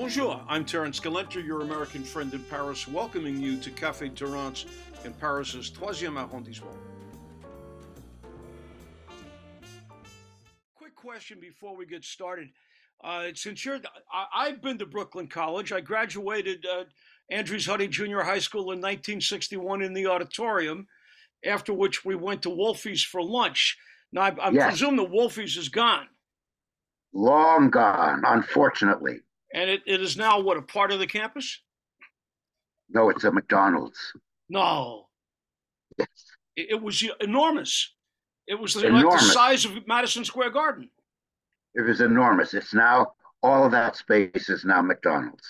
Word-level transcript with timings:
Bonjour, 0.00 0.40
I'm 0.48 0.64
Terrance 0.64 0.98
Gelenter, 0.98 1.44
your 1.44 1.60
American 1.60 2.02
friend 2.02 2.32
in 2.32 2.42
Paris, 2.44 2.88
welcoming 2.88 3.38
you 3.38 3.58
to 3.58 3.70
Café 3.70 4.12
Terrance 4.14 4.64
in 5.04 5.12
Paris's 5.12 5.70
troisième 5.70 6.16
arrondissement. 6.16 6.74
Quick 10.74 10.96
question 10.96 11.38
before 11.38 11.76
we 11.76 11.84
get 11.84 12.02
started. 12.02 12.48
Uh, 13.04 13.26
since 13.34 13.62
you're, 13.62 13.78
I, 14.10 14.46
have 14.46 14.62
been 14.62 14.78
to 14.78 14.86
Brooklyn 14.86 15.26
College. 15.26 15.70
I 15.70 15.82
graduated 15.82 16.64
uh, 16.64 16.84
Andries 17.30 17.68
Hudde 17.68 17.90
Junior 17.90 18.22
High 18.22 18.38
School 18.38 18.72
in 18.72 18.80
1961 18.80 19.82
in 19.82 19.92
the 19.92 20.06
auditorium, 20.06 20.86
after 21.44 21.74
which 21.74 22.06
we 22.06 22.14
went 22.14 22.40
to 22.44 22.48
Wolfie's 22.48 23.04
for 23.04 23.22
lunch. 23.22 23.76
Now, 24.12 24.22
I, 24.22 24.34
I 24.40 24.50
yes. 24.50 24.70
presume 24.70 24.96
the 24.96 25.04
Wolfie's 25.04 25.58
is 25.58 25.68
gone. 25.68 26.06
Long 27.12 27.68
gone, 27.68 28.22
unfortunately. 28.24 29.20
And 29.52 29.68
it, 29.68 29.82
it 29.86 30.00
is 30.00 30.16
now 30.16 30.40
what, 30.40 30.56
a 30.56 30.62
part 30.62 30.92
of 30.92 30.98
the 30.98 31.06
campus? 31.06 31.60
No, 32.88 33.10
it's 33.10 33.24
a 33.24 33.32
McDonald's. 33.32 33.98
No. 34.48 35.06
Yes. 35.98 36.08
It, 36.56 36.70
it 36.70 36.82
was 36.82 37.04
enormous. 37.20 37.92
It 38.46 38.58
was 38.58 38.76
enormous. 38.76 39.04
like 39.04 39.20
the 39.20 39.26
size 39.26 39.64
of 39.64 39.86
Madison 39.86 40.24
Square 40.24 40.50
Garden. 40.50 40.90
It 41.74 41.82
was 41.82 42.00
enormous. 42.00 42.54
It's 42.54 42.74
now, 42.74 43.12
all 43.42 43.64
of 43.64 43.72
that 43.72 43.96
space 43.96 44.48
is 44.48 44.64
now 44.64 44.82
McDonald's. 44.82 45.46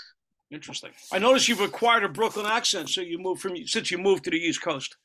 Interesting. 0.50 0.90
I 1.12 1.18
notice 1.18 1.48
you've 1.48 1.60
acquired 1.60 2.04
a 2.04 2.08
Brooklyn 2.08 2.46
accent, 2.46 2.90
so 2.90 3.00
you 3.00 3.18
moved 3.18 3.40
from 3.40 3.56
since 3.66 3.90
you 3.90 3.98
moved 3.98 4.24
to 4.24 4.30
the 4.30 4.36
East 4.36 4.60
Coast. 4.60 4.96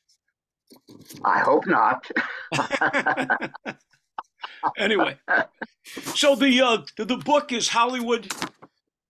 I 1.24 1.38
hope 1.38 1.66
not. 1.68 2.04
anyway, 4.76 5.16
so 6.14 6.34
the 6.34 6.60
uh, 6.60 6.78
the, 6.96 7.04
the 7.04 7.16
book 7.18 7.52
is 7.52 7.68
Hollywood 7.68 8.28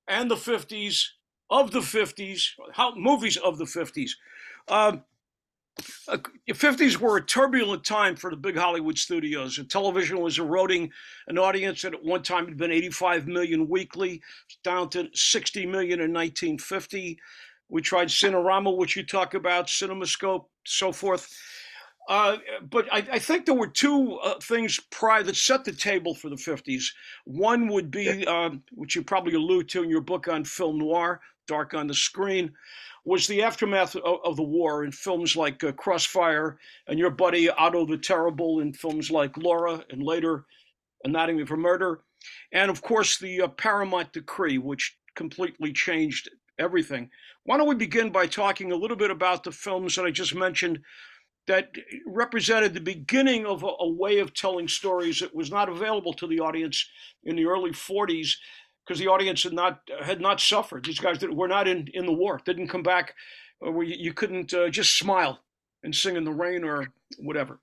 and 0.09 0.31
the 0.31 0.37
50s, 0.37 1.05
of 1.51 1.71
the 1.71 1.81
50s, 1.81 2.51
how, 2.73 2.95
movies 2.95 3.37
of 3.37 3.59
the 3.59 3.65
50s. 3.65 4.11
Um, 4.69 5.05
uh, 6.09 6.17
50s 6.49 6.97
were 6.97 7.19
a 7.19 7.25
turbulent 7.25 7.85
time 7.85 8.17
for 8.17 8.31
the 8.31 8.37
big 8.37 8.57
Hollywood 8.57 8.99
studios. 8.99 9.61
Television 9.69 10.21
was 10.21 10.39
eroding 10.39 10.91
an 11.29 11.39
audience 11.39 11.83
that 11.83 11.95
at 11.95 12.05
one 12.05 12.23
time 12.23 12.47
had 12.47 12.57
been 12.57 12.73
85 12.73 13.27
million 13.27 13.69
weekly, 13.69 14.23
down 14.65 14.89
to 14.91 15.09
60 15.13 15.67
million 15.67 16.01
in 16.01 16.13
1950. 16.13 17.19
We 17.69 17.83
tried 17.83 18.09
Cinerama, 18.09 18.77
which 18.77 18.97
you 18.97 19.05
talk 19.05 19.35
about, 19.35 19.67
CinemaScope, 19.67 20.47
so 20.65 20.93
forth. 20.93 21.29
Uh, 22.09 22.37
but 22.71 22.87
I, 22.93 23.05
I, 23.13 23.19
think 23.19 23.47
there 23.47 23.55
were 23.55 23.67
two 23.67 24.15
uh, 24.19 24.39
things 24.39 24.79
prior 24.91 25.25
that 25.25 25.35
set 25.35 25.65
the 25.65 25.73
table 25.73 26.15
for 26.15 26.29
the 26.29 26.37
50s. 26.37 26.85
One 27.25 27.67
would 27.69 27.91
be, 27.91 28.25
um, 28.27 28.63
which 28.71 28.95
you 28.95 29.03
probably 29.03 29.35
allude 29.35 29.69
to 29.71 29.83
in 29.83 29.91
your 29.91 30.03
book 30.03 30.29
on 30.29 30.45
film 30.45 30.79
noir, 30.79 31.21
Dark 31.49 31.75
on 31.75 31.89
the 31.89 31.95
Screen, 31.95 32.53
was 33.05 33.27
the 33.27 33.43
aftermath 33.43 33.97
of, 33.97 34.21
of 34.25 34.37
the 34.37 34.43
war 34.43 34.85
in 34.85 34.93
films 34.93 35.35
like 35.35 35.65
uh, 35.65 35.73
Crossfire 35.73 36.59
and 36.87 36.99
your 36.99 37.11
buddy 37.11 37.51
Otto 37.51 37.85
the 37.85 37.99
Terrible 37.99 38.61
in 38.61 38.73
films 38.73 39.11
like 39.11 39.37
Laura 39.37 39.85
and 39.91 40.03
later 40.03 40.45
Anatomy 41.05 41.45
for 41.45 41.57
Murder. 41.57 42.03
And 42.53 42.71
of 42.71 42.83
course, 42.83 43.19
the 43.19 43.43
uh, 43.43 43.49
Paramount 43.49 44.13
Decree, 44.13 44.59
which 44.59 44.97
completely 45.15 45.73
changed 45.73 46.31
everything. 46.59 47.11
Why 47.45 47.57
don't 47.57 47.69
we 47.69 47.75
begin 47.75 48.11
by 48.11 48.27
talking 48.27 48.73
a 48.73 48.77
little 48.77 48.97
bit 48.97 49.11
about 49.11 49.45
the 49.45 49.53
films 49.53 49.97
that 49.97 50.05
I 50.05 50.11
just 50.11 50.35
mentioned? 50.35 50.81
That 51.47 51.71
represented 52.07 52.75
the 52.75 52.81
beginning 52.81 53.47
of 53.47 53.63
a, 53.63 53.71
a, 53.81 53.89
way 53.89 54.19
of 54.19 54.35
telling 54.35 54.67
stories 54.67 55.21
that 55.21 55.35
was 55.35 55.51
not 55.51 55.69
available 55.69 56.13
to 56.13 56.27
the 56.27 56.41
audience 56.41 56.89
in 57.25 57.37
the 57.37 57.47
early 57.47 57.71
40s 57.71 58.33
because 58.85 58.99
the 58.99 59.09
audience 59.09 59.43
had 59.43 59.53
not 59.53 59.81
had 60.03 60.21
not 60.21 60.41
suffered. 60.41 60.85
These 60.85 60.99
guys 60.99 61.19
that 61.21 61.35
were 61.35 61.49
not 61.49 61.69
in, 61.69 61.89
in 61.95 62.07
the 62.07 62.13
war 62.13 62.41
didn't 62.45 62.69
come 62.69 62.83
back 62.83 63.15
uh, 63.65 63.71
where 63.71 63.85
you, 63.85 63.97
you 63.99 64.13
couldn't 64.13 64.53
uh, 64.55 64.69
just 64.69 64.99
smile 64.99 65.41
and 65.83 65.95
sing 65.95 66.17
in 66.17 66.25
the 66.25 66.33
rain 66.33 66.65
or 66.65 66.89
whatever. 67.19 67.61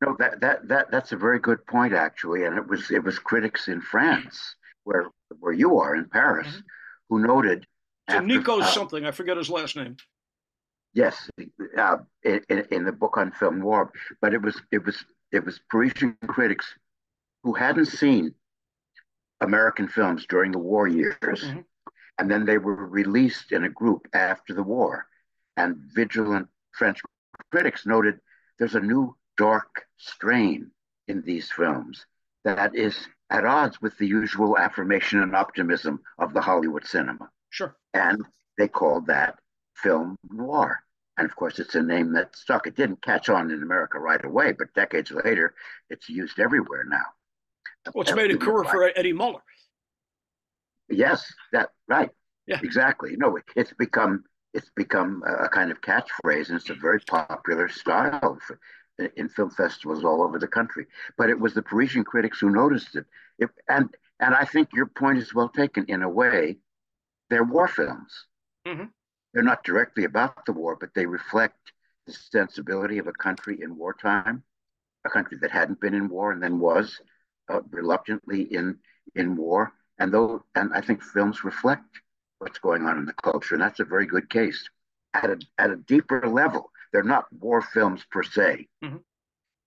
No, 0.00 0.16
that, 0.18 0.40
that 0.40 0.68
that 0.68 0.90
that's 0.90 1.12
a 1.12 1.16
very 1.16 1.38
good 1.38 1.64
point 1.66 1.92
actually, 1.92 2.44
and 2.44 2.56
it 2.56 2.66
was 2.66 2.90
it 2.90 3.04
was 3.04 3.18
critics 3.18 3.68
in 3.68 3.80
France 3.80 4.56
where 4.84 5.06
where 5.38 5.52
you 5.52 5.78
are 5.78 5.94
in 5.94 6.06
Paris 6.06 6.48
mm-hmm. 6.48 6.60
who 7.08 7.20
noted. 7.20 7.66
So 8.10 8.16
after, 8.16 8.26
Nico 8.26 8.60
uh, 8.60 8.66
something 8.66 9.06
I 9.06 9.12
forget 9.12 9.36
his 9.36 9.48
last 9.48 9.76
name. 9.76 9.96
Yes, 10.94 11.30
uh, 11.78 11.96
in, 12.22 12.66
in, 12.70 12.84
the 12.84 12.92
book 12.92 13.16
on 13.16 13.32
film 13.32 13.60
noir, 13.60 13.90
but 14.20 14.34
it 14.34 14.42
was 14.42 14.60
it 14.70 14.84
was 14.84 15.04
it 15.32 15.44
was 15.44 15.60
Parisian 15.70 16.16
critics 16.26 16.74
who 17.42 17.54
hadn't 17.54 17.86
seen 17.86 18.34
American 19.40 19.88
films 19.88 20.26
during 20.28 20.52
the 20.52 20.58
war 20.58 20.86
years, 20.86 21.16
mm-hmm. 21.22 21.60
and 22.18 22.30
then 22.30 22.44
they 22.44 22.58
were 22.58 22.86
released 22.86 23.52
in 23.52 23.64
a 23.64 23.70
group 23.70 24.06
after 24.12 24.52
the 24.52 24.62
war, 24.62 25.06
and 25.56 25.76
vigilant 25.94 26.48
French 26.72 27.00
critics 27.50 27.86
noted 27.86 28.20
there's 28.58 28.74
a 28.74 28.80
new 28.80 29.16
dark 29.38 29.86
strain 29.96 30.70
in 31.08 31.22
these 31.22 31.50
films 31.50 32.04
that 32.44 32.74
is 32.74 33.08
at 33.30 33.46
odds 33.46 33.80
with 33.80 33.96
the 33.98 34.06
usual 34.06 34.58
affirmation 34.58 35.22
and 35.22 35.34
optimism 35.34 36.00
of 36.18 36.34
the 36.34 36.40
Hollywood 36.40 36.86
cinema. 36.86 37.30
Sure. 37.50 37.74
And 37.94 38.22
they 38.58 38.68
called 38.68 39.06
that 39.06 39.38
film 39.76 40.16
noir. 40.30 40.80
And 41.18 41.28
of 41.28 41.36
course, 41.36 41.58
it's 41.58 41.74
a 41.74 41.82
name 41.82 42.12
that 42.14 42.34
stuck. 42.34 42.66
It 42.66 42.76
didn't 42.76 43.02
catch 43.02 43.28
on 43.28 43.50
in 43.50 43.62
America 43.62 43.98
right 43.98 44.24
away, 44.24 44.52
but 44.52 44.72
decades 44.74 45.10
later, 45.10 45.54
it's 45.90 46.08
used 46.08 46.38
everywhere 46.38 46.84
now. 46.88 47.04
Well, 47.94 48.02
it's 48.02 48.14
made 48.14 48.30
a 48.30 48.38
career 48.38 48.64
for 48.64 48.90
Eddie 48.96 49.12
Muller. 49.12 49.42
Yes, 50.88 51.32
that 51.52 51.70
right. 51.88 52.10
Yeah, 52.46 52.60
exactly. 52.62 53.14
No, 53.16 53.38
it's 53.56 53.72
become 53.74 54.24
it's 54.54 54.70
become 54.74 55.22
a 55.26 55.48
kind 55.48 55.70
of 55.70 55.80
catchphrase, 55.80 56.48
and 56.48 56.56
it's 56.56 56.70
a 56.70 56.74
very 56.74 57.00
popular 57.00 57.68
style 57.68 58.38
for, 58.46 58.58
in 59.16 59.28
film 59.28 59.50
festivals 59.50 60.04
all 60.04 60.22
over 60.22 60.38
the 60.38 60.48
country. 60.48 60.86
But 61.16 61.30
it 61.30 61.38
was 61.38 61.54
the 61.54 61.62
Parisian 61.62 62.04
critics 62.04 62.40
who 62.40 62.50
noticed 62.50 62.96
it. 62.96 63.06
it 63.38 63.50
and 63.68 63.88
and 64.20 64.34
I 64.34 64.44
think 64.44 64.68
your 64.72 64.86
point 64.86 65.18
is 65.18 65.34
well 65.34 65.48
taken. 65.48 65.86
In 65.88 66.02
a 66.02 66.08
way, 66.08 66.58
they're 67.30 67.44
war 67.44 67.68
films. 67.68 68.26
Mm-hmm. 68.66 68.84
They're 69.32 69.42
not 69.42 69.64
directly 69.64 70.04
about 70.04 70.44
the 70.46 70.52
war, 70.52 70.76
but 70.78 70.90
they 70.94 71.06
reflect 71.06 71.72
the 72.06 72.12
sensibility 72.12 72.98
of 72.98 73.06
a 73.06 73.12
country 73.12 73.58
in 73.62 73.76
wartime, 73.76 74.42
a 75.04 75.10
country 75.10 75.38
that 75.40 75.50
hadn't 75.50 75.80
been 75.80 75.94
in 75.94 76.08
war 76.08 76.32
and 76.32 76.42
then 76.42 76.58
was 76.58 77.00
uh, 77.48 77.60
reluctantly 77.70 78.42
in 78.42 78.78
in 79.14 79.36
war. 79.36 79.72
And 79.98 80.12
though, 80.12 80.44
and 80.54 80.72
I 80.74 80.80
think 80.80 81.02
films 81.02 81.44
reflect 81.44 81.84
what's 82.38 82.58
going 82.58 82.86
on 82.86 82.98
in 82.98 83.06
the 83.06 83.14
culture, 83.14 83.54
and 83.54 83.62
that's 83.62 83.80
a 83.80 83.84
very 83.84 84.06
good 84.06 84.28
case. 84.28 84.68
At 85.14 85.30
a 85.30 85.38
at 85.58 85.70
a 85.70 85.76
deeper 85.76 86.26
level, 86.26 86.70
they're 86.92 87.02
not 87.02 87.32
war 87.32 87.62
films 87.62 88.04
per 88.10 88.22
se, 88.22 88.68
mm-hmm. 88.82 88.96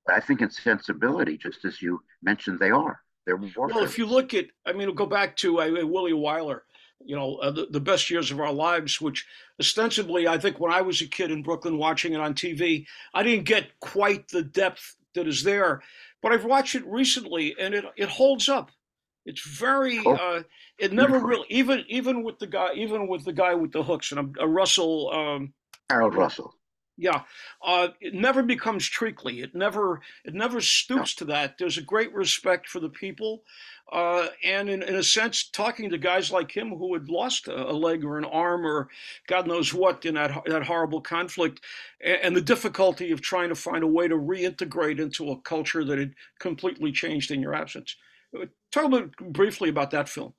but 0.05 0.15
I 0.15 0.19
think 0.19 0.41
in 0.41 0.49
sensibility, 0.49 1.37
just 1.37 1.65
as 1.65 1.81
you 1.81 2.01
mentioned, 2.21 2.59
they 2.59 2.71
are. 2.71 2.99
They're 3.25 3.37
war. 3.37 3.67
Well, 3.67 3.69
films. 3.69 3.91
if 3.91 3.97
you 3.97 4.05
look 4.05 4.33
at, 4.33 4.47
I 4.65 4.73
mean, 4.73 4.87
we'll 4.87 4.95
go 4.95 5.05
back 5.05 5.35
to 5.37 5.61
uh, 5.61 5.85
Willie 5.85 6.13
Wyler 6.13 6.61
you 7.03 7.15
know, 7.15 7.35
uh, 7.35 7.51
the, 7.51 7.67
the 7.69 7.79
best 7.79 8.09
years 8.09 8.31
of 8.31 8.39
our 8.39 8.53
lives, 8.53 9.01
which 9.01 9.25
ostensibly, 9.59 10.27
I 10.27 10.37
think 10.37 10.59
when 10.59 10.71
I 10.71 10.81
was 10.81 11.01
a 11.01 11.07
kid 11.07 11.31
in 11.31 11.43
Brooklyn 11.43 11.77
watching 11.77 12.13
it 12.13 12.19
on 12.19 12.33
TV, 12.33 12.85
I 13.13 13.23
didn't 13.23 13.45
get 13.45 13.79
quite 13.79 14.27
the 14.29 14.43
depth 14.43 14.95
that 15.13 15.27
is 15.27 15.43
there. 15.43 15.81
But 16.21 16.31
I've 16.31 16.45
watched 16.45 16.75
it 16.75 16.85
recently 16.85 17.55
and 17.59 17.73
it, 17.73 17.85
it 17.97 18.09
holds 18.09 18.49
up. 18.49 18.71
It's 19.25 19.45
very, 19.45 19.99
oh. 20.05 20.13
uh, 20.13 20.43
it 20.77 20.93
never 20.93 21.19
really, 21.19 21.45
even, 21.49 21.83
even 21.87 22.23
with 22.23 22.39
the 22.39 22.47
guy, 22.47 22.73
even 22.75 23.07
with 23.07 23.25
the 23.25 23.33
guy 23.33 23.55
with 23.55 23.71
the 23.71 23.83
hooks 23.83 24.11
and 24.11 24.37
a, 24.37 24.43
a 24.43 24.47
Russell, 24.47 25.11
um, 25.11 25.53
Harold 25.89 26.15
Russell. 26.15 26.53
Yeah, 26.97 27.23
uh, 27.61 27.89
it 27.99 28.13
never 28.13 28.41
becomes 28.41 28.87
treacly. 28.87 29.41
It 29.41 29.53
never 29.53 29.99
it 30.23 30.33
never 30.33 30.61
stoops 30.61 31.13
to 31.15 31.25
that. 31.25 31.57
There's 31.57 31.77
a 31.77 31.81
great 31.81 32.13
respect 32.13 32.69
for 32.69 32.79
the 32.79 32.89
people, 32.89 33.43
uh, 33.91 34.27
and 34.45 34.69
in, 34.69 34.81
in 34.81 34.95
a 34.95 35.03
sense, 35.03 35.49
talking 35.49 35.89
to 35.89 35.97
guys 35.97 36.31
like 36.31 36.55
him 36.55 36.69
who 36.69 36.93
had 36.93 37.09
lost 37.09 37.49
a, 37.49 37.69
a, 37.69 37.73
leg 37.73 38.05
or 38.05 38.17
an 38.17 38.23
arm 38.23 38.65
or 38.65 38.87
God 39.27 39.45
knows 39.45 39.73
what 39.73 40.05
in 40.05 40.15
that 40.15 40.41
that 40.45 40.63
horrible 40.63 41.01
conflict, 41.01 41.59
and, 42.01 42.17
and 42.23 42.35
the 42.35 42.41
difficulty 42.41 43.11
of 43.11 43.19
trying 43.19 43.49
to 43.49 43.55
find 43.55 43.83
a 43.83 43.87
way 43.87 44.07
to 44.07 44.15
reintegrate 44.15 44.99
into 44.99 45.31
a 45.31 45.41
culture 45.41 45.83
that 45.83 45.99
had 45.99 46.15
completely 46.39 46.93
changed 46.93 47.29
in 47.29 47.41
your 47.41 47.53
absence. 47.53 47.97
Uh, 48.33 48.45
talk 48.71 48.85
a 48.85 48.87
little 48.87 49.09
briefly 49.19 49.67
about 49.67 49.91
that 49.91 50.07
film. 50.07 50.33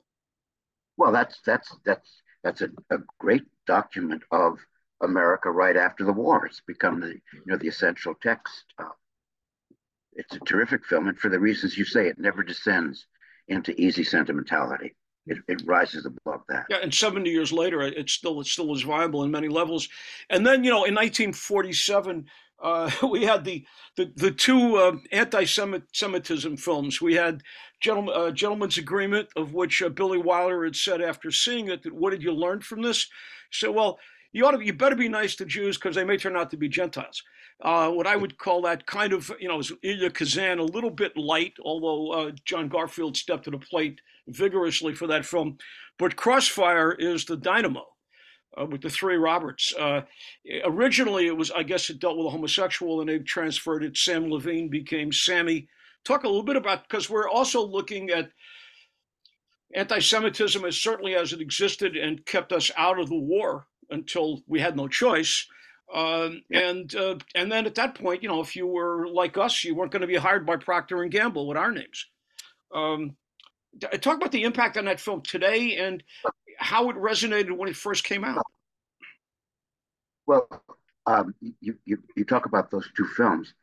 Well, 0.97 1.11
that's 1.11 1.39
that's 1.45 1.71
that's 1.85 2.21
that's 2.43 2.61
a, 2.61 2.69
a 2.89 2.97
great 3.19 3.43
document 3.67 4.23
of 4.31 4.57
America 5.01 5.49
right 5.51 5.77
after 5.77 6.03
the 6.03 6.13
war. 6.13 6.45
It's 6.45 6.61
become 6.65 6.99
the 6.99 7.09
you 7.09 7.41
know 7.45 7.57
the 7.57 7.67
essential 7.67 8.15
text. 8.21 8.65
Uh, 8.79 8.89
it's 10.13 10.35
a 10.35 10.39
terrific 10.39 10.85
film, 10.85 11.07
and 11.07 11.17
for 11.17 11.29
the 11.29 11.39
reasons 11.39 11.77
you 11.77 11.85
say, 11.85 12.07
it 12.07 12.17
never 12.17 12.43
descends 12.43 13.05
into 13.47 13.79
easy 13.79 14.03
sentimentality. 14.03 14.95
it, 15.27 15.37
it 15.47 15.61
rises 15.65 16.05
above 16.05 16.41
that. 16.49 16.65
Yeah, 16.69 16.77
and 16.81 16.93
70 16.93 17.29
years 17.29 17.51
later, 17.51 17.81
it 17.81 18.09
still 18.09 18.41
it 18.41 18.47
still 18.47 18.67
was 18.67 18.81
viable 18.81 19.23
in 19.23 19.31
many 19.31 19.47
levels. 19.47 19.87
And 20.29 20.45
then 20.45 20.63
you 20.63 20.71
know, 20.71 20.85
in 20.85 20.95
1947, 20.95 22.25
uh, 22.59 22.89
we 23.11 23.23
had 23.23 23.43
the 23.43 23.65
the 23.95 24.11
the 24.15 24.31
two 24.31 24.77
uh, 24.77 24.97
anti-Semitism 25.11 26.57
films. 26.57 27.01
We 27.01 27.15
had 27.15 27.43
Gentleman, 27.79 28.13
uh, 28.15 28.31
Gentleman's 28.31 28.77
Agreement, 28.77 29.29
of 29.35 29.53
which 29.53 29.81
uh, 29.81 29.89
Billy 29.89 30.17
Wilder 30.17 30.63
had 30.63 30.75
said 30.75 31.01
after 31.01 31.31
seeing 31.31 31.67
it, 31.67 31.83
that 31.83 31.93
what 31.93 32.11
did 32.11 32.23
you 32.23 32.33
learn 32.33 32.61
from 32.61 32.81
this? 32.81 33.07
So, 33.51 33.71
well, 33.71 33.99
you 34.31 34.45
ought 34.45 34.51
to, 34.51 34.65
you 34.65 34.73
better 34.73 34.95
be 34.95 35.09
nice 35.09 35.35
to 35.35 35.45
Jews 35.45 35.77
because 35.77 35.95
they 35.95 36.03
may 36.03 36.17
turn 36.17 36.35
out 36.35 36.51
to 36.51 36.57
be 36.57 36.69
Gentiles. 36.69 37.23
Uh, 37.61 37.89
what 37.89 38.05
I 38.05 38.15
would 38.15 38.37
call 38.37 38.61
that 38.63 38.85
kind 38.85 39.13
of, 39.13 39.31
you 39.39 39.47
know, 39.47 39.61
Elia 39.83 40.11
Kazan, 40.11 40.59
a 40.59 40.63
little 40.63 40.91
bit 40.91 41.17
light, 41.17 41.53
although 41.63 42.11
uh, 42.11 42.31
John 42.45 42.67
Garfield 42.67 43.17
stepped 43.17 43.45
to 43.45 43.51
the 43.51 43.57
plate 43.57 43.99
vigorously 44.27 44.93
for 44.93 45.07
that 45.07 45.25
film. 45.25 45.57
But 45.97 46.15
Crossfire 46.15 46.91
is 46.91 47.25
the 47.25 47.37
dynamo 47.37 47.85
uh, 48.59 48.65
with 48.65 48.81
the 48.81 48.89
three 48.89 49.15
Roberts. 49.15 49.73
Uh, 49.73 50.01
originally, 50.65 51.25
it 51.25 51.35
was, 51.35 51.49
I 51.49 51.63
guess, 51.63 51.89
it 51.89 51.99
dealt 51.99 52.17
with 52.17 52.27
a 52.27 52.31
homosexual, 52.31 52.99
and 52.99 53.09
they 53.09 53.19
transferred 53.19 53.83
it. 53.83 53.97
Sam 53.97 54.25
Levene 54.25 54.69
became 54.69 55.11
Sammy. 55.11 55.67
Talk 56.03 56.23
a 56.23 56.27
little 56.27 56.43
bit 56.43 56.55
about 56.55 56.87
because 56.87 57.09
we're 57.09 57.29
also 57.29 57.65
looking 57.65 58.11
at 58.11 58.29
anti-Semitism 59.73 60.63
as 60.63 60.77
certainly 60.77 61.15
as 61.15 61.33
it 61.33 61.41
existed 61.41 61.97
and 61.97 62.25
kept 62.25 62.53
us 62.53 62.71
out 62.77 62.99
of 62.99 63.09
the 63.09 63.15
war 63.15 63.67
until 63.89 64.41
we 64.47 64.59
had 64.59 64.75
no 64.75 64.87
choice. 64.87 65.47
Um, 65.93 66.41
and 66.51 66.93
uh, 66.95 67.15
and 67.33 67.51
then 67.51 67.65
at 67.65 67.75
that 67.75 67.95
point, 67.95 68.21
you 68.21 68.29
know, 68.29 68.41
if 68.41 68.55
you 68.55 68.67
were 68.67 69.07
like 69.07 69.37
us, 69.37 69.63
you 69.63 69.73
weren't 69.73 69.91
going 69.91 70.01
to 70.01 70.07
be 70.07 70.15
hired 70.15 70.45
by 70.45 70.57
Procter 70.57 71.01
and 71.01 71.11
Gamble 71.11 71.47
with 71.47 71.57
our 71.57 71.71
names. 71.71 72.05
Um, 72.73 73.15
talk 74.01 74.17
about 74.17 74.31
the 74.31 74.43
impact 74.43 74.77
on 74.77 74.85
that 74.85 74.99
film 74.99 75.21
today 75.21 75.77
and 75.77 76.03
how 76.57 76.89
it 76.89 76.97
resonated 76.97 77.55
when 77.55 77.69
it 77.69 77.75
first 77.75 78.03
came 78.03 78.25
out. 78.25 78.43
Well, 80.25 80.47
um, 81.05 81.33
you, 81.61 81.77
you 81.85 81.97
you 82.17 82.25
talk 82.25 82.45
about 82.45 82.69
those 82.69 82.89
two 82.95 83.05
films. 83.05 83.53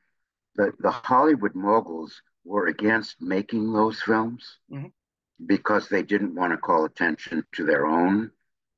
The 0.56 0.72
the 0.80 0.90
Hollywood 0.90 1.54
moguls 1.54 2.22
were 2.44 2.68
against 2.68 3.20
making 3.20 3.72
those 3.72 4.00
films 4.00 4.58
mm-hmm. 4.72 4.86
because 5.44 5.88
they 5.88 6.02
didn't 6.02 6.34
want 6.34 6.52
to 6.52 6.56
call 6.56 6.84
attention 6.84 7.44
to 7.56 7.64
their 7.64 7.86
own 7.86 8.30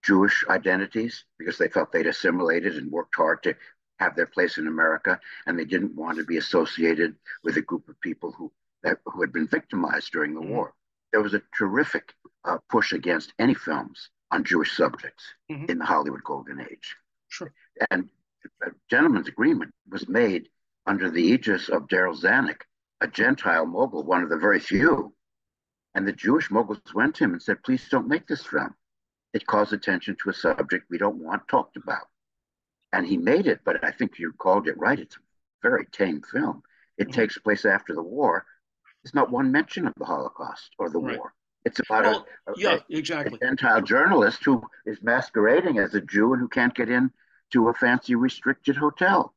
Jewish 0.07 0.45
identities 0.49 1.25
because 1.39 1.59
they 1.59 1.69
felt 1.69 1.91
they'd 1.91 2.07
assimilated 2.07 2.77
and 2.77 2.93
worked 2.93 3.17
hard 3.17 3.43
to 3.43 3.57
have 3.99 4.15
their 4.15 4.27
place 4.27 4.59
in 4.59 4.69
America, 4.69 5.19
and 5.47 5.59
they 5.59 5.65
didn't 5.65 5.97
want 5.97 6.19
to 6.19 6.25
be 6.25 6.37
associated 6.37 7.17
with 7.43 7.57
a 7.57 7.63
group 7.63 7.89
of 7.89 8.01
people 8.01 8.31
who 8.33 8.53
that, 8.83 8.99
who 9.05 9.21
had 9.21 9.33
been 9.33 9.49
victimized 9.49 10.13
during 10.13 10.35
the 10.35 10.41
mm-hmm. 10.41 10.51
war. 10.51 10.75
There 11.13 11.23
was 11.23 11.35
a 11.35 11.43
terrific 11.57 12.13
uh, 12.45 12.59
push 12.69 12.93
against 12.93 13.33
any 13.39 13.55
films 13.55 14.11
on 14.31 14.45
Jewish 14.45 14.77
subjects 14.77 15.25
mm-hmm. 15.51 15.71
in 15.71 15.79
the 15.79 15.85
Hollywood 15.85 16.23
Golden 16.23 16.61
Age. 16.61 16.95
Sure. 17.29 17.53
And 17.91 18.09
a 18.63 18.71
gentleman's 18.89 19.29
agreement 19.29 19.73
was 19.89 20.09
made 20.09 20.49
under 20.87 21.11
the 21.11 21.23
aegis 21.23 21.69
of 21.69 21.89
Darryl 21.89 22.21
Zanuck, 22.21 22.61
a 23.01 23.09
Gentile 23.09 23.67
mogul, 23.67 24.05
one 24.05 24.23
of 24.23 24.29
the 24.29 24.37
very 24.37 24.61
few. 24.61 25.13
And 25.95 26.07
the 26.07 26.13
Jewish 26.13 26.51
moguls 26.51 26.95
went 26.95 27.17
to 27.17 27.25
him 27.25 27.33
and 27.33 27.43
said, 27.43 27.63
please 27.65 27.89
don't 27.91 28.07
make 28.07 28.27
this 28.27 28.45
film 28.45 28.75
it 29.37 29.47
calls 29.47 29.75
attention 29.75 30.17
to 30.23 30.31
a 30.31 30.35
subject 30.35 30.87
we 30.89 30.97
don't 30.97 31.23
want 31.23 31.47
talked 31.47 31.77
about. 31.77 32.09
And 32.91 33.07
he 33.07 33.19
made 33.19 33.47
it, 33.47 33.61
but 33.67 33.85
I 33.85 33.91
think 33.91 34.19
you 34.19 34.33
called 34.33 34.67
it 34.67 34.79
right. 34.79 34.99
It's 34.99 35.17
a 35.17 35.21
very 35.63 35.85
tame 35.93 36.23
film. 36.23 36.63
It 36.97 37.09
mm-hmm. 37.09 37.21
takes 37.21 37.37
place 37.37 37.67
after 37.67 37.95
the 37.95 38.03
war. 38.03 38.47
There's 39.05 39.15
not 39.15 39.31
one 39.31 39.53
mention 39.53 39.87
of 39.87 39.93
the 39.99 40.07
Holocaust 40.07 40.71
or 40.79 40.89
the 40.89 40.99
right. 40.99 41.19
war. 41.19 41.35
It's 41.67 41.81
about 41.81 42.05
well, 42.05 42.27
a, 42.47 42.53
a, 42.53 42.55
yeah, 42.57 42.79
exactly. 42.89 43.39
a 43.43 43.47
Gentile 43.47 43.83
journalist 43.83 44.43
who 44.43 44.63
is 44.87 45.03
masquerading 45.03 45.79
as 45.79 45.95
a 45.95 46.01
Jew 46.01 46.33
and 46.33 46.41
who 46.41 46.49
can't 46.49 46.75
get 46.75 46.89
in 46.89 47.11
to 47.53 47.69
a 47.69 47.75
fancy 47.75 48.15
restricted 48.15 48.77
hotel. 48.77 49.35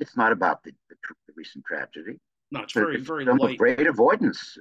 It's 0.00 0.16
not 0.16 0.32
about 0.32 0.64
the, 0.64 0.72
the, 0.88 0.96
the 1.26 1.34
recent 1.36 1.66
tragedy. 1.66 2.18
No, 2.50 2.62
it's 2.62 2.72
very, 2.72 2.98
very 2.98 3.26
light. 3.26 3.58
Great 3.58 3.86
avoidance 3.86 4.56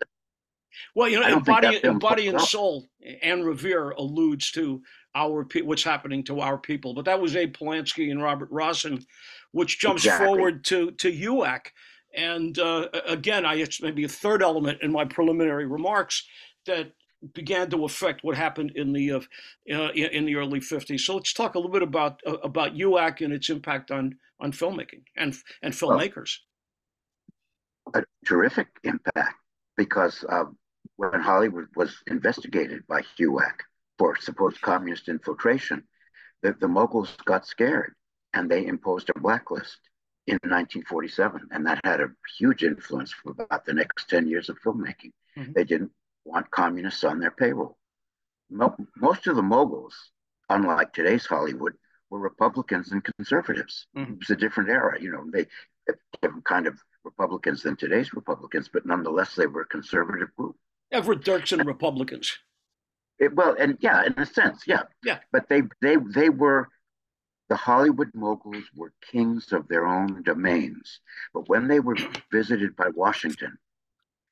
well, 0.95 1.09
you 1.09 1.19
know, 1.19 1.39
body, 1.39 1.79
body 1.99 2.27
and 2.27 2.41
soul, 2.41 2.85
Anne 3.21 3.43
Revere 3.43 3.91
alludes 3.91 4.51
to 4.51 4.81
our 5.15 5.47
what's 5.63 5.83
happening 5.83 6.23
to 6.25 6.41
our 6.41 6.57
people, 6.57 6.93
but 6.93 7.05
that 7.05 7.19
was 7.19 7.35
Abe 7.35 7.55
Polonsky 7.55 8.11
and 8.11 8.21
Robert 8.21 8.51
Rossen, 8.51 9.03
which 9.51 9.79
jumps 9.79 10.05
exactly. 10.05 10.27
forward 10.27 10.63
to 10.65 10.91
to 10.91 11.11
HUAC. 11.11 11.67
And 12.15 12.57
uh, 12.59 12.87
again, 13.05 13.45
I 13.45 13.55
it's 13.55 13.81
maybe 13.81 14.03
a 14.03 14.09
third 14.09 14.41
element 14.41 14.81
in 14.81 14.91
my 14.91 15.05
preliminary 15.05 15.65
remarks 15.65 16.25
that 16.65 16.91
began 17.33 17.69
to 17.71 17.85
affect 17.85 18.23
what 18.23 18.37
happened 18.37 18.73
in 18.75 18.93
the 18.93 19.13
uh, 19.13 19.19
uh, 19.71 19.89
in 19.91 20.25
the 20.25 20.35
early 20.35 20.59
50s. 20.59 20.99
So 21.01 21.15
let's 21.15 21.33
talk 21.33 21.55
a 21.55 21.59
little 21.59 21.71
bit 21.71 21.81
about 21.81 22.21
uh, 22.25 22.37
about 22.37 22.75
HUAC 22.75 23.21
and 23.21 23.33
its 23.33 23.49
impact 23.49 23.91
on 23.91 24.15
on 24.39 24.51
filmmaking 24.51 25.03
and 25.15 25.35
and 25.61 25.73
filmmakers. 25.73 26.37
Well, 27.85 28.03
a 28.03 28.25
terrific 28.25 28.67
impact 28.83 29.35
because 29.75 30.23
when 31.11 31.21
Hollywood 31.21 31.67
was 31.75 31.95
investigated 32.07 32.85
by 32.87 33.01
HUAC 33.01 33.61
for 33.97 34.15
supposed 34.15 34.61
communist 34.61 35.09
infiltration, 35.09 35.83
the, 36.41 36.55
the 36.59 36.67
moguls 36.67 37.15
got 37.25 37.45
scared 37.45 37.93
and 38.33 38.49
they 38.49 38.65
imposed 38.65 39.09
a 39.09 39.19
blacklist 39.19 39.79
in 40.27 40.35
1947. 40.43 41.49
And 41.51 41.65
that 41.65 41.79
had 41.83 42.01
a 42.01 42.11
huge 42.37 42.63
influence 42.63 43.13
for 43.13 43.31
about 43.31 43.65
the 43.65 43.73
next 43.73 44.09
10 44.09 44.27
years 44.27 44.49
of 44.49 44.57
filmmaking. 44.59 45.11
Mm-hmm. 45.37 45.53
They 45.55 45.63
didn't 45.63 45.91
want 46.25 46.51
communists 46.51 47.03
on 47.03 47.19
their 47.19 47.31
payroll. 47.31 47.77
Mo- 48.49 48.75
most 48.97 49.27
of 49.27 49.35
the 49.35 49.41
moguls, 49.41 49.95
unlike 50.49 50.93
today's 50.93 51.25
Hollywood, 51.25 51.73
were 52.09 52.19
Republicans 52.19 52.91
and 52.91 53.03
conservatives. 53.03 53.87
Mm-hmm. 53.97 54.13
It 54.13 54.19
was 54.19 54.29
a 54.29 54.35
different 54.35 54.69
era. 54.69 55.01
You 55.01 55.11
know, 55.11 55.25
they 55.31 55.45
different 56.21 56.45
kind 56.45 56.67
of 56.67 56.77
Republicans 57.03 57.63
than 57.63 57.75
today's 57.75 58.13
Republicans, 58.13 58.69
but 58.71 58.85
nonetheless, 58.85 59.35
they 59.35 59.47
were 59.47 59.61
a 59.61 59.67
conservative 59.67 60.29
group. 60.35 60.55
Everett 60.91 61.21
Dirksen 61.21 61.65
Republicans. 61.65 62.37
It, 63.19 63.35
well, 63.35 63.55
and 63.59 63.77
yeah, 63.81 64.05
in 64.05 64.13
a 64.17 64.25
sense, 64.25 64.63
yeah. 64.67 64.83
Yeah. 65.03 65.19
But 65.31 65.49
they 65.49 65.63
they 65.81 65.97
they 66.13 66.29
were 66.29 66.69
the 67.49 67.55
Hollywood 67.55 68.11
moguls 68.13 68.65
were 68.75 68.93
kings 69.11 69.51
of 69.53 69.67
their 69.67 69.87
own 69.87 70.21
domains. 70.23 70.99
But 71.33 71.47
when 71.47 71.67
they 71.67 71.79
were 71.79 71.97
visited 72.31 72.75
by 72.75 72.89
Washington, 72.89 73.57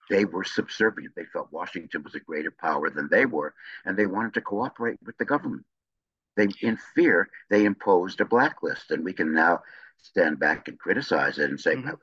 they 0.10 0.26
were 0.26 0.44
subservient. 0.44 1.16
They 1.16 1.26
felt 1.26 1.52
Washington 1.52 2.04
was 2.04 2.16
a 2.16 2.20
greater 2.20 2.52
power 2.52 2.90
than 2.90 3.10
they 3.10 3.26
were, 3.26 3.54
and 3.86 3.98
they 3.98 4.06
wanted 4.06 4.34
to 4.36 4.42
cooperate 4.42 5.00
with 5.04 5.18
the 5.18 5.26
government. 5.26 5.66
They, 6.36 6.50
in 6.62 6.78
fear, 6.94 7.30
they 7.50 7.66
imposed 7.66 8.20
a 8.20 8.26
blacklist, 8.26 8.92
and 8.92 9.04
we 9.06 9.14
can 9.14 9.34
now 9.34 9.62
stand 10.02 10.38
back 10.38 10.68
and 10.68 10.78
criticize 10.78 11.40
it 11.40 11.50
and 11.50 11.60
say 11.60 11.76
mm-hmm. 11.76 11.88
how, 11.88 11.98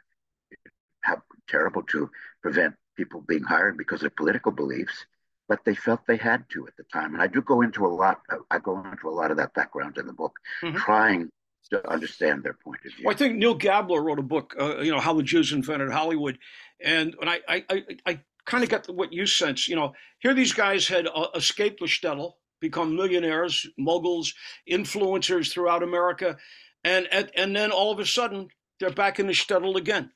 how 1.02 1.22
terrible 1.48 1.82
to 1.84 2.10
prevent 2.40 2.74
people 2.96 3.20
being 3.20 3.42
hired 3.42 3.76
because 3.76 4.02
of 4.02 4.14
political 4.16 4.52
beliefs, 4.52 5.06
but 5.48 5.64
they 5.64 5.74
felt 5.74 6.00
they 6.06 6.16
had 6.16 6.44
to 6.50 6.66
at 6.66 6.76
the 6.76 6.84
time. 6.84 7.14
And 7.14 7.22
I 7.22 7.26
do 7.26 7.42
go 7.42 7.62
into 7.62 7.86
a 7.86 7.88
lot. 7.88 8.20
I 8.50 8.58
go 8.58 8.82
into 8.90 9.08
a 9.08 9.10
lot 9.10 9.30
of 9.30 9.36
that 9.38 9.54
background 9.54 9.98
in 9.98 10.06
the 10.06 10.12
book, 10.12 10.38
mm-hmm. 10.62 10.76
trying 10.76 11.30
to 11.70 11.90
understand 11.90 12.42
their 12.42 12.54
point 12.54 12.80
of 12.84 12.92
view. 12.92 13.06
Well, 13.06 13.14
I 13.14 13.18
think 13.18 13.36
Neal 13.36 13.54
Gabler 13.54 14.02
wrote 14.02 14.18
a 14.18 14.22
book, 14.22 14.54
uh, 14.58 14.78
you 14.80 14.92
know, 14.92 15.00
how 15.00 15.14
the 15.14 15.22
Jews 15.22 15.52
invented 15.52 15.90
Hollywood, 15.90 16.38
and 16.80 17.14
when 17.18 17.28
I 17.28 17.40
I, 17.48 17.64
I, 17.68 17.84
I 18.06 18.20
kind 18.44 18.64
of 18.64 18.70
got 18.70 18.86
what 18.88 19.12
you 19.12 19.26
sense. 19.26 19.68
You 19.68 19.76
know, 19.76 19.94
here 20.18 20.34
these 20.34 20.52
guys 20.52 20.86
had 20.86 21.06
uh, 21.06 21.28
escaped 21.34 21.80
the 21.80 21.86
shtetl, 21.86 22.32
become 22.60 22.96
millionaires, 22.96 23.66
moguls, 23.78 24.34
influencers 24.70 25.52
throughout 25.52 25.82
America, 25.82 26.36
and 26.84 27.08
and, 27.10 27.30
and 27.36 27.56
then 27.56 27.70
all 27.70 27.92
of 27.92 27.98
a 27.98 28.06
sudden 28.06 28.48
they're 28.80 28.90
back 28.90 29.18
in 29.18 29.26
the 29.26 29.32
shtetl 29.32 29.76
again. 29.76 30.10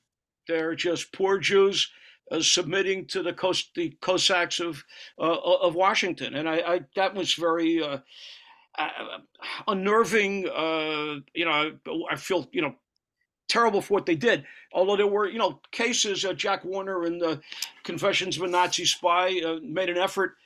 They're 0.49 0.75
just 0.75 1.13
poor 1.13 1.39
Jews 1.39 1.91
uh, 2.31 2.41
submitting 2.41 3.07
to 3.07 3.23
the, 3.23 3.33
the 3.75 3.97
Cossacks 4.01 4.61
of 4.61 4.85
uh, 5.19 5.37
of 5.37 5.75
Washington, 5.75 6.35
and 6.35 6.49
I, 6.49 6.57
I 6.57 6.81
that 6.97 7.15
was 7.15 7.35
very 7.35 7.83
uh, 7.83 7.99
uh 8.79 9.19
unnerving. 9.69 10.49
Uh, 10.49 11.21
you 11.35 11.45
know, 11.45 11.73
I 12.11 12.17
feel 12.17 12.49
you 12.53 12.63
know 12.63 12.75
terrible 13.49 13.81
for 13.81 13.95
what 13.95 14.07
they 14.07 14.17
did. 14.17 14.45
Although 14.73 14.97
there 14.97 15.07
were 15.07 15.29
you 15.29 15.39
know 15.39 15.61
cases, 15.71 16.25
uh, 16.25 16.33
Jack 16.33 16.65
Warner 16.65 17.05
and 17.05 17.21
the 17.21 17.41
Confessions 17.85 18.37
of 18.37 18.43
a 18.43 18.49
Nazi 18.49 18.85
Spy 18.85 19.41
made 19.63 19.91
an 19.91 19.99
effort. 19.99 20.37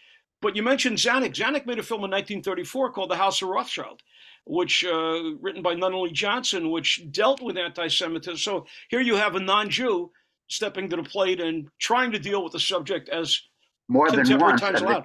But 0.42 0.56
you 0.56 0.62
mentioned 0.62 0.96
Zanuck. 0.96 1.34
Zanuck 1.34 1.66
made 1.66 1.78
a 1.78 1.82
film 1.82 1.98
in 1.98 2.10
1934 2.10 2.92
called 2.92 3.10
The 3.10 3.16
House 3.16 3.42
of 3.42 3.48
Rothschild 3.48 4.02
which 4.46 4.84
uh, 4.84 5.34
written 5.40 5.62
by 5.62 5.74
Nunnally 5.74 6.12
Johnson, 6.12 6.70
which 6.70 7.06
dealt 7.10 7.42
with 7.42 7.58
anti-Semitism. 7.58 8.38
So 8.38 8.66
here 8.88 9.00
you 9.00 9.14
have 9.14 9.36
a 9.36 9.40
non-Jew 9.40 10.10
stepping 10.50 10.90
to 10.90 10.96
the 10.96 11.02
plate 11.02 11.40
and 11.40 11.68
trying 11.78 12.12
to 12.12 12.18
deal 12.18 12.42
with 12.44 12.52
the 12.52 12.60
subject 12.60 13.08
as 13.08 13.40
more 13.88 14.10
than 14.10 14.38
once. 14.38 14.62
And 14.62 14.76
the, 14.76 15.04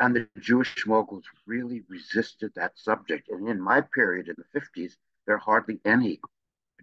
and 0.00 0.16
the, 0.16 0.28
Jewish 0.40 0.86
moguls 0.86 1.24
really 1.46 1.82
resisted 1.88 2.52
that 2.56 2.72
subject. 2.76 3.28
And 3.30 3.48
in 3.48 3.60
my 3.60 3.80
period 3.80 4.28
in 4.28 4.36
the 4.36 4.60
50s, 4.60 4.92
there 5.26 5.36
are 5.36 5.38
hardly 5.38 5.80
any 5.84 6.20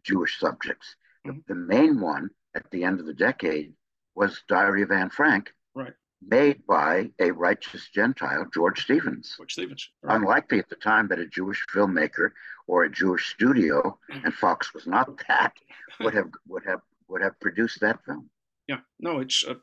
Jewish 0.03 0.39
subjects. 0.39 0.96
Mm-hmm. 1.27 1.39
The, 1.48 1.53
the, 1.53 1.60
main 1.60 2.00
one 2.00 2.29
at 2.56 2.70
the 2.72 2.84
end 2.84 3.00
of 3.00 3.06
the 3.06 3.13
decade 3.13 3.74
was 4.15 4.41
Diary 4.48 4.82
of 4.82 4.91
Anne 4.91 5.10
Frank. 5.10 5.53
Right. 5.75 5.94
made 6.22 6.65
by 6.65 7.12
a 7.20 7.32
righteous 7.32 7.88
Gentile, 7.94 8.48
George 8.53 8.82
Stevens. 8.82 9.36
George 9.38 9.53
Stevens. 9.53 9.89
Right. 10.01 10.15
Unlikely 10.15 10.60
at 10.60 10.70
the 10.70 10.75
time 10.75 11.08
that 11.10 11.20
a 11.20 11.27
Jewish 11.27 11.65
filmmaker 11.74 12.32
or 12.68 12.84
a 12.84 12.91
Jewish 12.91 13.29
studio, 13.29 13.98
and 14.10 14.34
Fox 14.34 14.74
was 14.74 14.88
not 14.88 15.10
that, 15.27 15.53
would 16.00 16.13
have 16.13 16.29
would 16.48 16.65
have 16.65 16.82
would 17.10 17.22
have 17.22 17.39
produced 17.39 17.80
that 17.82 18.04
film. 18.06 18.30
Yeah, 18.68 18.80
no, 19.00 19.20
it's 19.20 19.44
uh, 19.46 19.56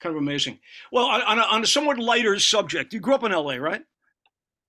kind 0.00 0.14
of 0.14 0.22
amazing. 0.22 0.60
Well, 0.92 1.06
on 1.06 1.38
a, 1.38 1.42
on 1.42 1.62
a 1.62 1.66
somewhat 1.66 1.98
lighter 1.98 2.38
subject, 2.38 2.92
you 2.92 3.00
grew 3.00 3.14
up 3.14 3.24
in 3.24 3.32
L.A., 3.32 3.58
right? 3.60 3.82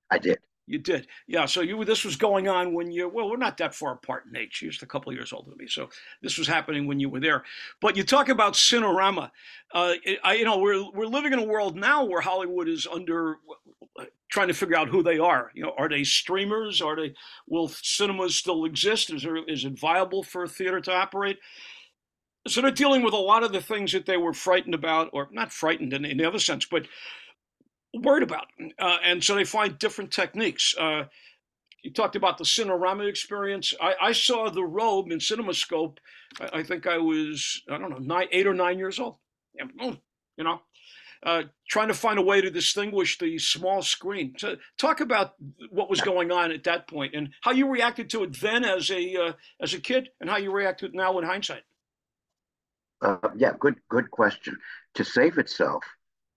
I 0.10 0.17
did. 0.17 0.39
You 0.67 0.79
did, 0.79 1.05
yeah. 1.27 1.46
So 1.46 1.62
you 1.62 1.86
this 1.86 2.03
was 2.03 2.15
going 2.15 2.48
on 2.48 2.74
when 2.74 2.89
you 2.89 3.08
well, 3.08 3.29
we're 3.29 3.38
not 3.38 3.58
that 3.58 3.75
far 3.75 3.94
apart 3.94 4.24
in 4.27 4.36
age. 4.36 4.53
She's 4.53 4.82
a 4.82 4.88
couple 4.88 5.12
of 5.12 5.15
years 5.15 5.32
older 5.32 5.51
than 5.51 5.60
me, 5.60 5.67
so 5.67 5.89
this 6.24 6.39
was 6.39 6.48
happening 6.48 6.88
when 6.88 7.00
you 7.00 7.08
were 7.08 7.20
there. 7.20 7.44
But 7.82 7.96
you 7.96 8.03
talk 8.03 8.29
about 8.29 8.53
Cinerama. 8.53 9.29
Uh, 9.72 9.94
I, 10.24 10.34
you 10.34 10.46
know, 10.46 10.58
we're 10.58 10.84
we're 10.91 11.05
living 11.05 11.34
in 11.34 11.39
a 11.39 11.44
world 11.44 11.75
now 11.75 12.03
where 12.05 12.20
Hollywood 12.20 12.67
is 12.67 12.88
under 12.91 13.38
trying 14.29 14.48
to 14.48 14.53
figure 14.53 14.75
out 14.75 14.89
who 14.89 15.03
they 15.03 15.20
are. 15.20 15.51
You 15.53 15.63
know, 15.63 15.74
are 15.77 15.88
they 15.88 16.03
streamers? 16.03 16.82
Are 16.82 16.96
they 16.96 17.13
will 17.48 17.67
cinemas 17.70 18.36
still 18.36 18.65
exist? 18.65 19.13
Is 19.13 19.24
there 19.24 19.38
is 19.38 19.65
it 19.65 19.79
viable 19.79 20.24
for 20.24 20.44
a 20.44 20.50
theater 20.50 20.82
to 20.82 20.94
operate? 20.94 21.38
So 22.48 22.62
they're 22.62 22.72
dealing 22.72 23.02
with 23.02 23.14
a 23.14 23.18
lot 23.18 23.44
of 23.44 23.52
the 23.52 23.62
things 23.62 23.92
that 23.94 24.06
they 24.06 24.18
were 24.18 24.34
frightened 24.34 24.75
about, 24.75 25.10
or 25.14 25.30
not 25.32 25.52
frightened 25.52 25.94
in, 25.94 26.18
the 26.18 26.25
other 26.25 26.40
sense, 26.40 26.66
but 26.66 26.88
worried 27.94 28.24
about. 28.24 28.48
Uh, 28.78 28.98
and 29.04 29.24
so 29.24 29.36
they 29.36 29.44
find 29.44 29.80
different 29.80 30.12
techniques. 30.12 30.75
Uh, 30.78 31.06
you 31.82 31.92
talked 31.92 32.16
about 32.16 32.38
the 32.38 32.44
Cinerama 32.44 33.08
experience. 33.08 33.74
I, 33.82 33.94
I, 34.02 34.12
saw 34.12 34.50
the 34.50 34.64
robe 34.64 35.12
in 35.12 35.20
CinemaScope. 35.20 35.98
I, 36.40 36.60
I, 36.60 36.64
think 36.64 36.88
I 36.88 36.98
was, 36.98 37.62
I 37.70 37.78
don't 37.78 37.90
know, 37.90 37.98
nine, 37.98 38.28
eight 38.32 38.48
or 38.48 38.54
nine 38.54 38.78
years 38.78 39.00
old. 39.00 39.18
You 40.38 40.44
know, 40.44 40.62
uh, 41.24 41.44
trying 41.70 41.88
to 41.88 41.94
find 41.94 42.20
a 42.20 42.24
way 42.24 42.42
to 42.42 42.52
distinguish 42.52 43.18
the 43.18 43.38
small 43.38 43.82
screen. 43.82 44.34
So 44.38 44.58
talk 44.78 45.00
about 45.00 45.34
what 45.70 45.90
was 45.90 46.02
going 46.02 46.32
on 46.32 46.52
at 46.52 46.64
that 46.66 46.88
point 46.88 47.16
and 47.16 47.30
how 47.42 47.52
you 47.52 47.70
reacted 47.70 48.10
to 48.12 48.24
it 48.24 48.40
then 48.42 48.66
as 48.66 48.92
a 48.92 49.16
uh, 49.16 49.34
as 49.62 49.74
a 49.74 49.80
kid, 49.80 50.10
and 50.20 50.30
how 50.30 50.38
you 50.38 50.52
react 50.52 50.82
to 50.82 50.88
it 50.88 50.94
now 50.94 51.18
in 51.18 51.25
hindsight. 51.25 51.64
Uh, 53.02 53.18
yeah, 53.36 53.54
good 53.60 53.75
good 53.90 54.10
question. 54.12 54.58
To 54.96 55.04
save 55.04 55.38
itself, 55.38 55.84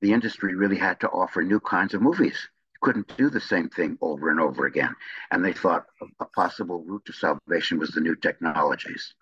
the 0.01 0.13
industry 0.13 0.55
really 0.55 0.77
had 0.77 1.01
to 1.01 1.09
offer 1.09 1.43
new 1.43 1.61
kinds 1.61 1.95
of 1.95 2.03
movies. 2.03 2.49
You 2.73 2.79
couldn't 2.83 3.17
do 3.17 3.31
the 3.31 3.41
same 3.41 3.69
thing 3.69 3.99
over 4.01 4.31
and 4.31 4.41
over 4.41 4.67
again. 4.67 4.95
And 5.31 5.45
they 5.45 5.53
thought 5.53 5.87
a 6.21 6.25
possible 6.27 6.83
route 6.83 7.05
to 7.07 7.13
salvation 7.13 7.79
was 7.79 7.91
the 7.91 8.01
new 8.01 8.17
technologies. 8.17 9.15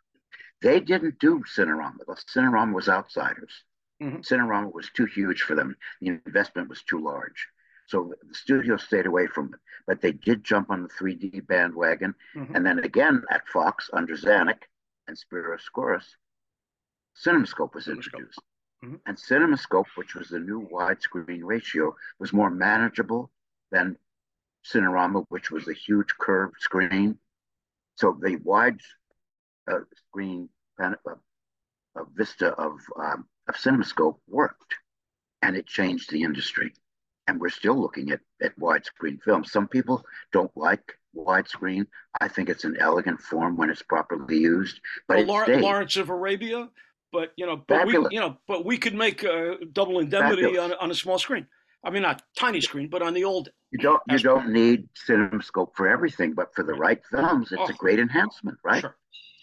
They 0.63 0.81
didn't 0.81 1.19
do 1.19 1.43
Cinerama. 1.55 1.99
Cinerama 2.35 2.75
was 2.75 2.89
outsiders. 2.89 3.65
Mm-hmm. 4.03 4.21
Cinerama 4.21 4.73
was 4.73 4.91
too 4.91 5.07
huge 5.07 5.43
for 5.43 5.55
them. 5.55 5.77
The 6.01 6.09
investment 6.27 6.69
was 6.69 6.83
too 6.83 7.03
large. 7.03 7.49
So 7.87 8.15
the 8.27 8.35
studio 8.35 8.77
stayed 8.77 9.07
away 9.07 9.27
from 9.27 9.55
it. 9.55 9.61
But 9.87 10.01
they 10.01 10.13
did 10.13 10.45
jump 10.45 10.71
on 10.71 10.83
the 10.83 10.89
3D 10.89 11.47
bandwagon. 11.47 12.15
Mm-hmm. 12.35 12.57
And 12.57 12.67
then 12.67 12.81
again 12.81 13.23
at 13.31 13.47
Fox 13.49 13.89
under 13.93 14.15
Zanuck 14.15 14.63
and 15.09 15.17
Spyros 15.17 15.61
Skouras, 15.71 16.05
CinemaScope 17.25 17.75
was 17.75 17.89
introduced. 17.89 18.41
Mm-hmm. 18.85 18.97
And 19.07 19.17
CinemaScope, 19.17 19.87
which 19.95 20.15
was 20.15 20.29
the 20.29 20.39
new 20.39 20.69
widescreen 20.73 21.41
ratio, 21.43 21.97
was 22.19 22.33
more 22.33 22.51
manageable 22.51 23.31
than 23.71 23.97
Cinerama, 24.65 25.25
which 25.29 25.51
was 25.51 25.69
a 25.69 25.73
huge 25.73 26.09
curved 26.19 26.61
screen. 26.61 27.19
So 27.97 28.19
the 28.21 28.37
wide 28.37 28.81
uh, 29.71 29.81
screen 30.09 30.49
uh, 30.83 30.95
uh, 31.07 32.05
vista 32.15 32.49
of, 32.53 32.79
um, 33.01 33.27
of 33.49 33.57
CinemaScope 33.57 34.19
worked, 34.29 34.75
and 35.43 35.57
it 35.57 35.67
changed 35.67 36.11
the 36.11 36.23
industry. 36.23 36.75
And 37.27 37.41
we're 37.41 37.49
still 37.49 37.81
looking 37.81 38.11
at, 38.11 38.21
at 38.41 38.59
widescreen 38.59 39.21
films. 39.23 39.51
Some 39.51 39.67
people 39.67 40.05
don't 40.33 40.55
like 40.57 40.99
widescreen. 41.17 41.87
I 42.21 42.29
think 42.29 42.49
it's 42.49 42.65
an 42.65 42.77
elegant 42.79 43.21
form 43.21 43.57
when 43.57 43.71
it's 43.71 43.83
properly 43.83 44.39
used. 44.39 44.81
But 45.09 45.27
well, 45.27 45.45
Lawrence 45.61 45.97
of 45.97 46.11
Arabia 46.11 46.69
but 47.17 47.33
you 47.37 47.47
know, 47.47 47.57
but 47.57 47.79
Fabulous. 47.79 48.11
we, 48.11 48.15
you 48.15 48.21
know, 48.21 48.37
but 48.47 48.67
we 48.67 48.77
could 48.77 48.95
make 48.95 49.23
a 49.23 49.57
double 49.73 50.01
indemnity 50.01 50.59
on, 50.59 50.75
on 50.75 50.91
a 50.91 50.95
small 50.95 51.19
screen. 51.19 51.47
I 51.83 51.91
mean, 51.91 52.03
not 52.03 52.23
tiny 52.37 52.61
screen, 52.61 52.89
but 52.91 53.01
on 53.01 53.15
the 53.15 53.25
old. 53.25 53.49
You 53.71 53.79
don't 53.79 54.03
you 54.09 54.19
don't 54.19 54.51
need 54.51 54.89
CinemaScope 55.09 55.71
for 55.75 55.89
everything, 55.89 56.35
but 56.35 56.55
for 56.55 56.63
the 56.63 56.75
right 56.75 57.01
films, 57.11 57.53
it's 57.53 57.61
oh, 57.61 57.69
a 57.69 57.73
great 57.73 57.99
enhancement, 57.99 58.59
right? 58.63 58.83
Sure. 58.83 58.97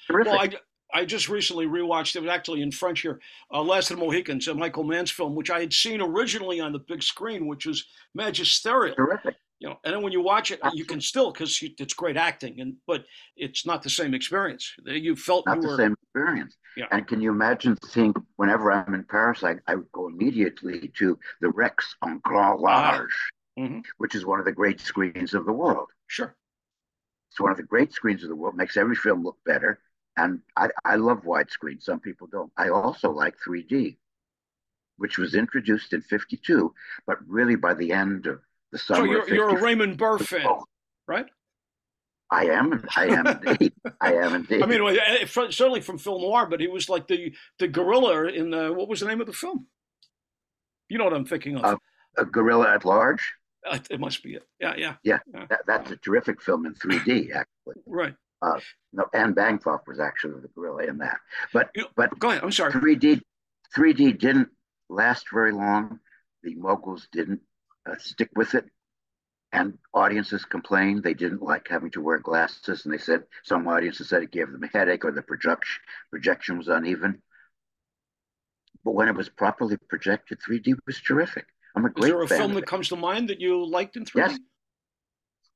Terrific. 0.08 0.34
Well, 0.34 0.42
I, 0.42 1.00
I 1.00 1.06
just 1.06 1.30
recently 1.30 1.65
rewatched 1.65 2.15
it. 2.15 2.22
Was 2.22 2.30
actually 2.30 2.62
in 2.62 2.72
French 2.72 3.01
here. 3.01 3.20
Uh, 3.51 3.63
Last 3.63 3.89
of 3.89 3.98
the 3.98 4.06
Mohicans, 4.06 4.48
a 4.48 4.53
Michael 4.53 4.84
Mann's 4.84 5.10
film, 5.10 5.34
which 5.34 5.50
I 5.50 5.60
had 5.62 5.74
seen 5.74 6.00
originally 6.00 6.60
on 6.60 6.74
the 6.74 6.80
big 6.80 7.01
screen, 7.01 7.48
which 7.48 7.65
was 7.65 7.86
magisterial. 8.13 8.96
Terrific 8.96 9.36
you 9.63 9.70
know 9.70 9.79
and 9.86 9.93
then 9.93 10.03
when 10.03 10.12
you 10.12 10.22
watch 10.22 10.51
it 10.51 10.60
you 10.74 10.84
can 10.84 11.00
still 11.00 11.32
because 11.32 11.58
it's 11.79 11.93
great 11.93 12.17
acting 12.17 12.60
and 12.60 12.75
but 12.86 13.05
it's 13.38 13.65
not 13.65 13.82
the 13.82 13.89
same 13.89 14.13
experience 14.13 14.74
you 14.86 15.15
felt 15.15 15.46
not 15.48 15.55
you 15.55 15.62
the 15.62 15.67
were, 15.70 15.77
same 15.77 15.96
experience 16.03 16.58
yeah. 16.75 16.86
and 16.91 17.08
can 17.08 17.22
you 17.22 17.32
imagine 17.32 17.77
seeing 17.86 18.13
whenever 18.36 18.72
i'm 18.72 18.93
in 18.93 19.03
paris 19.05 19.43
i, 19.43 19.55
I 19.67 19.75
would 19.75 19.91
go 19.93 20.08
immediately 20.08 20.91
to 21.00 21.17
the 21.39 21.50
rex 21.50 21.96
en 22.05 22.20
grand 22.24 22.60
large 22.60 23.32
ah. 23.58 23.62
mm-hmm. 23.62 23.79
which 23.98 24.15
is 24.15 24.25
one 24.25 24.39
of 24.39 24.46
the 24.46 24.51
great 24.51 24.82
screens 24.82 25.34
of 25.34 25.46
the 25.46 25.53
world 25.53 25.88
sure 26.08 26.36
it's 27.32 27.39
one 27.39 27.51
of 27.51 27.58
the 27.58 27.63
great 27.63 27.93
screens 27.93 28.22
of 28.24 28.29
the 28.29 28.36
world 28.36 28.55
makes 28.55 28.75
every 28.75 28.96
film 28.96 29.24
look 29.24 29.38
better 29.46 29.79
and 30.17 30.41
i, 30.58 30.67
I 30.84 30.98
love 30.98 31.24
widescreen 31.24 31.82
some 31.82 32.01
people 32.01 32.27
don't 32.27 32.51
i 32.58 32.67
also 32.67 33.12
like 33.12 33.36
3d 33.48 33.96
which 34.98 35.17
was 35.17 35.34
introduced 35.36 35.93
in 35.93 36.01
52 36.01 36.74
but 37.08 37.17
really 37.27 37.55
by 37.55 37.74
the 37.74 37.93
end 37.93 38.27
of 38.27 38.41
the 38.74 38.80
summer. 38.80 39.00
So 39.00 39.06
you're, 39.06 39.34
you're 39.34 39.58
a 39.58 39.62
Raymond 39.62 39.98
Burr 39.98 40.18
fan, 40.18 40.46
right? 41.08 41.27
I 42.30 42.46
am. 42.46 42.84
I 42.96 43.06
am 43.06 43.27
indeed. 43.27 43.74
I 44.01 44.15
am 44.15 44.34
indeed. 44.36 44.63
I 44.63 44.65
mean, 44.65 45.27
certainly 45.27 45.80
from 45.82 46.00
film 46.00 46.22
noir, 46.22 46.48
but 46.48 46.60
he 46.60 46.68
was 46.68 46.89
like 46.89 47.08
the 47.08 47.34
the 47.60 47.68
gorilla 47.68 48.25
in 48.25 48.50
the 48.50 48.74
what 48.74 48.89
was 48.89 49.00
the 49.00 49.06
name 49.06 49.22
of 49.22 49.27
the 49.27 49.34
film? 49.34 49.68
You 50.89 50.98
know 50.98 51.06
what 51.06 51.13
I'm 51.13 51.25
thinking 51.25 51.58
of? 51.58 51.63
Uh, 51.63 51.77
a 52.18 52.25
gorilla 52.25 52.74
at 52.74 52.84
large. 52.84 53.34
Uh, 53.65 53.80
it 53.89 54.00
must 54.00 54.24
be 54.24 54.34
it. 54.34 54.44
Yeah, 54.60 54.75
yeah. 54.75 54.96
Yeah, 55.03 55.20
yeah. 55.34 55.46
That, 55.50 55.62
that's 55.65 55.92
a 55.92 55.96
terrific 55.96 56.42
film 56.42 56.65
in 56.65 56.74
3D, 56.74 57.34
actually. 57.34 57.82
right. 57.88 58.13
Uh, 58.42 58.60
no, 58.92 59.06
Anne 59.13 59.32
Bancroft 59.32 59.88
was 59.88 60.01
actually 60.01 60.42
the 60.42 60.50
gorilla 60.50 60.84
in 60.84 60.98
that. 60.98 61.18
But 61.53 61.70
you 61.75 61.84
know, 61.84 61.88
but 61.96 62.20
go 62.20 62.30
ahead. 62.32 62.44
I'm 62.44 62.51
sorry. 62.51 62.74
3D 62.74 63.22
3D 63.75 64.20
didn't 64.20 64.50
last 64.89 65.27
very 65.32 65.53
long. 65.53 66.00
The 66.44 66.56
moguls 66.56 67.08
didn't 67.13 67.39
uh, 67.90 67.96
stick 67.98 68.30
with 68.36 68.56
it. 68.56 68.66
And 69.52 69.78
audiences 69.94 70.46
complained 70.46 71.04
they 71.04 71.13
didn't 71.13 71.44
like 71.44 71.68
having 71.70 71.92
to 71.92 72.02
wear 72.02 72.18
glasses, 72.18 72.86
and 72.86 72.94
they 72.94 72.98
said 72.98 73.24
some 73.44 73.68
audiences 73.68 74.10
said 74.10 74.24
it 74.24 74.32
gave 74.32 74.52
them 74.52 74.63
a 74.63 74.68
headache 74.68 75.06
or 75.06 75.12
the 75.12 75.22
projection 75.22 75.80
projection 76.10 76.58
was 76.58 76.68
uneven. 76.68 77.22
But 78.84 78.96
when 78.96 79.10
it 79.10 79.16
was 79.16 79.30
properly 79.30 79.78
projected, 79.90 80.40
3D 80.40 80.75
was 80.88 81.00
terrific. 81.00 81.46
I'm 81.75 81.86
a 81.86 81.90
great. 81.92 82.06
Is 82.06 82.10
there 82.10 82.22
a 82.24 82.28
film 82.28 82.56
that 82.56 82.66
comes 82.66 82.90
to 82.90 82.96
mind 82.96 83.30
that 83.30 83.40
you 83.40 83.63
liked 83.63 83.96
in 83.96 84.06
3D? 84.06 84.16
Yes. 84.16 84.40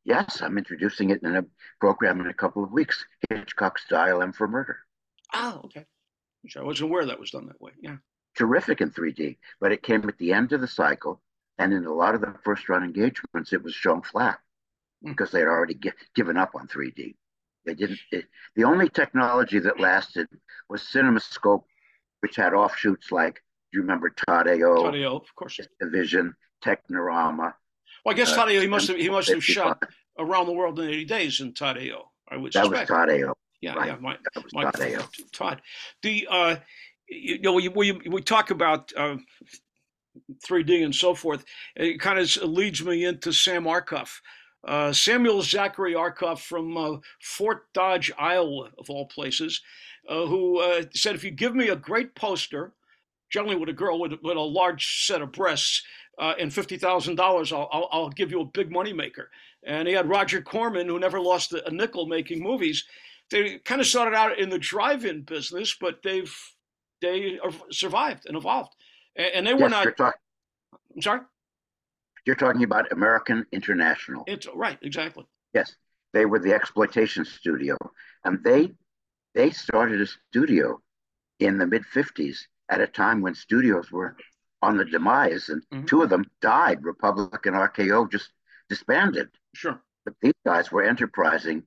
Yes, 0.05 0.41
I'm 0.41 0.57
introducing 0.57 1.09
it 1.09 1.21
in 1.23 1.35
a 1.35 1.45
program 1.81 2.21
in 2.21 2.27
a 2.27 2.33
couple 2.33 2.63
of 2.63 2.71
weeks. 2.71 3.03
Hitchcock's 3.29 3.83
Dial 3.89 4.21
M 4.21 4.31
for 4.31 4.47
Murder. 4.47 4.77
Oh, 5.33 5.61
okay. 5.65 5.85
I 6.55 6.61
wasn't 6.61 6.89
aware 6.89 7.05
that 7.05 7.19
was 7.19 7.31
done 7.31 7.47
that 7.47 7.59
way. 7.59 7.71
Yeah. 7.81 7.97
Terrific 8.37 8.79
in 8.79 8.91
3D, 8.91 9.37
but 9.59 9.73
it 9.73 9.83
came 9.83 10.07
at 10.07 10.17
the 10.17 10.31
end 10.31 10.53
of 10.53 10.61
the 10.61 10.67
cycle 10.67 11.21
and 11.57 11.73
in 11.73 11.85
a 11.85 11.93
lot 11.93 12.15
of 12.15 12.21
the 12.21 12.33
first 12.43 12.69
run 12.69 12.83
engagements, 12.83 13.53
it 13.53 13.63
was 13.63 13.73
shown 13.73 14.01
flat 14.01 14.39
hmm. 15.03 15.11
because 15.11 15.31
they 15.31 15.39
had 15.39 15.47
already 15.47 15.73
get, 15.73 15.95
given 16.15 16.37
up 16.37 16.51
on 16.55 16.67
3D. 16.67 17.15
They 17.65 17.73
didn't. 17.73 17.99
It, 18.11 18.25
the 18.55 18.63
only 18.63 18.89
technology 18.89 19.59
that 19.59 19.79
lasted 19.79 20.27
was 20.69 20.81
CinemaScope, 20.81 21.63
which 22.21 22.37
had 22.37 22.53
offshoots 22.53 23.11
like, 23.11 23.35
do 23.71 23.79
you 23.79 23.81
remember 23.81 24.09
Todd 24.09 24.47
AO? 24.47 24.83
Todd 24.83 24.95
AO, 24.95 25.17
of 25.17 25.35
course. 25.35 25.59
Division, 25.79 26.33
Technorama. 26.63 27.53
Well, 28.05 28.13
I 28.13 28.13
guess 28.13 28.31
uh, 28.31 28.37
Todd 28.37 28.49
AO, 28.49 28.61
he 28.61 28.67
must 28.67 28.87
have 28.87 28.97
he 28.97 29.09
must 29.09 29.29
have 29.29 29.43
shot 29.43 29.83
around 30.17 30.45
the 30.45 30.53
world 30.53 30.79
in 30.79 30.87
80 30.87 31.05
days 31.05 31.41
in 31.41 31.53
Todd 31.53 31.77
AO. 31.77 32.09
I 32.29 32.37
would 32.37 32.53
that 32.53 32.63
suspect. 32.63 32.89
was 32.89 32.97
Todd 32.97 33.09
AO. 33.09 33.33
Yeah, 33.59 33.73
right. 33.73 33.87
yeah, 33.87 33.95
my, 33.99 34.17
my, 34.53 34.71
Todd 34.71 34.81
AO. 34.81 35.09
Todd, 35.33 35.61
the 36.03 36.27
uh, 36.31 36.55
you 37.09 37.39
know, 37.39 37.53
we, 37.53 37.69
we, 37.69 37.91
we 37.91 38.21
talk 38.21 38.51
about 38.51 38.91
uh, 38.95 39.17
3D 40.47 40.83
and 40.83 40.95
so 40.95 41.13
forth, 41.13 41.45
it 41.75 41.99
kind 41.99 42.19
of 42.19 42.35
leads 42.43 42.83
me 42.83 43.05
into 43.05 43.31
Sam 43.31 43.65
Arkoff. 43.65 44.19
Uh, 44.67 44.91
Samuel 44.91 45.41
Zachary 45.41 45.93
Arkoff 45.93 46.39
from 46.39 46.77
uh, 46.77 46.97
Fort 47.21 47.71
Dodge, 47.73 48.11
Iowa, 48.17 48.69
of 48.77 48.89
all 48.89 49.05
places, 49.05 49.61
uh, 50.09 50.25
who 50.25 50.59
uh, 50.59 50.83
said, 50.93 51.15
if 51.15 51.23
you 51.23 51.31
give 51.31 51.55
me 51.55 51.69
a 51.69 51.75
great 51.75 52.15
poster, 52.15 52.73
generally 53.29 53.55
with 53.55 53.69
a 53.69 53.73
girl 53.73 53.99
with, 53.99 54.13
with 54.23 54.37
a 54.37 54.41
large 54.41 55.05
set 55.05 55.21
of 55.21 55.31
breasts, 55.31 55.83
uh, 56.19 56.33
and 56.39 56.51
$50,000, 56.51 57.19
I'll, 57.53 57.69
I'll, 57.71 57.89
I'll, 57.91 58.09
give 58.09 58.31
you 58.31 58.41
a 58.41 58.45
big 58.45 58.71
moneymaker. 58.71 59.27
And 59.63 59.87
he 59.87 59.93
had 59.93 60.09
Roger 60.09 60.41
Corman, 60.41 60.87
who 60.87 60.99
never 60.99 61.19
lost 61.19 61.53
a 61.53 61.71
nickel 61.71 62.07
making 62.07 62.41
movies. 62.41 62.83
They 63.29 63.59
kind 63.59 63.79
of 63.79 63.87
started 63.87 64.15
out 64.15 64.39
in 64.39 64.49
the 64.49 64.57
drive-in 64.57 65.21
business, 65.21 65.75
but 65.79 66.01
they've 66.03 66.35
they 67.01 67.39
survived 67.69 68.25
and 68.25 68.35
evolved 68.35 68.73
and, 69.17 69.47
they 69.47 69.53
were 69.53 69.69
not. 69.69 69.83
You're, 69.83 69.93
talk, 69.93 70.15
I'm 70.95 71.01
sorry. 71.01 71.21
You're 72.25 72.35
talking 72.35 72.63
about 72.63 72.91
American 72.91 73.45
International. 73.51 74.23
It's 74.27 74.47
right, 74.53 74.77
exactly. 74.81 75.25
Yes, 75.53 75.75
they 76.13 76.25
were 76.25 76.39
the 76.39 76.53
exploitation 76.53 77.25
studio, 77.25 77.77
and 78.23 78.43
they 78.43 78.73
they 79.33 79.51
started 79.51 80.01
a 80.01 80.07
studio 80.29 80.79
in 81.39 81.57
the 81.57 81.65
mid 81.65 81.83
'50s 81.83 82.39
at 82.69 82.81
a 82.81 82.87
time 82.87 83.21
when 83.21 83.35
studios 83.35 83.91
were 83.91 84.15
on 84.61 84.77
the 84.77 84.85
demise, 84.85 85.49
and 85.49 85.61
mm-hmm. 85.73 85.85
two 85.85 86.01
of 86.01 86.09
them 86.09 86.25
died. 86.41 86.83
Republic 86.83 87.45
and 87.45 87.55
RKO 87.55 88.11
just 88.11 88.31
disbanded. 88.69 89.29
Sure. 89.53 89.81
But 90.05 90.15
these 90.21 90.33
guys 90.45 90.71
were 90.71 90.83
enterprising 90.83 91.63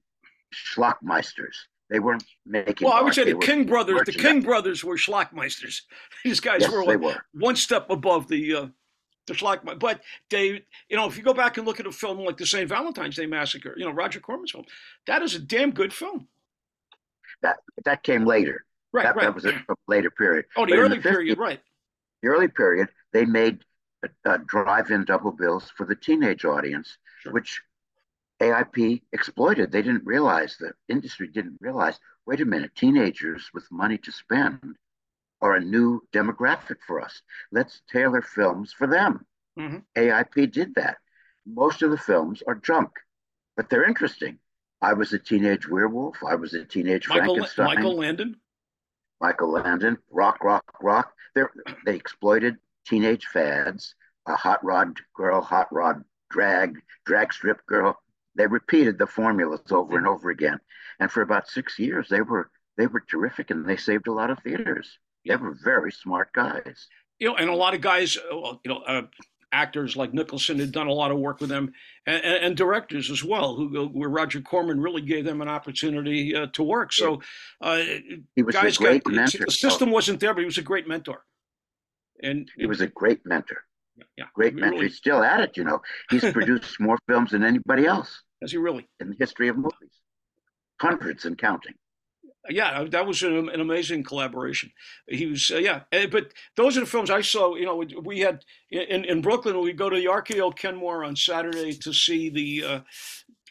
schlockmeisters. 0.54 1.56
They 1.90 1.98
weren't 1.98 2.24
making. 2.46 2.86
Well, 2.86 2.96
I 2.96 3.02
would 3.02 3.14
say 3.14 3.24
the 3.24 3.38
King 3.38 3.64
brothers. 3.64 4.02
The 4.06 4.12
King 4.12 4.42
brothers 4.42 4.84
were 4.84 4.96
schlockmeisters. 4.96 5.82
These 6.24 6.38
guys 6.38 6.60
yes, 6.60 6.70
were, 6.70 6.84
like 6.84 7.00
were, 7.00 7.16
one 7.34 7.56
step 7.56 7.90
above 7.90 8.28
the 8.28 8.54
uh, 8.54 8.66
the 9.26 9.34
schlock. 9.34 9.78
But 9.78 10.00
they, 10.30 10.64
you 10.88 10.96
know, 10.96 11.06
if 11.08 11.16
you 11.16 11.24
go 11.24 11.34
back 11.34 11.58
and 11.58 11.66
look 11.66 11.80
at 11.80 11.86
a 11.86 11.92
film 11.92 12.20
like 12.20 12.36
the 12.36 12.46
St. 12.46 12.68
Valentine's 12.68 13.16
Day 13.16 13.26
Massacre, 13.26 13.74
you 13.76 13.84
know, 13.84 13.90
Roger 13.90 14.20
Corman's 14.20 14.52
film, 14.52 14.66
that 15.08 15.22
is 15.22 15.34
a 15.34 15.40
damn 15.40 15.72
good 15.72 15.92
film. 15.92 16.28
That 17.42 17.56
that 17.84 18.04
came 18.04 18.24
later. 18.24 18.64
Right, 18.92 19.04
that, 19.04 19.16
right. 19.16 19.24
That 19.24 19.34
was 19.34 19.44
a, 19.44 19.50
a 19.50 19.74
later 19.88 20.10
period. 20.10 20.46
Oh, 20.56 20.66
the 20.66 20.72
but 20.72 20.78
early 20.78 20.98
the 20.98 21.08
50s, 21.08 21.12
period, 21.12 21.38
right? 21.38 21.60
The 22.22 22.28
early 22.28 22.48
period, 22.48 22.88
they 23.12 23.24
made 23.24 23.64
uh, 24.24 24.38
drive-in 24.46 25.04
double 25.04 25.32
bills 25.32 25.72
for 25.76 25.86
the 25.86 25.94
teenage 25.94 26.44
audience, 26.44 26.98
sure. 27.22 27.32
which 27.32 27.62
AIP 28.40 29.02
exploited. 29.12 29.70
They 29.70 29.82
didn't 29.82 30.06
realize 30.06 30.56
the 30.56 30.72
industry 30.88 31.28
didn't 31.28 31.58
realize. 31.60 31.98
Wait 32.26 32.40
a 32.40 32.44
minute, 32.44 32.74
teenagers 32.74 33.50
with 33.52 33.70
money 33.70 33.98
to 33.98 34.12
spend 34.12 34.76
are 35.42 35.54
a 35.54 35.60
new 35.60 36.02
demographic 36.12 36.76
for 36.86 37.00
us. 37.00 37.22
Let's 37.52 37.82
tailor 37.90 38.22
films 38.22 38.72
for 38.72 38.86
them. 38.86 39.24
Mm-hmm. 39.58 39.78
AIP 39.96 40.52
did 40.52 40.74
that. 40.76 40.98
Most 41.46 41.82
of 41.82 41.90
the 41.90 41.98
films 41.98 42.42
are 42.46 42.54
junk, 42.54 42.90
but 43.56 43.68
they're 43.68 43.88
interesting. 43.88 44.38
I 44.82 44.94
was 44.94 45.12
a 45.12 45.18
teenage 45.18 45.68
werewolf. 45.68 46.16
I 46.26 46.34
was 46.36 46.54
a 46.54 46.64
teenage 46.64 47.08
Michael, 47.08 47.34
Frankenstein. 47.34 47.66
Michael 47.66 47.96
Landon. 47.96 48.36
Michael 49.20 49.50
Landon. 49.52 49.98
Rock, 50.10 50.42
rock, 50.42 50.64
rock. 50.80 51.12
They're, 51.34 51.50
they 51.84 51.96
exploited 51.96 52.56
teenage 52.86 53.26
fads. 53.26 53.94
A 54.26 54.36
hot 54.36 54.64
rod 54.64 54.98
girl, 55.14 55.40
hot 55.40 55.68
rod 55.72 56.04
drag, 56.30 56.78
drag 57.04 57.32
strip 57.32 57.64
girl. 57.66 57.98
They 58.36 58.46
repeated 58.46 58.98
the 58.98 59.06
formulas 59.06 59.60
over 59.70 59.98
and 59.98 60.06
over 60.06 60.30
again. 60.30 60.58
And 60.98 61.10
for 61.10 61.22
about 61.22 61.48
six 61.48 61.78
years, 61.78 62.08
they 62.08 62.20
were 62.20 62.50
they 62.76 62.86
were 62.86 63.00
terrific, 63.00 63.50
and 63.50 63.66
they 63.66 63.76
saved 63.76 64.06
a 64.06 64.12
lot 64.12 64.30
of 64.30 64.38
theaters. 64.40 64.98
They 65.26 65.36
were 65.36 65.56
very 65.62 65.92
smart 65.92 66.32
guys. 66.32 66.86
You 67.18 67.28
know, 67.28 67.36
and 67.36 67.50
a 67.50 67.54
lot 67.54 67.74
of 67.74 67.82
guys, 67.82 68.16
uh, 68.16 68.54
you 68.64 68.70
know, 68.70 68.78
uh, 68.78 69.02
actors 69.52 69.96
like 69.96 70.14
Nicholson 70.14 70.58
had 70.58 70.72
done 70.72 70.86
a 70.86 70.92
lot 70.92 71.10
of 71.10 71.18
work 71.18 71.40
with 71.40 71.50
them, 71.50 71.72
and, 72.06 72.24
and 72.24 72.56
directors 72.56 73.10
as 73.10 73.22
well, 73.22 73.56
who 73.56 73.88
where 73.88 74.08
Roger 74.08 74.40
Corman 74.40 74.80
really 74.80 75.02
gave 75.02 75.24
them 75.24 75.40
an 75.40 75.48
opportunity 75.48 76.34
uh, 76.34 76.46
to 76.54 76.62
work. 76.62 76.92
So, 76.92 77.20
uh, 77.60 77.82
he 78.36 78.42
was 78.42 78.54
guys 78.54 78.76
a 78.76 78.78
great 78.78 79.04
got, 79.04 79.14
mentor. 79.14 79.44
The 79.46 79.52
system 79.52 79.90
wasn't 79.90 80.20
there, 80.20 80.32
but 80.32 80.40
he 80.40 80.46
was 80.46 80.58
a 80.58 80.62
great 80.62 80.88
mentor. 80.88 81.24
And 82.22 82.50
he 82.56 82.66
was 82.66 82.80
a 82.80 82.86
great 82.86 83.24
mentor. 83.24 83.64
Yeah, 84.16 84.24
great 84.34 84.54
mentor. 84.54 84.72
Really, 84.72 84.88
He's 84.88 84.96
still 84.96 85.22
at 85.22 85.40
it. 85.40 85.56
You 85.56 85.64
know, 85.64 85.80
he's 86.10 86.24
produced 86.32 86.80
more 86.80 86.98
films 87.08 87.30
than 87.30 87.44
anybody 87.44 87.86
else. 87.86 88.22
Has 88.40 88.52
he 88.52 88.58
really? 88.58 88.88
In 89.00 89.10
the 89.10 89.16
history 89.18 89.48
of 89.48 89.56
movies, 89.56 90.00
hundreds 90.80 91.24
and 91.24 91.36
counting 91.36 91.74
yeah, 92.48 92.84
that 92.84 93.06
was 93.06 93.22
an, 93.22 93.48
an, 93.50 93.60
amazing 93.60 94.02
collaboration. 94.02 94.70
He 95.06 95.26
was, 95.26 95.50
uh, 95.50 95.58
yeah, 95.58 95.80
eh, 95.92 96.06
but 96.06 96.32
those 96.56 96.76
are 96.76 96.80
the 96.80 96.86
films 96.86 97.10
I 97.10 97.20
saw. 97.20 97.54
You 97.54 97.66
know, 97.66 97.84
we 98.02 98.20
had 98.20 98.44
in, 98.70 99.04
in 99.04 99.20
Brooklyn, 99.20 99.60
we 99.60 99.72
go 99.72 99.90
to 99.90 99.96
the 99.96 100.06
RKO 100.06 100.56
Kenmore 100.56 101.04
on 101.04 101.16
Saturday 101.16 101.74
to 101.74 101.92
see 101.92 102.30
the 102.30 102.64
uh, 102.64 102.80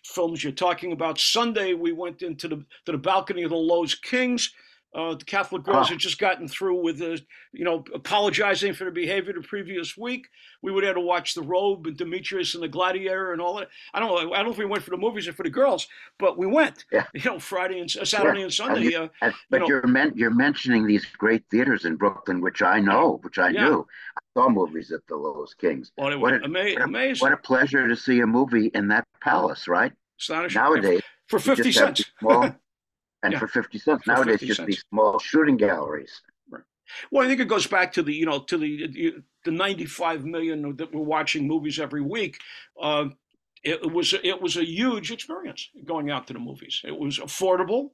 films 0.06 0.44
you're 0.44 0.54
talking 0.54 0.92
about. 0.92 1.20
Sunday, 1.20 1.74
we 1.74 1.92
went 1.92 2.24
into 2.24 2.48
the 2.48 2.66
to 2.86 2.92
the 2.92 2.98
balcony 2.98 3.44
of 3.44 3.52
the 3.52 3.56
Loew's 3.56 3.96
Kings 3.96 4.52
uh, 4.94 5.14
the 5.14 5.26
Catholic 5.26 5.64
girls 5.64 5.88
oh. 5.88 5.92
had 5.92 6.00
just 6.00 6.18
gotten 6.18 6.48
through 6.48 6.82
with, 6.82 7.00
uh, 7.02 7.18
you 7.54 7.64
know, 7.64 7.84
apologizing 7.94 8.74
for 8.74 8.86
their 8.86 8.92
behavior 8.92 9.34
the 9.34 9.42
previous 9.42 9.96
week. 9.96 10.28
We 10.64 10.72
were 10.72 10.82
there 10.82 10.96
to 10.96 11.00
watch 11.00 11.36
The 11.36 11.44
Robe 11.44 11.86
and 11.86 11.96
Demetrius 11.96 12.56
and 12.56 12.64
the 12.64 12.68
Gladiator 12.68 13.32
and 13.32 13.42
all 13.42 13.58
that. 13.58 13.70
I 13.94 14.00
don't 14.00 14.10
know. 14.10 14.34
I 14.34 14.38
don't 14.38 14.48
know 14.48 14.52
if 14.52 14.58
we 14.58 14.66
went 14.66 14.84
for 14.84 14.90
the 14.90 14.98
movies 14.98 15.28
or 15.28 15.34
for 15.34 15.44
the 15.44 15.50
girls, 15.50 15.88
but 16.18 16.40
we 16.40 16.48
went. 16.48 16.86
Yeah. 16.92 17.06
You 17.14 17.22
know, 17.24 17.40
Friday 17.40 17.80
and 17.80 17.96
uh, 17.98 18.06
Saturday 18.06 18.42
and 18.42 18.52
Sunday. 18.52 18.82
And 18.82 18.92
you, 18.92 18.98
uh, 18.98 19.08
and, 19.22 19.34
but 19.50 19.68
you 19.68 19.76
are 19.76 19.88
men- 19.88 20.14
you're 20.16 20.34
mentioning 20.34 20.88
these 20.88 21.06
great 21.18 21.44
theaters 21.52 21.86
in 21.86 21.96
Brooklyn, 21.96 22.42
which 22.42 22.62
I 22.62 22.80
know, 22.80 23.20
which 23.22 23.38
I 23.38 23.50
yeah. 23.50 23.66
knew. 23.66 23.88
I 24.18 24.22
saw 24.34 24.50
movies 24.50 24.92
at 24.92 25.06
the 25.08 25.16
Loew's 25.16 25.54
Kings. 25.54 25.92
What, 25.96 26.14
a, 26.14 26.16
ama- 26.16 26.22
what, 26.22 26.34
a, 26.34 26.84
amazing. 26.84 27.22
what 27.22 27.34
a 27.34 27.38
pleasure 27.38 27.88
to 27.88 27.96
see 27.96 28.22
a 28.22 28.28
movie 28.28 28.72
in 28.74 28.88
that 28.88 29.06
palace, 29.22 29.68
right? 29.68 29.92
Astonishing. 30.20 30.60
Nowadays, 30.60 31.02
for 31.28 31.38
fifty 31.38 31.72
cents. 31.72 32.04
Small, 32.20 32.56
and 33.24 33.34
yeah. 33.34 33.40
for 33.40 33.48
50 33.48 33.78
cents. 33.80 34.04
For 34.04 34.12
Nowadays, 34.12 34.40
50 34.40 34.46
just 34.48 34.58
cents. 34.58 34.68
these 34.68 34.84
small 34.90 35.20
shooting 35.20 35.58
galleries. 35.58 36.22
Right. 36.50 36.64
Well, 37.12 37.26
I 37.26 37.28
think 37.28 37.42
it 37.42 37.48
goes 37.48 37.68
back 37.68 37.94
to 37.94 38.04
the, 38.04 38.14
you 38.14 38.26
know, 38.26 38.40
to 38.40 38.58
the 38.58 39.16
the 39.46 39.52
95 39.52 40.26
million 40.26 40.76
that 40.78 40.94
we're 40.94 41.02
watching 41.02 41.48
movies 41.48 41.80
every 41.80 42.02
week. 42.02 42.38
Uh, 42.82 43.10
it 43.64 43.92
was 43.92 44.14
it 44.24 44.42
was 44.42 44.56
a 44.58 44.66
huge 44.66 45.12
experience 45.12 45.70
going 45.86 46.10
out 46.10 46.28
to 46.28 46.34
the 46.34 46.40
movies. 46.40 46.82
It 46.86 46.98
was 46.98 47.20
affordable. 47.20 47.92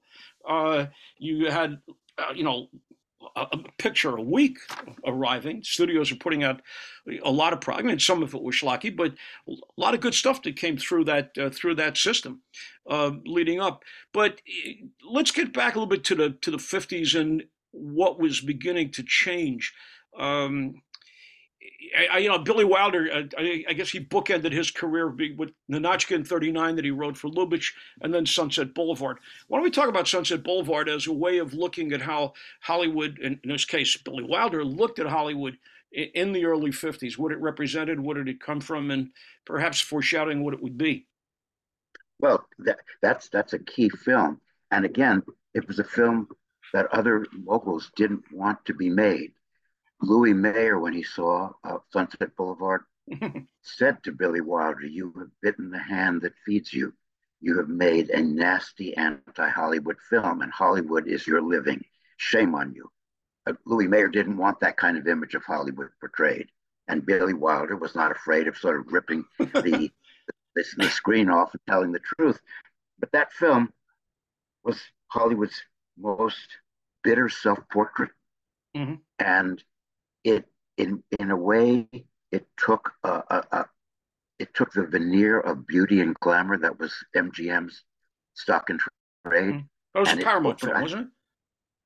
Uh, 0.47 0.87
you 1.17 1.49
had, 1.49 1.79
uh, 2.17 2.33
you 2.35 2.43
know, 2.43 2.67
a, 3.35 3.57
picture 3.77 4.15
a 4.15 4.21
week 4.21 4.57
arriving. 5.05 5.63
Studios 5.63 6.11
are 6.11 6.17
putting 6.17 6.43
out 6.43 6.61
a 7.23 7.31
lot 7.31 7.53
of 7.53 7.61
product. 7.61 7.85
I 7.85 7.87
mean, 7.87 7.99
some 7.99 8.23
of 8.23 8.33
it 8.33 8.41
was 8.41 8.55
schlocky, 8.55 8.95
but 8.95 9.13
a 9.47 9.53
lot 9.77 9.93
of 9.93 10.01
good 10.01 10.13
stuff 10.13 10.41
that 10.43 10.55
came 10.55 10.77
through 10.77 11.05
that 11.05 11.37
uh, 11.37 11.49
through 11.49 11.75
that 11.75 11.97
system 11.97 12.41
uh, 12.89 13.11
leading 13.25 13.59
up. 13.59 13.83
But 14.13 14.41
eh, 14.47 14.73
let's 15.09 15.31
get 15.31 15.53
back 15.53 15.75
a 15.75 15.79
little 15.79 15.89
bit 15.89 16.03
to 16.05 16.15
the 16.15 16.29
to 16.41 16.51
the 16.51 16.57
50s 16.57 17.19
and 17.19 17.43
what 17.71 18.19
was 18.19 18.41
beginning 18.41 18.91
to 18.91 19.03
change. 19.03 19.73
Um, 20.17 20.81
I, 22.11 22.17
you 22.19 22.29
know, 22.29 22.39
Billy 22.39 22.65
Wilder, 22.65 23.09
uh, 23.11 23.23
I, 23.37 23.65
I, 23.69 23.73
guess 23.73 23.89
he 23.89 23.99
bookended 23.99 24.51
his 24.51 24.71
career 24.71 25.07
with 25.07 25.51
Ninotchka 25.71 26.15
in 26.15 26.25
39 26.25 26.75
that 26.75 26.85
he 26.85 26.91
wrote 26.91 27.17
for 27.17 27.29
Lubitsch 27.29 27.71
and 28.01 28.13
then 28.13 28.25
Sunset 28.25 28.73
Boulevard. 28.73 29.19
Why 29.47 29.57
don't 29.57 29.63
we 29.63 29.71
talk 29.71 29.89
about 29.89 30.07
Sunset 30.07 30.43
Boulevard 30.43 30.89
as 30.89 31.07
a 31.07 31.13
way 31.13 31.37
of 31.37 31.53
looking 31.53 31.93
at 31.93 32.01
how 32.01 32.33
Hollywood, 32.61 33.19
in, 33.19 33.39
in 33.43 33.49
this 33.49 33.65
case, 33.65 33.95
Billy 33.97 34.23
Wilder, 34.23 34.63
looked 34.63 34.99
at 34.99 35.07
Hollywood 35.07 35.57
in, 35.91 36.09
in 36.13 36.31
the 36.33 36.45
early 36.45 36.71
50s, 36.71 37.17
what 37.17 37.31
it 37.31 37.39
represented, 37.39 37.99
what 37.99 38.17
did 38.17 38.27
it 38.27 38.41
come 38.41 38.59
from, 38.59 38.91
and 38.91 39.11
perhaps 39.45 39.79
foreshadowing 39.79 40.43
what 40.43 40.53
it 40.53 40.61
would 40.61 40.77
be. 40.77 41.07
Well, 42.19 42.45
that, 42.59 42.79
that's 43.01 43.29
that's 43.29 43.53
a 43.53 43.59
key 43.59 43.89
film. 43.89 44.39
And 44.71 44.85
again, 44.85 45.21
it 45.53 45.67
was 45.67 45.79
a 45.79 45.83
film 45.83 46.27
that 46.73 46.87
other 46.91 47.25
locals 47.45 47.91
didn't 47.95 48.23
want 48.31 48.65
to 48.65 48.73
be 48.73 48.89
made. 48.89 49.31
Louis 50.01 50.33
Mayer, 50.33 50.79
when 50.79 50.93
he 50.93 51.03
saw 51.03 51.51
uh, 51.63 51.77
Sunset 51.91 52.35
Boulevard, 52.35 52.81
said 53.61 54.03
to 54.03 54.11
Billy 54.11 54.41
Wilder, 54.41 54.85
You 54.85 55.13
have 55.17 55.29
bitten 55.41 55.69
the 55.69 55.79
hand 55.79 56.21
that 56.21 56.33
feeds 56.45 56.73
you. 56.73 56.93
You 57.41 57.57
have 57.57 57.69
made 57.69 58.09
a 58.09 58.21
nasty 58.21 58.95
anti 58.97 59.49
Hollywood 59.49 59.97
film, 60.09 60.41
and 60.41 60.51
Hollywood 60.51 61.07
is 61.07 61.27
your 61.27 61.41
living. 61.41 61.83
Shame 62.17 62.55
on 62.55 62.73
you. 62.73 62.89
Uh, 63.47 63.53
Louis 63.65 63.87
Mayer 63.87 64.07
didn't 64.07 64.37
want 64.37 64.59
that 64.61 64.77
kind 64.77 64.97
of 64.97 65.07
image 65.07 65.35
of 65.35 65.43
Hollywood 65.43 65.89
portrayed. 65.99 66.47
And 66.87 67.05
Billy 67.05 67.33
Wilder 67.33 67.75
was 67.75 67.95
not 67.95 68.11
afraid 68.11 68.47
of 68.47 68.57
sort 68.57 68.79
of 68.79 68.91
ripping 68.91 69.25
the, 69.39 69.91
the, 70.55 70.65
the 70.77 70.89
screen 70.89 71.29
off 71.29 71.53
and 71.53 71.61
telling 71.67 71.91
the 71.91 71.99
truth. 71.99 72.39
But 72.99 73.11
that 73.11 73.33
film 73.33 73.73
was 74.63 74.79
Hollywood's 75.07 75.61
most 75.97 76.57
bitter 77.03 77.29
self 77.29 77.59
portrait. 77.71 78.11
Mm-hmm. 78.75 78.95
And 79.19 79.63
it 80.25 80.45
in 80.77 81.01
in 81.19 81.31
a 81.31 81.35
way 81.37 81.87
it 82.31 82.45
took 82.57 82.91
a, 83.03 83.09
a, 83.29 83.43
a, 83.51 83.65
it 84.39 84.53
took 84.53 84.73
the 84.73 84.85
veneer 84.85 85.39
of 85.39 85.65
beauty 85.65 86.01
and 86.01 86.13
glamour 86.15 86.57
that 86.57 86.77
was 86.77 86.93
MGM's 87.15 87.83
stock 88.33 88.69
and 88.69 88.79
trade. 89.25 89.53
Mm-hmm. 89.53 89.59
That 89.93 89.99
was 90.01 90.13
a 90.13 90.17
Paramount 90.17 90.59
film, 90.59 90.81
wasn't 90.81 91.01
it? 91.03 91.07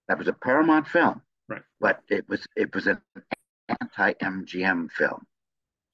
That 0.07 0.17
was 0.17 0.27
a 0.27 0.33
Paramount 0.33 0.87
film, 0.87 1.21
right? 1.47 1.61
But 1.79 2.01
it 2.09 2.27
was 2.27 2.47
it 2.55 2.73
was 2.73 2.87
an 2.87 2.99
anti 3.67 4.13
MGM 4.13 4.91
film. 4.91 5.25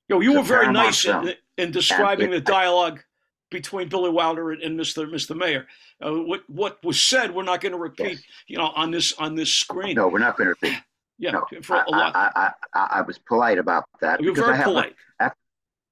Yo, 0.07 0.21
you 0.21 0.33
were 0.33 0.43
very 0.43 0.71
nice 0.71 1.03
in, 1.03 1.33
in, 1.57 1.71
describing 1.71 2.27
it, 2.27 2.31
the 2.31 2.39
dialogue 2.39 3.01
between 3.49 3.89
Billy 3.89 4.11
Wilder 4.11 4.51
and, 4.51 4.61
and 4.61 4.79
Mr. 4.79 5.09
Mr. 5.11 5.35
Mayer. 5.35 5.67
Uh, 5.99 6.13
what 6.13 6.43
what 6.47 6.81
was 6.83 7.01
said, 7.01 7.33
we're 7.33 7.43
not 7.43 7.59
going 7.59 7.71
to 7.71 7.77
repeat. 7.77 8.11
Yes. 8.11 8.23
You 8.47 8.57
know, 8.59 8.71
on 8.75 8.91
this 8.91 9.13
on 9.13 9.35
this 9.35 9.51
screen. 9.51 9.95
No, 9.95 10.07
we're 10.07 10.19
not 10.19 10.37
going 10.37 10.45
to 10.45 10.55
repeat. 10.61 10.79
Yeah, 11.17 11.31
no, 11.31 11.45
I, 11.69 11.83
I, 11.93 12.51
I, 12.73 12.87
I, 12.95 13.01
was 13.01 13.17
polite 13.17 13.57
about 13.57 13.85
that. 14.01 14.21
You're 14.21 14.35
very 14.35 14.61
polite. 14.61 14.95
A, 15.21 15.31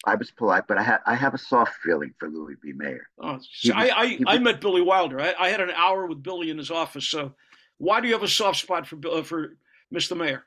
I 0.05 0.15
was 0.15 0.31
polite, 0.31 0.63
but 0.67 0.77
I 0.77 0.83
had 0.83 0.99
I 1.05 1.15
have 1.15 1.33
a 1.33 1.37
soft 1.37 1.75
feeling 1.81 2.13
for 2.19 2.27
Louis 2.27 2.55
B. 2.61 2.73
Mayer. 2.73 3.07
Oh, 3.19 3.33
was, 3.33 3.49
I 3.73 3.89
I, 3.89 4.03
was, 4.03 4.23
I, 4.27 4.37
met 4.39 4.59
Billy 4.59 4.81
Wilder. 4.81 5.21
I, 5.21 5.33
I, 5.39 5.49
had 5.49 5.61
an 5.61 5.71
hour 5.71 6.07
with 6.07 6.21
Billy 6.21 6.49
in 6.49 6.57
his 6.57 6.69
office. 6.69 7.07
So, 7.07 7.33
why 7.77 8.01
do 8.01 8.07
you 8.07 8.13
have 8.13 8.23
a 8.23 8.27
soft 8.27 8.59
spot 8.59 8.85
for 8.85 8.99
uh, 9.09 9.23
for 9.23 9.55
Mr. 9.93 10.17
Mayer? 10.17 10.43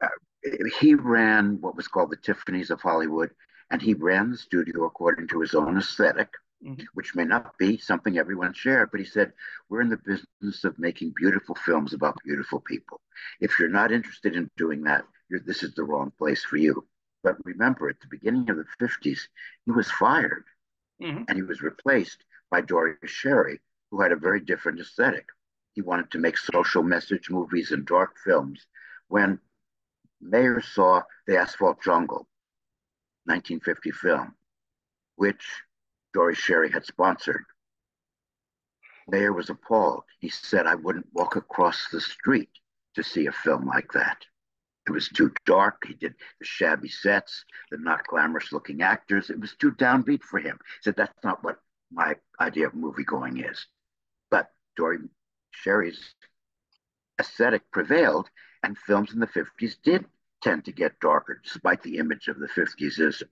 Uh, 0.00 0.08
he 0.80 0.94
ran 0.94 1.60
what 1.60 1.76
was 1.76 1.88
called 1.88 2.10
the 2.10 2.16
Tiffany's 2.16 2.70
of 2.70 2.80
Hollywood, 2.80 3.30
and 3.70 3.82
he 3.82 3.94
ran 3.94 4.30
the 4.30 4.38
studio 4.38 4.84
according 4.84 5.26
to 5.28 5.40
his 5.40 5.54
own 5.54 5.76
aesthetic, 5.78 6.28
mm-hmm. 6.64 6.84
which 6.94 7.16
may 7.16 7.24
not 7.24 7.58
be 7.58 7.78
something 7.78 8.18
everyone 8.18 8.54
shared. 8.54 8.90
But 8.92 9.00
he 9.00 9.06
said, 9.06 9.32
We're 9.68 9.80
in 9.80 9.88
the 9.88 9.96
business 9.96 10.62
of 10.62 10.78
making 10.78 11.14
beautiful 11.16 11.56
films 11.56 11.92
about 11.92 12.16
beautiful 12.24 12.60
people. 12.60 13.00
If 13.40 13.58
you're 13.58 13.68
not 13.68 13.92
interested 13.92 14.36
in 14.36 14.50
doing 14.56 14.82
that, 14.84 15.04
this 15.30 15.62
is 15.62 15.74
the 15.74 15.84
wrong 15.84 16.12
place 16.18 16.44
for 16.44 16.56
you. 16.56 16.86
But 17.22 17.36
remember, 17.44 17.88
at 17.88 18.00
the 18.00 18.08
beginning 18.08 18.50
of 18.50 18.56
the 18.56 18.66
50s, 18.80 19.20
he 19.64 19.70
was 19.70 19.90
fired 19.90 20.44
mm-hmm. 21.00 21.24
and 21.28 21.36
he 21.36 21.42
was 21.42 21.62
replaced 21.62 22.24
by 22.50 22.60
Dore 22.60 22.98
Schary, 23.04 23.60
who 23.90 24.00
had 24.00 24.12
a 24.12 24.16
very 24.16 24.40
different 24.40 24.80
aesthetic. 24.80 25.26
He 25.74 25.82
wanted 25.82 26.10
to 26.10 26.18
make 26.18 26.36
social 26.36 26.82
message 26.82 27.30
movies 27.30 27.70
and 27.70 27.86
dark 27.86 28.16
films. 28.18 28.66
When 29.08 29.40
Mayer 30.20 30.60
saw 30.60 31.02
The 31.26 31.38
Asphalt 31.38 31.82
Jungle, 31.82 32.28
1950 33.24 33.90
film, 33.92 34.34
which 35.16 35.44
Dore 36.12 36.32
Schary 36.32 36.72
had 36.72 36.84
sponsored. 36.84 37.44
Mayer 39.08 39.32
was 39.32 39.50
appalled. 39.50 40.04
He 40.20 40.28
said, 40.28 40.66
I 40.66 40.74
wouldn't 40.74 41.08
walk 41.12 41.36
across 41.36 41.88
the 41.88 42.00
street 42.00 42.50
to 42.94 43.02
see 43.02 43.26
a 43.26 43.32
film 43.32 43.66
like 43.66 43.92
that. 43.92 44.24
It 44.86 44.92
was 44.92 45.08
too 45.08 45.32
dark. 45.46 45.84
He 45.86 45.94
did 45.94 46.14
the 46.40 46.44
shabby 46.44 46.88
sets, 46.88 47.44
the 47.70 47.78
not 47.78 48.06
glamorous 48.06 48.52
looking 48.52 48.82
actors. 48.82 49.30
It 49.30 49.40
was 49.40 49.54
too 49.54 49.72
downbeat 49.72 50.22
for 50.22 50.38
him. 50.38 50.58
He 50.64 50.82
said, 50.82 50.96
That's 50.96 51.22
not 51.22 51.44
what 51.44 51.58
my 51.92 52.16
idea 52.40 52.66
of 52.66 52.74
movie 52.74 53.04
going 53.04 53.44
is. 53.44 53.66
But 54.30 54.50
Dore 54.76 54.98
Schary's 55.52 56.14
aesthetic 57.20 57.70
prevailed, 57.70 58.28
and 58.62 58.76
films 58.76 59.12
in 59.12 59.20
the 59.20 59.26
50s 59.26 59.76
did 59.82 60.04
tend 60.42 60.64
to 60.64 60.72
get 60.72 60.98
darker, 61.00 61.40
despite 61.44 61.82
the 61.82 61.98
image 61.98 62.26
of 62.28 62.38
the 62.38 62.48
50s 62.48 62.98
is 62.98 63.22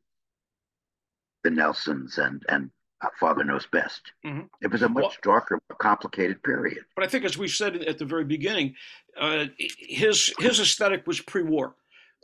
the 1.42 1.50
Nelsons 1.50 2.18
and 2.18 2.44
and 2.48 2.70
Father 3.18 3.44
Knows 3.44 3.66
Best. 3.66 4.12
Mm-hmm. 4.24 4.46
It 4.62 4.70
was 4.70 4.82
a 4.82 4.88
much 4.88 5.02
well, 5.02 5.12
darker, 5.22 5.60
more 5.68 5.76
complicated 5.78 6.42
period. 6.42 6.84
But 6.94 7.04
I 7.04 7.08
think, 7.08 7.24
as 7.24 7.38
we 7.38 7.48
said 7.48 7.76
at 7.76 7.98
the 7.98 8.04
very 8.04 8.24
beginning, 8.24 8.74
uh, 9.18 9.46
his 9.56 10.32
his 10.38 10.60
aesthetic 10.60 11.06
was 11.06 11.20
pre-war. 11.20 11.74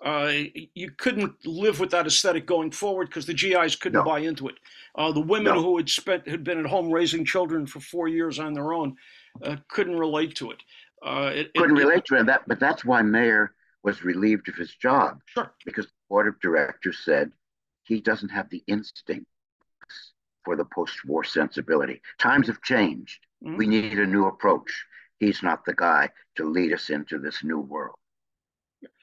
Uh, 0.05 0.31
you 0.75 0.91
couldn't 0.91 1.47
live 1.47 1.81
with 1.81 1.91
that 1.91 2.07
aesthetic 2.07 2.45
going 2.45 2.71
forward 2.71 3.09
because 3.09 3.25
the 3.25 3.33
GIs 3.33 3.77
couldn't 3.77 3.99
no. 3.99 4.05
buy 4.05 4.19
into 4.19 4.49
it. 4.49 4.57
Uh, 4.95 5.11
the 5.11 5.21
women 5.21 5.55
no. 5.55 5.63
who 5.63 5.79
had 5.79 5.89
spent 5.89 6.29
had 6.29 6.45
been 6.45 6.59
at 6.59 6.67
home 6.67 6.91
raising 6.91 7.25
children 7.25 7.67
for 7.67 7.81
four 7.81 8.07
years 8.07 8.39
on 8.39 8.53
their 8.53 8.75
own 8.75 8.95
uh, 9.43 9.57
couldn't 9.69 9.97
relate 9.97 10.35
to 10.35 10.51
it. 10.51 10.63
Uh, 11.03 11.31
it 11.33 11.55
couldn't 11.55 11.79
it, 11.79 11.81
relate 11.81 12.05
to 12.05 12.17
it. 12.17 12.27
That, 12.27 12.43
but 12.47 12.61
that's 12.61 12.85
why 12.85 13.01
Mayer 13.01 13.55
was 13.83 14.05
relieved 14.05 14.49
of 14.51 14.55
his 14.55 14.75
job. 14.75 15.21
Sure. 15.27 15.51
Because 15.65 15.87
the 15.87 15.93
board 16.11 16.27
of 16.27 16.39
directors 16.41 16.99
said 17.03 17.33
he 17.85 18.01
doesn't 18.01 18.29
have 18.29 18.51
the 18.51 18.63
instincts 18.67 19.31
for 20.47 20.57
the 20.57 20.65
post-war 20.65 21.25
sensibility. 21.25 22.01
Times 22.19 22.47
have 22.47 22.63
changed. 22.63 23.19
Mm-hmm. 23.45 23.57
We 23.57 23.67
need 23.67 23.99
a 23.99 24.07
new 24.07 24.27
approach. 24.27 24.87
He's 25.19 25.43
not 25.43 25.65
the 25.65 25.75
guy 25.75 26.09
to 26.37 26.49
lead 26.49 26.73
us 26.73 26.89
into 26.89 27.19
this 27.19 27.43
new 27.43 27.59
world. 27.59 27.97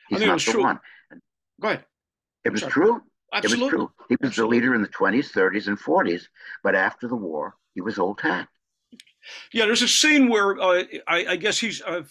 He's 0.10 0.22
not 0.22 0.40
the 0.40 0.52
true. 0.52 0.64
one. 0.64 0.80
Go 1.60 1.68
ahead. 1.68 1.86
It 2.46 2.52
was 2.52 2.62
true. 2.62 3.02
Absolutely. 3.34 3.60
It 3.60 3.64
was 3.64 3.70
true. 3.72 3.92
He 4.10 4.16
was 4.22 4.30
Absolutely. 4.30 4.60
the 4.60 4.62
leader 4.62 4.76
in 4.76 4.82
the 4.82 4.88
20s, 4.88 5.32
30s, 5.32 5.68
and 5.68 5.78
40s, 5.78 6.24
but 6.64 6.76
after 6.76 7.08
the 7.08 7.16
war, 7.16 7.56
he 7.76 7.82
was 7.82 8.00
old 8.00 8.22
hat. 8.22 8.48
Yeah, 9.52 9.66
there's 9.66 9.82
a 9.82 9.88
scene 9.88 10.30
where 10.30 10.60
uh, 10.62 10.84
I, 11.08 11.26
I, 11.30 11.36
guess 11.38 11.58
he's 11.58 11.82
uh, 11.82 12.04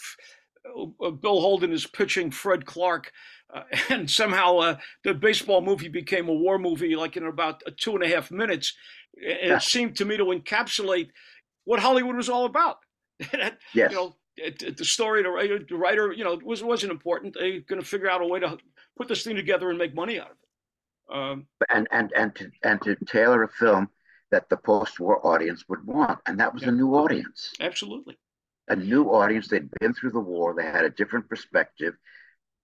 uh, 1.01 1.11
Bill 1.11 1.41
Holden 1.41 1.73
is 1.73 1.87
pitching 1.87 2.31
Fred 2.31 2.67
Clark, 2.67 3.13
uh, 3.53 3.63
and 3.91 4.11
somehow 4.11 4.59
uh, 4.59 4.77
the 5.05 5.15
baseball 5.15 5.61
movie 5.61 5.89
became 5.89 6.29
a 6.29 6.35
war 6.35 6.59
movie, 6.59 6.97
like 6.97 7.17
in 7.17 7.27
about 7.27 7.63
two 7.79 7.95
and 7.95 8.03
a 8.03 8.09
half 8.09 8.31
minutes. 8.31 8.75
And 9.17 9.51
yeah. 9.51 9.57
it 9.57 9.63
seemed 9.63 9.97
to 9.97 10.05
me 10.05 10.17
to 10.17 10.25
encapsulate 10.25 11.09
what 11.65 11.81
Hollywood 11.81 12.17
was 12.17 12.29
all 12.29 12.45
about. 12.45 12.79
yes. 13.21 13.57
You 13.75 13.89
know, 13.91 14.17
the 14.37 14.85
story, 14.85 15.23
the 15.23 15.77
writer, 15.77 16.13
you 16.13 16.25
know, 16.25 16.39
was 16.43 16.63
wasn't 16.63 16.93
important. 16.93 17.35
They're 17.35 17.61
going 17.61 17.81
to 17.81 17.87
figure 17.87 18.11
out 18.11 18.23
a 18.23 18.27
way 18.27 18.41
to 18.41 18.59
put 18.97 19.09
this 19.09 19.23
thing 19.23 19.37
together 19.37 19.69
and 19.69 19.79
make 19.79 19.95
money 19.95 20.19
out 20.19 20.31
of 20.31 20.33
it. 20.33 21.15
Um, 21.15 21.47
and 21.69 21.87
and 21.91 22.11
and 22.17 22.35
to 22.37 22.51
and 22.63 22.81
to 22.83 22.97
tailor 23.07 23.43
a 23.43 23.49
film 23.49 23.91
that 24.31 24.49
the 24.49 24.57
post-war 24.57 25.27
audience 25.27 25.65
would 25.69 25.87
want, 25.87 26.21
and 26.25 26.41
that 26.41 26.55
was 26.55 26.63
yeah. 26.63 26.71
a 26.71 26.73
new 26.73 26.95
audience. 26.95 27.53
Absolutely 27.61 28.17
a 28.69 28.77
new 28.77 29.05
audience. 29.11 29.49
They'd 29.49 29.71
been 29.81 29.95
through 29.95 30.13
the 30.13 30.21
war. 30.21 30.55
They 30.55 30.65
had 30.65 30.85
a 30.85 30.91
different 30.91 31.29
perspective. 31.29 31.95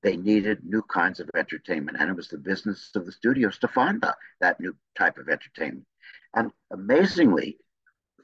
They 0.03 0.17
needed 0.17 0.65
new 0.65 0.83
kinds 0.83 1.21
of 1.21 1.29
entertainment. 1.37 1.99
And 2.01 2.11
it 2.11 2.17
was 2.17 2.29
the 2.29 2.39
business 2.39 2.91
of 2.95 3.05
the 3.05 3.13
studios 3.13 3.59
to 3.59 3.69
find 3.69 4.01
that, 4.03 4.17
that 4.41 4.61
new 4.61 4.75
type 4.97 5.19
of 5.19 5.29
entertainment. 5.29 5.87
And 6.35 6.51
amazingly, 6.71 7.59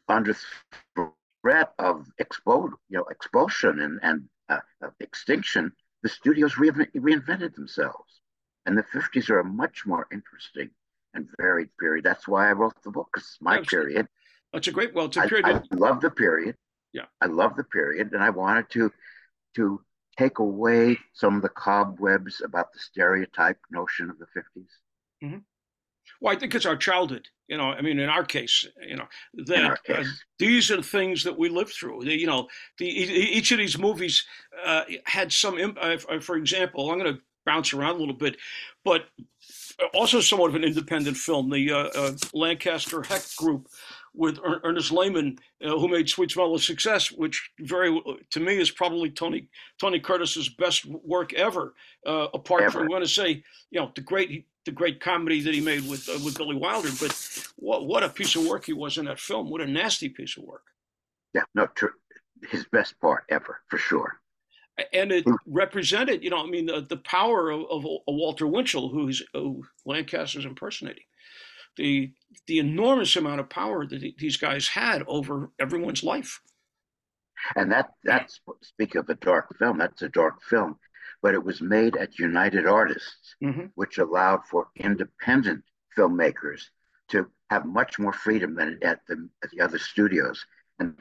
under 0.09 0.35
threat 1.43 1.73
of 1.79 2.07
expo- 2.21 2.71
you 2.89 2.99
know, 2.99 3.05
expulsion 3.11 3.81
and, 3.81 3.99
and 4.03 4.29
uh, 4.49 4.61
extinction, 5.01 5.73
the 6.03 6.09
studios 6.09 6.59
re- 6.59 6.71
reinvented 6.71 7.55
themselves. 7.55 8.21
And 8.67 8.79
the 8.79 8.83
50s 8.83 9.29
are 9.31 9.41
a 9.41 9.45
much 9.45 9.85
more 9.87 10.07
interesting 10.13 10.71
and 11.13 11.29
varied 11.39 11.69
period. 11.79 12.05
That's 12.05 12.27
why 12.27 12.49
I 12.49 12.53
wrote 12.53 12.75
the 12.83 12.91
book, 12.91 13.09
because 13.13 13.37
my 13.41 13.61
period. 13.61 14.09
That's 14.53 14.69
a 14.69 14.73
great, 14.73 14.95
well, 14.95 15.07
it's 15.07 15.17
a 15.17 15.23
period. 15.23 15.47
I, 15.47 15.53
I 15.53 15.63
love 15.73 16.01
the 16.01 16.11
period. 16.11 16.57
Yeah. 16.93 17.07
I 17.21 17.27
love 17.27 17.57
the 17.57 17.65
period, 17.65 18.13
and 18.13 18.23
I 18.23 18.31
wanted 18.31 18.71
to 18.71 18.93
to 19.57 19.81
take 20.17 20.39
away 20.39 20.99
some 21.13 21.37
of 21.37 21.43
the 21.43 21.49
cobwebs 21.49 22.41
about 22.45 22.73
the 22.73 22.79
stereotype 22.79 23.59
notion 23.71 24.11
of 24.11 24.19
the 24.19 24.27
50s. 24.27 24.67
Mm-hmm. 25.23 25.39
Well, 26.25 26.35
I 26.35 26.39
think 26.39 26.55
it's 26.55 26.65
our 26.65 26.77
childhood. 26.77 27.29
You 27.49 27.59
know, 27.59 27.65
I 27.65 27.83
mean, 27.83 27.99
in 27.99 28.09
our 28.09 28.25
case, 28.25 28.67
you 28.89 28.97
know, 28.97 29.07
that 29.45 29.79
uh, 29.91 30.05
these 30.39 30.71
are 30.71 30.81
things 30.81 31.23
that 31.23 31.39
we 31.39 31.51
lived 31.51 31.75
through. 31.75 32.05
The, 32.05 32.19
you 32.19 32.27
know, 32.27 32.49
the, 32.79 32.87
each 32.87 33.53
of 33.53 33.59
these 33.59 33.79
movies 33.79 34.25
uh, 34.65 34.85
had 35.05 35.31
some. 35.31 35.77
Uh, 35.79 35.99
for 35.99 36.37
example, 36.37 36.91
I'm 36.91 36.99
going 36.99 37.15
to 37.15 37.21
bounce 37.45 37.75
around 37.75 37.97
a 37.97 37.99
little 37.99 38.15
bit, 38.15 38.39
but 38.87 39.05
also 39.93 40.23
somewhat 40.23 40.49
of 40.49 40.55
an 40.55 40.65
independent 40.65 41.19
film. 41.19 41.51
The 41.51 41.71
uh, 41.71 41.89
uh, 41.95 42.13
Lancaster 42.33 43.03
Hecht 43.03 43.37
Group 43.37 43.69
with 44.15 44.39
Ernest 44.63 44.93
Lehman, 44.93 45.39
uh, 45.65 45.71
who 45.71 45.89
made 45.89 46.09
Sweet 46.09 46.31
Smell 46.31 46.55
of 46.55 46.63
Success, 46.63 47.11
which 47.11 47.51
very 47.61 48.01
to 48.31 48.41
me 48.41 48.59
is 48.59 48.71
probably 48.71 49.11
Tony 49.11 49.49
Tony 49.81 49.99
Curtis's 49.99 50.49
best 50.49 50.87
work 50.87 51.33
ever. 51.35 51.75
Uh, 52.07 52.29
apart 52.33 52.63
ever. 52.63 52.71
from 52.71 52.83
I'm 52.83 52.89
going 52.89 53.03
to 53.03 53.09
say, 53.09 53.43
you 53.71 53.81
know, 53.81 53.91
the 53.95 54.01
great 54.01 54.47
the 54.65 54.73
great 54.73 55.01
comedy 55.01 55.41
that 55.41 55.53
he 55.53 55.61
made 55.61 55.89
with 55.89 56.09
uh, 56.09 56.19
with 56.25 56.39
Billy 56.39 56.57
Wilder, 56.57 56.91
but 57.01 57.49
what 57.57 57.87
what 57.87 58.05
a 58.05 58.09
piece 58.09 58.37
of 58.37 58.47
work 58.47 58.65
he 58.65 58.73
was 58.73 58.99
in 58.99 59.07
that 59.07 59.21
film! 59.21 59.51
What 59.51 59.61
a 59.61 59.67
nasty 59.67 60.09
piece 60.09 60.37
of 60.37 60.45
work. 60.45 60.65
Yeah, 61.35 61.43
no, 61.55 61.67
true. 61.75 61.91
His 62.51 62.65
best 62.71 62.99
part 63.01 63.25
ever, 63.31 63.61
for 63.69 63.79
sure. 63.79 64.21
And 64.93 65.13
it 65.13 65.25
hmm. 65.25 65.35
represented, 65.47 66.23
you 66.23 66.31
know, 66.31 66.43
I 66.43 66.47
mean, 66.47 66.67
the, 66.67 66.81
the 66.81 66.97
power 66.99 67.51
of, 67.51 67.65
of, 67.71 67.85
Walter 68.09 68.47
Winchell, 68.47 68.89
who's 68.89 69.23
who 69.33 69.65
Lancaster's 69.87 70.45
impersonating 70.45 71.05
the 71.77 72.13
the 72.47 72.59
enormous 72.59 73.17
amount 73.17 73.41
of 73.41 73.49
power 73.49 73.87
that 73.87 74.15
these 74.19 74.37
guys 74.37 74.69
had 74.69 75.03
over 75.07 75.51
everyone's 75.59 76.03
life. 76.03 76.41
And 77.57 77.73
that 77.73 77.91
that's 78.05 78.41
speak 78.63 78.95
of 78.95 79.09
a 79.09 79.15
dark 79.15 79.57
film. 79.59 79.79
That's 79.79 80.03
a 80.03 80.09
dark 80.09 80.43
film, 80.43 80.79
but 81.23 81.35
it 81.35 81.45
was 81.45 81.61
made 81.61 81.97
at 81.97 82.19
United 82.19 82.67
Artists, 82.67 83.37
mm-hmm. 83.43 83.67
which 83.75 83.99
allowed 83.99 84.47
for 84.47 84.69
independent 84.77 85.63
filmmakers 85.97 86.63
to 87.09 87.27
have 87.51 87.67
much 87.67 87.99
more 87.99 88.13
freedom 88.13 88.55
than 88.55 88.79
at 88.83 89.01
the 89.09 89.29
at 89.43 89.51
the 89.51 89.61
other 89.61 89.79
studios. 89.79 90.45
And 90.79 90.97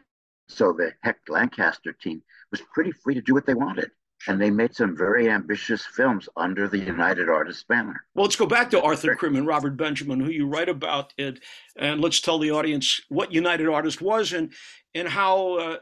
so 0.50 0.74
the 0.74 0.94
Hecht 1.02 1.30
Lancaster 1.30 1.94
team 1.94 2.22
was 2.52 2.62
pretty 2.74 2.92
free 2.92 3.16
to 3.16 3.22
do 3.22 3.34
what 3.34 3.46
they 3.46 3.54
wanted 3.54 3.92
and 4.28 4.40
they 4.40 4.50
made 4.50 4.76
some 4.76 4.96
very 4.96 5.30
ambitious 5.30 5.86
films 5.86 6.30
under 6.38 6.68
the 6.68 6.78
United 6.78 7.30
Artists 7.30 7.64
banner. 7.64 8.06
Well, 8.16 8.26
let's 8.26 8.36
go 8.36 8.46
back 8.46 8.70
to 8.72 8.82
Arthur 8.82 9.16
Krim 9.16 9.36
and 9.36 9.48
Robert 9.48 9.76
Benjamin, 9.76 10.20
who 10.20 10.32
you 10.32 10.48
write 10.48 10.70
about 10.70 11.14
it, 11.18 11.40
and 11.78 12.02
let's 12.02 12.22
tell 12.22 12.40
the 12.40 12.52
audience 12.52 13.02
what 13.10 13.34
United 13.34 13.68
Artists 13.68 14.02
was 14.02 14.34
and 14.34 14.54
and 14.96 15.08
how. 15.08 15.58
Uh, 15.58 15.78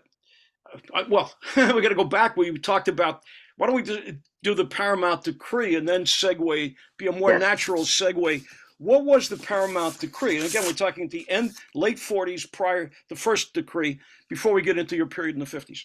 uh 0.94 1.04
well, 1.10 1.34
we 1.56 1.82
got 1.82 1.90
to 1.90 1.96
go 1.96 2.04
back. 2.04 2.38
We 2.38 2.58
talked 2.58 2.88
about 2.88 3.24
why 3.58 3.68
don't 3.68 3.76
we 3.76 3.84
do, 3.84 4.18
do, 4.42 4.56
the 4.56 4.66
Paramount 4.66 5.24
Decree 5.24 5.76
and 5.76 5.88
then 5.88 6.04
segue, 6.04 6.76
be 6.98 7.08
a 7.08 7.12
more 7.12 7.32
yes. 7.32 7.42
natural 7.42 7.84
segue. 7.84 8.44
What 8.80 9.06
was 9.06 9.30
the 9.30 9.38
Paramount 9.38 10.00
Decree? 10.00 10.38
And 10.38 10.46
again, 10.46 10.64
we're 10.66 10.74
talking 10.74 11.04
at 11.04 11.12
the 11.12 11.30
end, 11.30 11.52
late 11.76 11.98
40s, 11.98 12.52
prior 12.52 12.90
the 13.10 13.16
first 13.16 13.54
decree, 13.54 14.00
before 14.30 14.54
we 14.54 14.64
get 14.64 14.80
into 14.80 14.96
your 14.96 15.06
period 15.06 15.36
in 15.36 15.40
the 15.40 15.46
50s 15.46 15.84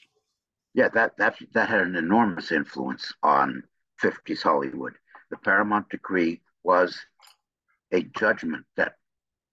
yeah, 0.77 0.89
that 0.91 1.17
that 1.17 1.37
that 1.55 1.71
had 1.71 1.81
an 1.81 1.97
enormous 1.97 2.53
influence 2.53 3.11
on 3.23 3.62
50s 4.03 4.43
Hollywood. 4.43 4.93
The 5.31 5.39
Paramount 5.39 5.89
Decree 5.89 6.43
was 6.62 6.99
a 7.93 8.03
judgment 8.03 8.67
that 8.77 8.97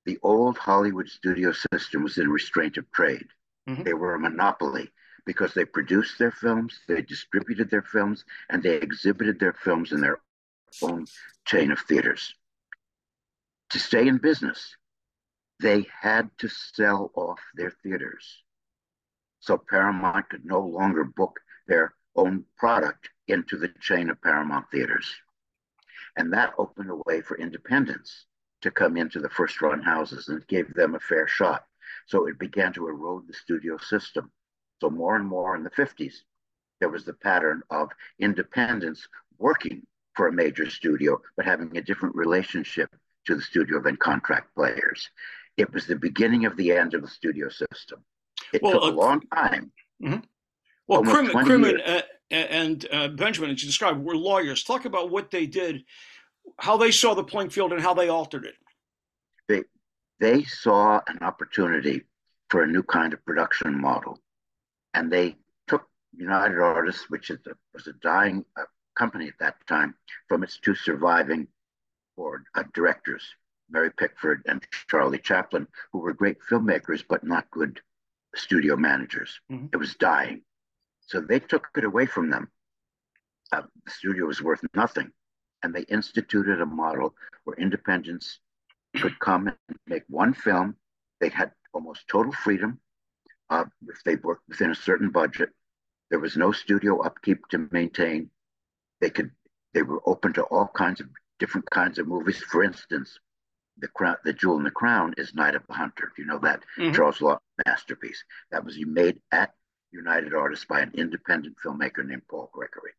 the 0.05 0.19
old 0.21 0.57
Hollywood 0.57 1.07
studio 1.07 1.53
system 1.53 2.03
was 2.03 2.17
in 2.17 2.29
restraint 2.29 2.75
of 2.75 2.91
trade. 2.91 3.25
Mm-hmm. 3.69 3.83
They 3.83 3.93
were 3.93 4.15
a 4.15 4.19
monopoly 4.19 4.91
because 5.25 5.53
they 5.53 5.63
produced 5.63 6.19
their 6.19 6.31
films, 6.33 6.77
they 6.89 7.01
distributed 7.01 7.71
their 7.71 7.83
films, 7.83 8.25
and 8.49 8.61
they 8.61 8.75
exhibited 8.75 9.39
their 9.39 9.53
films 9.53 9.93
in 9.93 10.01
their 10.01 10.19
own 10.81 11.05
chain 11.45 11.71
of 11.71 11.79
theaters. 11.79 12.35
To 13.69 13.79
stay 13.79 14.09
in 14.09 14.17
business, 14.17 14.75
they 15.61 15.87
had 16.01 16.29
to 16.39 16.49
sell 16.49 17.11
off 17.15 17.39
their 17.55 17.71
theaters. 17.81 18.42
So 19.43 19.57
Paramount 19.57 20.29
could 20.29 20.45
no 20.45 20.61
longer 20.61 21.03
book 21.03 21.37
their 21.67 21.95
own 22.15 22.45
product 22.55 23.09
into 23.27 23.57
the 23.57 23.67
chain 23.81 24.09
of 24.09 24.21
Paramount 24.21 24.71
theaters. 24.71 25.13
And 26.15 26.31
that 26.31 26.53
opened 26.57 26.89
a 26.89 27.01
way 27.05 27.19
for 27.19 27.37
independents 27.37 28.25
to 28.61 28.71
come 28.71 28.95
into 28.95 29.19
the 29.19 29.27
first 29.27 29.61
run 29.61 29.81
houses 29.81 30.29
and 30.29 30.47
gave 30.47 30.73
them 30.73 30.95
a 30.95 30.99
fair 31.01 31.27
shot. 31.27 31.65
So 32.07 32.25
it 32.27 32.39
began 32.39 32.71
to 32.71 32.87
erode 32.87 33.27
the 33.27 33.33
studio 33.33 33.77
system. 33.77 34.31
So 34.79 34.89
more 34.89 35.17
and 35.17 35.27
more 35.27 35.57
in 35.57 35.63
the 35.63 35.71
50s, 35.71 36.13
there 36.79 36.87
was 36.87 37.03
the 37.03 37.13
pattern 37.13 37.63
of 37.69 37.91
independents 38.19 39.09
working 39.39 39.85
for 40.15 40.29
a 40.29 40.31
major 40.31 40.69
studio, 40.69 41.21
but 41.35 41.45
having 41.45 41.75
a 41.75 41.81
different 41.81 42.15
relationship 42.15 42.95
to 43.25 43.35
the 43.35 43.41
studio 43.41 43.81
than 43.81 43.97
contract 43.97 44.55
players. 44.55 45.09
It 45.57 45.73
was 45.73 45.85
the 45.85 45.97
beginning 45.97 46.45
of 46.45 46.55
the 46.55 46.71
end 46.71 46.93
of 46.93 47.01
the 47.01 47.09
studio 47.09 47.49
system. 47.49 48.05
It 48.53 48.61
well, 48.61 48.73
took 48.73 48.83
uh, 48.83 48.91
a 48.91 48.91
long 48.91 49.21
time. 49.33 49.71
Mm-hmm. 50.01 50.19
Well, 50.87 51.03
Crimmins 51.03 51.81
uh, 51.85 52.01
and 52.29 52.85
uh, 52.91 53.07
Benjamin, 53.09 53.51
as 53.51 53.61
you 53.61 53.67
described, 53.67 54.03
were 54.03 54.15
lawyers. 54.15 54.63
Talk 54.63 54.85
about 54.85 55.09
what 55.09 55.31
they 55.31 55.45
did, 55.45 55.83
how 56.59 56.77
they 56.77 56.91
saw 56.91 57.13
the 57.13 57.23
playing 57.23 57.49
field, 57.49 57.73
and 57.73 57.81
how 57.81 57.93
they 57.93 58.09
altered 58.09 58.45
it. 58.45 58.55
They 59.47 59.63
they 60.19 60.43
saw 60.43 61.01
an 61.07 61.19
opportunity 61.21 62.03
for 62.49 62.63
a 62.63 62.67
new 62.67 62.83
kind 62.83 63.13
of 63.13 63.25
production 63.25 63.79
model, 63.79 64.19
and 64.93 65.11
they 65.11 65.35
took 65.67 65.87
United 66.15 66.59
Artists, 66.59 67.09
which 67.09 67.29
a, 67.31 67.37
was 67.73 67.87
a 67.87 67.93
dying 67.93 68.45
uh, 68.55 68.63
company 68.95 69.27
at 69.27 69.39
that 69.39 69.55
time, 69.67 69.95
from 70.27 70.43
its 70.43 70.59
two 70.59 70.75
surviving 70.75 71.47
board 72.15 72.45
uh, 72.55 72.63
directors, 72.73 73.23
Mary 73.69 73.91
Pickford 73.91 74.43
and 74.45 74.63
Charlie 74.89 75.17
Chaplin, 75.17 75.67
who 75.91 75.99
were 75.99 76.13
great 76.13 76.37
filmmakers 76.49 77.03
but 77.07 77.23
not 77.23 77.49
good 77.49 77.81
studio 78.35 78.75
managers. 78.75 79.39
Mm-hmm. 79.51 79.67
It 79.73 79.77
was 79.77 79.95
dying. 79.95 80.41
So 81.01 81.21
they 81.21 81.39
took 81.39 81.67
it 81.75 81.83
away 81.83 82.05
from 82.05 82.29
them. 82.29 82.49
Uh, 83.51 83.63
the 83.85 83.91
studio 83.91 84.25
was 84.25 84.41
worth 84.41 84.61
nothing. 84.75 85.11
And 85.61 85.73
they 85.73 85.83
instituted 85.83 86.61
a 86.61 86.65
model 86.65 87.13
where 87.43 87.55
independents 87.57 88.39
could 88.97 89.17
come 89.19 89.47
and 89.47 89.77
make 89.87 90.03
one 90.07 90.33
film. 90.33 90.75
They 91.19 91.29
had 91.29 91.51
almost 91.73 92.07
total 92.07 92.31
freedom 92.31 92.79
uh, 93.49 93.65
if 93.87 94.03
they 94.03 94.15
worked 94.15 94.47
within 94.47 94.71
a 94.71 94.75
certain 94.75 95.09
budget. 95.09 95.49
There 96.09 96.19
was 96.19 96.37
no 96.37 96.51
studio 96.51 97.01
upkeep 97.01 97.47
to 97.49 97.67
maintain. 97.71 98.29
They 99.01 99.09
could 99.09 99.31
they 99.73 99.81
were 99.81 100.01
open 100.05 100.33
to 100.33 100.43
all 100.43 100.67
kinds 100.67 101.01
of 101.01 101.07
different 101.39 101.69
kinds 101.69 101.97
of 101.97 102.07
movies. 102.07 102.37
For 102.37 102.63
instance, 102.63 103.19
the 103.77 103.87
crown, 103.87 104.17
the 104.23 104.33
jewel 104.33 104.57
in 104.57 104.63
the 104.63 104.71
crown 104.71 105.13
is 105.17 105.33
Night 105.33 105.55
of 105.55 105.65
the 105.67 105.73
Hunter. 105.73 106.11
You 106.17 106.25
know 106.25 106.39
that 106.39 106.63
mm-hmm. 106.77 106.93
Charles 106.93 107.19
Laughton 107.19 107.39
masterpiece? 107.65 108.23
That 108.51 108.63
was 108.63 108.77
made 108.79 109.19
at 109.31 109.53
United 109.91 110.33
Artists 110.33 110.65
by 110.65 110.81
an 110.81 110.91
independent 110.95 111.55
filmmaker 111.63 112.05
named 112.05 112.23
Paul 112.29 112.49
Gregory. 112.53 112.91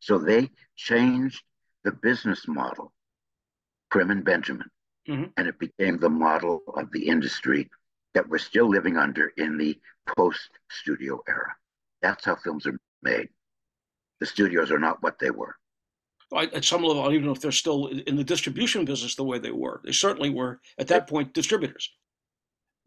So 0.00 0.18
they 0.18 0.50
changed 0.76 1.42
the 1.84 1.92
business 1.92 2.46
model, 2.46 2.92
Krim 3.90 4.10
and 4.10 4.24
Benjamin, 4.24 4.68
mm-hmm. 5.08 5.24
and 5.36 5.48
it 5.48 5.58
became 5.58 5.98
the 5.98 6.10
model 6.10 6.62
of 6.76 6.90
the 6.92 7.08
industry 7.08 7.68
that 8.14 8.28
we're 8.28 8.38
still 8.38 8.68
living 8.68 8.96
under 8.96 9.32
in 9.36 9.58
the 9.58 9.78
post 10.16 10.50
studio 10.70 11.22
era. 11.28 11.54
That's 12.02 12.24
how 12.24 12.36
films 12.36 12.66
are 12.66 12.78
made. 13.02 13.28
The 14.20 14.26
studios 14.26 14.70
are 14.70 14.78
not 14.78 15.02
what 15.02 15.18
they 15.18 15.30
were. 15.30 15.56
At 16.36 16.64
some 16.64 16.82
level, 16.82 17.02
I 17.02 17.06
don't 17.06 17.14
even 17.14 17.26
know 17.26 17.32
if 17.32 17.40
they're 17.40 17.52
still 17.52 17.86
in 17.86 18.16
the 18.16 18.24
distribution 18.24 18.84
business 18.84 19.14
the 19.14 19.24
way 19.24 19.38
they 19.38 19.50
were. 19.50 19.80
They 19.84 19.92
certainly 19.92 20.30
were 20.30 20.60
at 20.78 20.88
that 20.88 21.06
point 21.06 21.32
distributors 21.32 21.90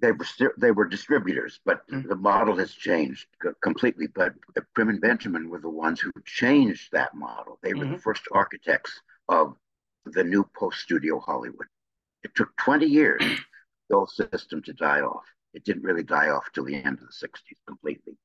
they 0.02 0.12
were 0.12 0.26
they 0.58 0.72
were 0.72 0.88
distributors, 0.88 1.60
but 1.64 1.88
mm-hmm. 1.88 2.08
the 2.08 2.16
model 2.16 2.58
has 2.58 2.74
changed 2.74 3.28
completely. 3.62 4.08
But 4.08 4.34
Krim 4.76 4.90
and 4.90 5.00
Benjamin 5.00 5.50
were 5.50 5.60
the 5.60 5.70
ones 5.70 6.02
who 6.02 6.12
changed 6.26 6.90
that 6.92 7.14
model. 7.16 7.60
They 7.62 7.74
were 7.74 7.86
mm-hmm. 7.86 7.94
the 7.94 8.00
first 8.00 8.24
architects 8.32 9.00
of 9.30 9.56
the 10.06 10.24
new 10.24 10.44
post 10.58 10.80
studio 10.80 11.20
Hollywood. 11.20 11.68
It 12.24 12.32
took 12.36 12.50
20 12.58 12.86
years 12.86 13.22
for 13.24 13.46
the 13.90 13.96
old 13.96 14.10
system 14.10 14.62
to 14.64 14.74
die 14.74 15.02
off. 15.02 15.24
It 15.54 15.64
didn't 15.64 15.84
really 15.84 16.04
die 16.04 16.30
off 16.30 16.50
till 16.54 16.66
the 16.66 16.76
end 16.76 17.00
of 17.00 17.08
the 17.08 17.28
60s 17.28 17.58
completely. 17.68 18.18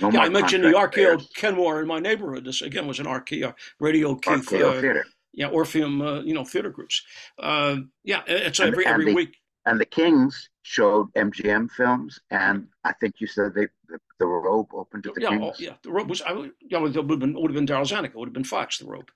No 0.00 0.10
yeah, 0.10 0.20
I 0.20 0.28
mentioned 0.28 0.64
the 0.64 0.72
RKO 0.72 1.32
Kenmore 1.34 1.80
in 1.80 1.86
my 1.86 1.98
neighborhood. 1.98 2.44
This 2.44 2.62
again 2.62 2.86
was 2.86 2.98
an 2.98 3.06
RKO 3.06 3.54
Radio 3.80 4.14
RKO 4.14 4.76
uh, 4.76 4.80
Theater. 4.80 5.06
Yeah, 5.32 5.48
Orpheum, 5.48 6.00
uh, 6.00 6.20
you 6.22 6.32
know, 6.32 6.44
theater 6.44 6.70
groups. 6.70 7.02
Uh, 7.38 7.76
yeah, 8.04 8.22
it's 8.26 8.58
and, 8.58 8.68
every 8.72 8.86
and 8.86 8.94
every 8.94 9.04
the, 9.06 9.14
week. 9.14 9.36
And 9.66 9.78
the 9.78 9.84
Kings 9.84 10.48
showed 10.62 11.12
MGM 11.14 11.70
films, 11.72 12.18
and 12.30 12.68
I 12.84 12.92
think 12.94 13.16
you 13.18 13.26
said 13.26 13.52
they 13.54 13.66
the, 13.88 13.98
the 14.18 14.26
robe 14.26 14.68
opened 14.72 15.04
to 15.04 15.12
the 15.14 15.20
yeah, 15.20 15.28
Kings. 15.28 15.42
Oh, 15.44 15.52
yeah, 15.58 15.74
the 15.82 15.90
robe 15.90 16.08
was. 16.08 16.22
I, 16.22 16.32
yeah, 16.68 16.78
it 16.78 16.80
would 16.80 16.94
have 16.94 17.06
been 17.06 17.34
would 17.34 17.50
have 17.50 17.54
been 17.54 17.66
Darryl 17.66 17.86
Zanuck. 17.86 18.06
It 18.06 18.16
would 18.16 18.28
have 18.28 18.32
been 18.32 18.44
Fox. 18.44 18.78
The 18.78 18.86
robe. 18.86 19.10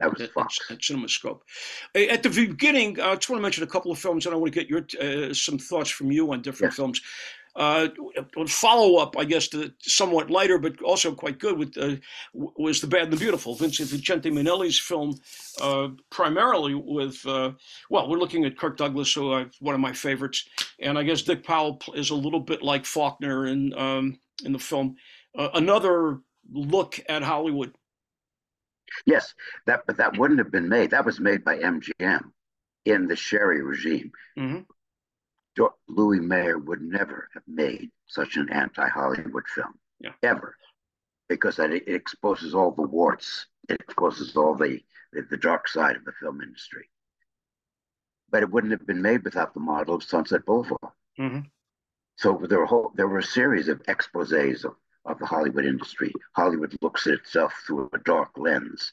that 0.00 0.18
was 0.18 0.28
Fox. 0.30 0.58
At, 0.70 0.76
at 0.76 0.82
CinemaScope. 0.82 1.40
At 1.94 2.22
the 2.22 2.30
beginning, 2.30 3.00
uh, 3.00 3.08
I 3.08 3.14
just 3.16 3.30
want 3.30 3.38
to 3.38 3.42
mention 3.42 3.64
a 3.64 3.66
couple 3.66 3.90
of 3.90 3.98
films, 3.98 4.26
and 4.26 4.34
I 4.34 4.38
want 4.38 4.52
to 4.52 4.60
get 4.60 4.68
your 4.68 4.86
uh, 5.00 5.34
some 5.34 5.58
thoughts 5.58 5.90
from 5.90 6.12
you 6.12 6.32
on 6.32 6.42
different 6.42 6.72
yes. 6.72 6.76
films. 6.76 7.00
Uh, 7.56 7.88
follow 8.48 8.96
up, 8.96 9.16
I 9.16 9.24
guess, 9.24 9.46
to 9.48 9.72
somewhat 9.80 10.28
lighter 10.28 10.58
but 10.58 10.82
also 10.82 11.14
quite 11.14 11.38
good 11.38 11.56
with 11.56 11.76
uh, 11.78 11.96
was 12.32 12.80
the 12.80 12.88
Bad 12.88 13.04
and 13.04 13.12
the 13.12 13.16
Beautiful, 13.16 13.54
Vincent 13.54 13.90
Vincente 13.90 14.30
Minnelli's 14.30 14.78
film, 14.78 15.18
uh, 15.60 15.88
primarily 16.10 16.74
with 16.74 17.24
uh, 17.26 17.52
well, 17.90 18.08
we're 18.08 18.18
looking 18.18 18.44
at 18.44 18.58
Kirk 18.58 18.76
Douglas, 18.76 19.12
who 19.12 19.32
I, 19.32 19.46
one 19.60 19.74
of 19.74 19.80
my 19.80 19.92
favorites, 19.92 20.48
and 20.80 20.98
I 20.98 21.04
guess 21.04 21.22
Dick 21.22 21.44
Powell 21.44 21.80
is 21.94 22.10
a 22.10 22.14
little 22.16 22.40
bit 22.40 22.62
like 22.62 22.84
Faulkner 22.86 23.46
in 23.46 23.72
um, 23.74 24.18
in 24.44 24.52
the 24.52 24.58
film. 24.58 24.96
Uh, 25.38 25.50
another 25.54 26.18
look 26.52 27.00
at 27.08 27.22
Hollywood. 27.22 27.74
Yes, 29.06 29.34
that 29.66 29.82
but 29.86 29.96
that 29.98 30.18
wouldn't 30.18 30.40
have 30.40 30.50
been 30.50 30.68
made. 30.68 30.90
That 30.90 31.06
was 31.06 31.20
made 31.20 31.44
by 31.44 31.58
MGM 31.58 32.32
in 32.84 33.06
the 33.06 33.14
Schary 33.14 33.64
regime. 33.64 34.12
Mm-hmm. 34.38 34.60
Louis 35.88 36.20
Mayer 36.20 36.58
would 36.58 36.82
never 36.82 37.28
have 37.34 37.42
made 37.46 37.90
such 38.06 38.36
an 38.36 38.48
anti-Hollywood 38.50 39.44
film 39.54 39.74
yeah. 40.00 40.12
ever, 40.22 40.56
because 41.28 41.58
it, 41.58 41.72
it 41.72 41.88
exposes 41.88 42.54
all 42.54 42.72
the 42.72 42.82
warts, 42.82 43.46
it 43.68 43.80
exposes 43.80 44.36
all 44.36 44.54
the, 44.54 44.80
the, 45.12 45.22
the 45.30 45.36
dark 45.36 45.68
side 45.68 45.96
of 45.96 46.04
the 46.04 46.12
film 46.20 46.40
industry. 46.40 46.88
But 48.30 48.42
it 48.42 48.50
wouldn't 48.50 48.72
have 48.72 48.86
been 48.86 49.02
made 49.02 49.24
without 49.24 49.54
the 49.54 49.60
model 49.60 49.94
of 49.94 50.02
Sunset 50.02 50.44
Boulevard. 50.44 50.78
Mm-hmm. 51.18 51.40
So 52.16 52.40
there 52.48 52.58
were 52.58 52.66
whole, 52.66 52.92
there 52.94 53.08
were 53.08 53.18
a 53.18 53.24
series 53.24 53.68
of 53.68 53.82
exposés 53.84 54.64
of, 54.64 54.74
of 55.04 55.18
the 55.18 55.26
Hollywood 55.26 55.64
industry. 55.64 56.12
Hollywood 56.32 56.76
looks 56.80 57.06
at 57.06 57.14
itself 57.14 57.52
through 57.66 57.90
a 57.92 57.98
dark 57.98 58.30
lens 58.36 58.92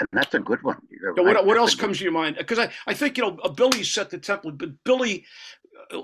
and 0.00 0.08
that's 0.12 0.34
a 0.34 0.40
good 0.40 0.62
one. 0.62 0.78
Right. 1.02 1.24
What, 1.24 1.46
what 1.46 1.56
else 1.56 1.74
comes 1.74 1.98
to 1.98 2.04
your 2.04 2.12
mind? 2.12 2.36
Because 2.36 2.58
I, 2.58 2.70
I 2.86 2.94
think 2.94 3.16
you 3.16 3.24
know 3.24 3.50
Billy 3.50 3.82
set 3.82 4.10
the 4.10 4.18
template, 4.18 4.58
but 4.58 4.84
Billy 4.84 5.24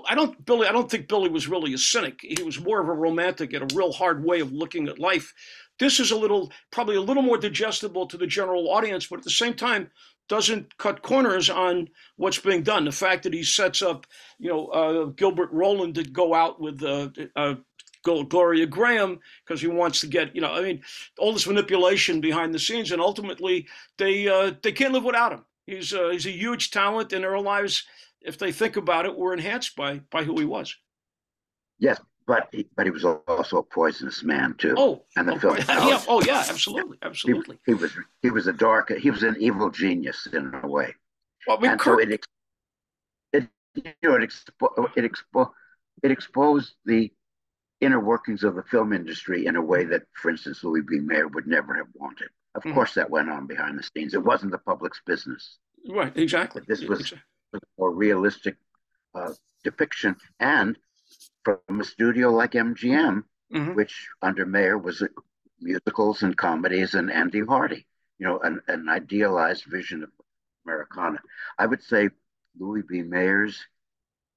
I 0.07 0.15
don't 0.15 0.45
Billy. 0.45 0.67
I 0.67 0.71
don't 0.71 0.89
think 0.89 1.07
Billy 1.07 1.29
was 1.29 1.47
really 1.47 1.73
a 1.73 1.77
cynic. 1.77 2.19
He 2.21 2.41
was 2.43 2.59
more 2.59 2.81
of 2.81 2.87
a 2.87 2.93
romantic 2.93 3.53
and 3.53 3.71
a 3.71 3.75
real 3.75 3.91
hard 3.91 4.23
way 4.23 4.39
of 4.39 4.51
looking 4.51 4.87
at 4.87 4.99
life. 4.99 5.33
This 5.79 5.99
is 5.99 6.11
a 6.11 6.17
little, 6.17 6.51
probably 6.71 6.95
a 6.95 7.01
little 7.01 7.23
more 7.23 7.37
digestible 7.37 8.07
to 8.07 8.17
the 8.17 8.27
general 8.27 8.69
audience, 8.69 9.07
but 9.07 9.19
at 9.19 9.23
the 9.23 9.31
same 9.31 9.55
time, 9.55 9.89
doesn't 10.29 10.77
cut 10.77 11.01
corners 11.01 11.49
on 11.49 11.89
what's 12.15 12.39
being 12.39 12.63
done. 12.63 12.85
The 12.85 12.91
fact 12.91 13.23
that 13.23 13.33
he 13.33 13.43
sets 13.43 13.81
up, 13.81 14.07
you 14.39 14.49
know, 14.49 14.67
uh, 14.67 15.05
Gilbert 15.05 15.49
Roland 15.51 15.95
to 15.95 16.03
go 16.03 16.33
out 16.33 16.61
with 16.61 16.81
uh, 16.83 17.09
uh, 17.35 17.55
Gloria 18.03 18.67
Grahame 18.67 19.19
because 19.45 19.61
he 19.61 19.67
wants 19.67 19.99
to 20.01 20.07
get, 20.07 20.35
you 20.35 20.41
know, 20.41 20.53
I 20.53 20.61
mean, 20.61 20.81
all 21.17 21.33
this 21.33 21.47
manipulation 21.47 22.21
behind 22.21 22.53
the 22.53 22.59
scenes, 22.59 22.91
and 22.91 23.01
ultimately 23.01 23.67
they 23.97 24.27
uh, 24.27 24.53
they 24.61 24.71
can't 24.71 24.93
live 24.93 25.03
without 25.03 25.33
him. 25.33 25.45
He's 25.65 25.93
uh, 25.93 26.09
he's 26.09 26.25
a 26.25 26.31
huge 26.31 26.71
talent, 26.71 27.13
and 27.13 27.23
their 27.23 27.39
lives 27.39 27.85
if 28.23 28.37
they 28.37 28.51
think 28.51 28.77
about 28.77 29.05
it, 29.05 29.15
we 29.15 29.21
were 29.21 29.33
enhanced 29.33 29.75
by 29.75 29.99
by 30.11 30.23
who 30.23 30.37
he 30.39 30.45
was. 30.45 30.75
Yes, 31.79 31.99
but 32.25 32.47
he, 32.51 32.67
but 32.75 32.85
he 32.85 32.91
was 32.91 33.03
also 33.03 33.57
a 33.57 33.63
poisonous 33.63 34.23
man 34.23 34.55
too. 34.57 34.73
Oh, 34.77 35.03
and 35.15 35.27
the 35.27 35.33
oh, 35.33 35.39
film. 35.39 35.57
Yeah, 35.57 36.01
oh 36.07 36.21
yeah, 36.25 36.43
absolutely, 36.47 36.97
absolutely. 37.01 37.59
He, 37.65 37.73
he, 37.73 37.75
was 37.75 37.91
he 38.21 38.29
was 38.29 38.47
a 38.47 38.53
dark. 38.53 38.91
He 38.91 39.11
was 39.11 39.23
an 39.23 39.35
evil 39.39 39.69
genius 39.69 40.27
in 40.31 40.53
a 40.63 40.67
way. 40.67 40.93
Well, 41.47 41.57
I 41.57 41.61
mean, 41.61 41.71
and 41.71 41.79
Kirk... 41.79 42.01
so 42.01 42.07
it, 42.07 42.25
it 43.33 43.47
you 43.75 43.83
know 44.03 44.15
it 44.15 44.21
expo- 44.21 44.91
it 44.95 45.11
expo- 45.11 45.51
it 46.03 46.11
exposed 46.11 46.75
the 46.85 47.11
inner 47.81 47.99
workings 47.99 48.43
of 48.43 48.55
the 48.55 48.63
film 48.63 48.93
industry 48.93 49.45
in 49.45 49.57
a 49.57 49.61
way 49.61 49.83
that, 49.83 50.03
for 50.13 50.31
instance, 50.31 50.63
Louis 50.63 50.81
B. 50.81 50.99
Mayer 50.99 51.27
would 51.27 51.47
never 51.47 51.75
have 51.75 51.87
wanted. 51.93 52.29
Of 52.55 52.63
mm-hmm. 52.63 52.73
course, 52.73 52.93
that 52.93 53.09
went 53.09 53.29
on 53.29 53.45
behind 53.45 53.77
the 53.77 53.83
scenes. 53.83 54.13
It 54.13 54.23
wasn't 54.23 54.51
the 54.51 54.57
public's 54.59 55.01
business. 55.05 55.57
Right. 55.89 56.15
Exactly. 56.15 56.61
This 56.65 56.85
was 56.85 57.01
exactly 57.01 57.19
more 57.77 57.91
realistic 57.91 58.57
uh, 59.15 59.33
depiction, 59.63 60.15
and 60.39 60.77
from 61.43 61.79
a 61.79 61.83
studio 61.83 62.31
like 62.31 62.51
MGM, 62.51 63.23
mm-hmm. 63.53 63.73
which 63.73 64.07
under 64.21 64.45
Mayer 64.45 64.77
was 64.77 65.03
musicals 65.59 66.23
and 66.23 66.35
comedies 66.35 66.93
and 66.93 67.11
Andy 67.11 67.41
Hardy. 67.41 67.85
you 68.19 68.27
know, 68.27 68.39
an, 68.39 68.61
an 68.67 68.89
idealized 68.89 69.65
vision 69.65 70.03
of 70.03 70.09
Americana. 70.65 71.19
I 71.57 71.65
would 71.65 71.83
say 71.83 72.09
Louis 72.59 72.83
B. 72.87 73.01
Mayer's 73.01 73.59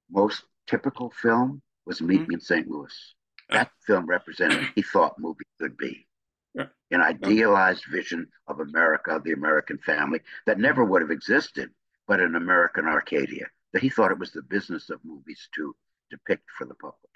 most 0.09 0.43
typical 0.67 1.09
film 1.09 1.61
was 1.85 2.01
Meet 2.01 2.21
mm-hmm. 2.21 2.29
Me 2.29 2.35
in 2.35 2.41
St. 2.41 2.67
Louis. 2.67 3.15
That 3.49 3.71
film 3.85 4.05
represented 4.05 4.67
he 4.75 4.81
thought 4.81 5.19
movie 5.19 5.45
could 5.59 5.77
be. 5.77 6.05
Yeah. 6.53 6.65
An 6.91 7.01
idealized 7.01 7.85
vision 7.89 8.27
of 8.47 8.59
America, 8.59 9.21
the 9.23 9.31
American 9.31 9.77
family, 9.77 10.19
that 10.45 10.59
never 10.59 10.83
would 10.83 11.01
have 11.01 11.11
existed, 11.11 11.69
but 12.07 12.19
an 12.19 12.35
American 12.35 12.85
Arcadia. 12.85 13.45
That 13.73 13.81
he 13.81 13.89
thought 13.89 14.11
it 14.11 14.19
was 14.19 14.31
the 14.31 14.41
business 14.41 14.89
of 14.89 15.03
movies 15.03 15.49
to 15.55 15.75
depict 16.09 16.43
for 16.57 16.65
the 16.65 16.75
public. 16.75 17.11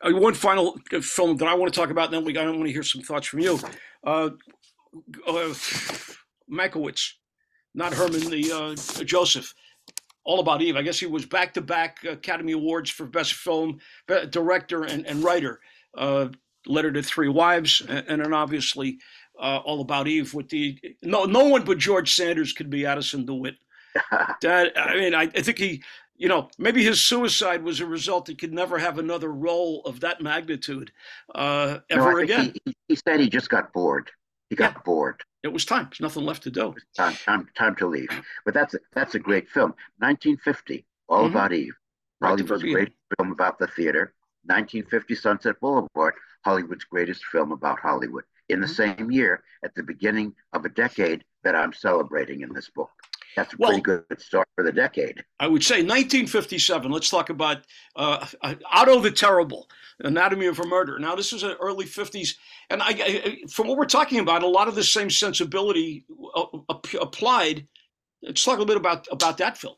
Uh, 0.00 0.18
one 0.20 0.34
final 0.34 0.78
film 1.00 1.36
that 1.38 1.48
I 1.48 1.54
want 1.54 1.72
to 1.72 1.78
talk 1.78 1.90
about, 1.90 2.06
and 2.06 2.14
then 2.14 2.24
we 2.24 2.36
I 2.36 2.48
want 2.48 2.66
to 2.66 2.72
hear 2.72 2.82
some 2.82 3.02
thoughts 3.02 3.26
from 3.26 3.40
you. 3.40 3.58
Uh, 4.04 4.30
uh, 5.26 5.54
Mankiewicz, 6.50 7.12
not 7.74 7.94
Herman, 7.94 8.30
the 8.30 8.52
uh, 8.52 9.04
Joseph. 9.04 9.54
All 10.24 10.40
About 10.40 10.60
Eve. 10.60 10.74
I 10.74 10.82
guess 10.82 10.98
he 10.98 11.06
was 11.06 11.24
back 11.24 11.54
to 11.54 11.60
back 11.60 12.02
Academy 12.04 12.50
Awards 12.50 12.90
for 12.90 13.06
Best 13.06 13.34
Film, 13.34 13.78
Director, 14.30 14.82
and, 14.82 15.06
and 15.06 15.22
Writer. 15.22 15.60
Uh, 15.96 16.30
Letter 16.66 16.90
to 16.92 17.02
Three 17.02 17.28
Wives, 17.28 17.80
and, 17.88 18.04
and 18.08 18.24
then 18.24 18.34
obviously 18.34 18.98
uh, 19.40 19.58
All 19.64 19.80
About 19.80 20.08
Eve 20.08 20.34
with 20.34 20.48
the 20.48 20.78
no 21.02 21.24
no 21.24 21.44
one 21.44 21.64
but 21.64 21.78
George 21.78 22.14
Sanders 22.14 22.52
could 22.52 22.70
be 22.70 22.86
Addison 22.86 23.24
DeWitt. 23.24 23.54
That 24.42 24.72
I 24.76 24.96
mean, 24.96 25.14
I, 25.14 25.22
I 25.22 25.42
think 25.42 25.58
he 25.58 25.82
you 26.18 26.28
know, 26.28 26.48
maybe 26.58 26.82
his 26.82 27.00
suicide 27.00 27.62
was 27.62 27.80
a 27.80 27.86
result. 27.86 28.28
He 28.28 28.34
could 28.34 28.52
never 28.52 28.78
have 28.78 28.98
another 28.98 29.30
role 29.32 29.82
of 29.84 30.00
that 30.00 30.20
magnitude 30.20 30.92
uh, 31.34 31.78
ever 31.90 32.12
no, 32.12 32.18
again. 32.18 32.54
He, 32.64 32.74
he, 32.88 32.96
said 32.96 33.20
he 33.20 33.28
just 33.28 33.50
got 33.50 33.72
bored. 33.72 34.10
He 34.48 34.56
got 34.56 34.74
yeah. 34.74 34.82
bored. 34.84 35.22
It 35.42 35.52
was 35.52 35.64
time. 35.64 35.84
There's 35.84 36.00
nothing 36.00 36.24
left 36.24 36.42
to 36.44 36.50
do. 36.50 36.74
Time, 36.96 37.14
time, 37.14 37.48
time 37.56 37.76
to 37.76 37.86
leave. 37.86 38.08
But 38.44 38.54
that's 38.54 38.74
a, 38.74 38.78
that's 38.94 39.14
a 39.14 39.18
great 39.18 39.48
film. 39.48 39.74
1950, 39.98 40.84
All 41.08 41.24
mm-hmm. 41.24 41.36
About 41.36 41.52
Eve. 41.52 41.74
Hollywood's 42.22 42.62
great 42.62 42.92
film 43.18 43.32
about 43.32 43.58
the 43.58 43.66
theater. 43.66 44.14
1950, 44.44 45.14
Sunset 45.16 45.60
Boulevard, 45.60 46.14
Hollywood's 46.44 46.84
greatest 46.84 47.24
film 47.26 47.52
about 47.52 47.78
Hollywood. 47.78 48.24
In 48.48 48.60
the 48.60 48.66
mm-hmm. 48.66 48.96
same 48.96 49.10
year, 49.10 49.42
at 49.64 49.74
the 49.74 49.82
beginning 49.82 50.34
of 50.52 50.64
a 50.64 50.70
decade 50.70 51.24
that 51.44 51.54
I'm 51.54 51.72
celebrating 51.72 52.40
in 52.40 52.52
this 52.54 52.70
book. 52.70 52.90
That's 53.36 53.52
a 53.52 53.56
well, 53.58 53.70
pretty 53.70 53.82
good 53.82 54.04
start 54.18 54.48
for 54.54 54.64
the 54.64 54.72
decade. 54.72 55.22
I 55.38 55.46
would 55.46 55.62
say 55.62 55.76
1957. 55.76 56.90
Let's 56.90 57.10
talk 57.10 57.28
about 57.28 57.58
uh, 57.94 58.26
Otto 58.72 59.00
the 59.00 59.10
Terrible, 59.10 59.68
Anatomy 60.00 60.46
of 60.46 60.58
a 60.58 60.66
Murder. 60.66 60.98
Now, 60.98 61.14
this 61.14 61.34
is 61.34 61.42
an 61.42 61.54
early 61.60 61.84
50s, 61.84 62.30
and 62.70 62.82
I, 62.82 62.88
I, 62.88 63.36
from 63.50 63.68
what 63.68 63.76
we're 63.76 63.84
talking 63.84 64.20
about, 64.20 64.42
a 64.42 64.48
lot 64.48 64.68
of 64.68 64.74
the 64.74 64.82
same 64.82 65.10
sensibility 65.10 66.06
uh, 66.34 66.44
applied. 66.98 67.68
Let's 68.22 68.42
talk 68.42 68.56
a 68.56 68.62
little 68.62 68.66
bit 68.66 68.78
about 68.78 69.06
about 69.12 69.36
that 69.38 69.58
film. 69.58 69.76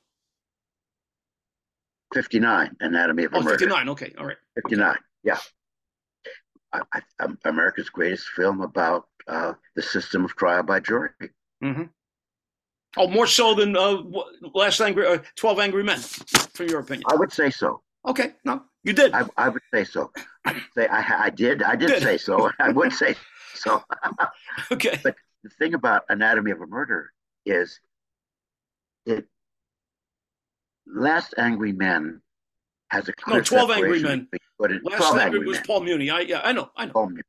59, 2.15 2.77
Anatomy 2.81 3.25
of 3.25 3.33
a 3.33 3.37
oh, 3.37 3.43
Murder. 3.43 3.59
59, 3.59 3.89
okay, 3.91 4.15
all 4.19 4.27
right. 4.27 4.37
59, 4.55 4.97
yeah. 5.25 5.39
I, 6.73 6.81
I, 6.95 7.01
um, 7.21 7.39
America's 7.45 7.91
greatest 7.91 8.29
film 8.29 8.61
about 8.61 9.09
uh, 9.27 9.55
the 9.75 9.83
system 9.83 10.25
of 10.25 10.35
trial 10.37 10.63
by 10.63 10.81
jury. 10.81 11.11
Mm-hmm. 11.63 11.85
Oh, 12.99 13.09
more 13.09 13.27
so 13.27 13.55
than 13.55 13.77
uh, 13.77 14.03
Last 14.55 14.81
Angry, 14.81 15.07
uh, 15.07 15.19
Twelve 15.37 15.61
Angry 15.61 15.85
Men, 15.85 15.99
from 15.99 16.69
your 16.69 16.81
opinion. 16.81 17.05
I 17.11 17.17
would 17.17 17.33
say 17.33 17.51
so. 17.51 17.83
Okay, 18.07 18.33
no, 18.45 18.63
you 18.83 18.93
did. 18.93 19.13
I, 19.13 19.25
I 19.37 19.49
would 19.49 19.63
say 19.73 19.85
so. 19.85 20.11
I 20.45 20.53
would 20.53 20.63
say 20.75 20.87
I, 20.89 21.27
I 21.27 21.31
did. 21.31 21.63
I 21.63 21.77
did, 21.77 21.89
did. 21.89 22.03
say 22.03 22.19
so. 22.19 22.51
I 22.59 22.71
would 22.71 22.93
say 22.93 23.15
so. 23.55 23.83
okay. 24.73 24.99
But 25.03 25.15
the 25.45 25.51
thing 25.51 25.75
about 25.75 26.05
Anatomy 26.09 26.51
of 26.51 26.61
a 26.61 26.67
Murder 26.67 27.13
is, 27.47 27.79
it 29.07 29.27
Last 30.87 31.35
Angry 31.39 31.73
Men 31.73 32.21
has 32.91 33.09
a 33.09 33.13
clear 33.13 33.39
no 33.39 33.43
Twelve 33.45 33.71
Angry 33.71 34.03
Men. 34.03 34.29
Last 34.59 35.03
Angry, 35.03 35.21
Angry 35.21 35.47
was 35.47 35.57
Men. 35.59 35.65
Paul 35.67 35.81
Muni. 35.83 36.11
I 36.11 36.21
yeah, 36.21 36.41
I 36.43 36.53
know, 36.53 36.71
I 36.77 36.87
know. 36.87 36.93
Paul 36.93 37.11
Muni. 37.11 37.23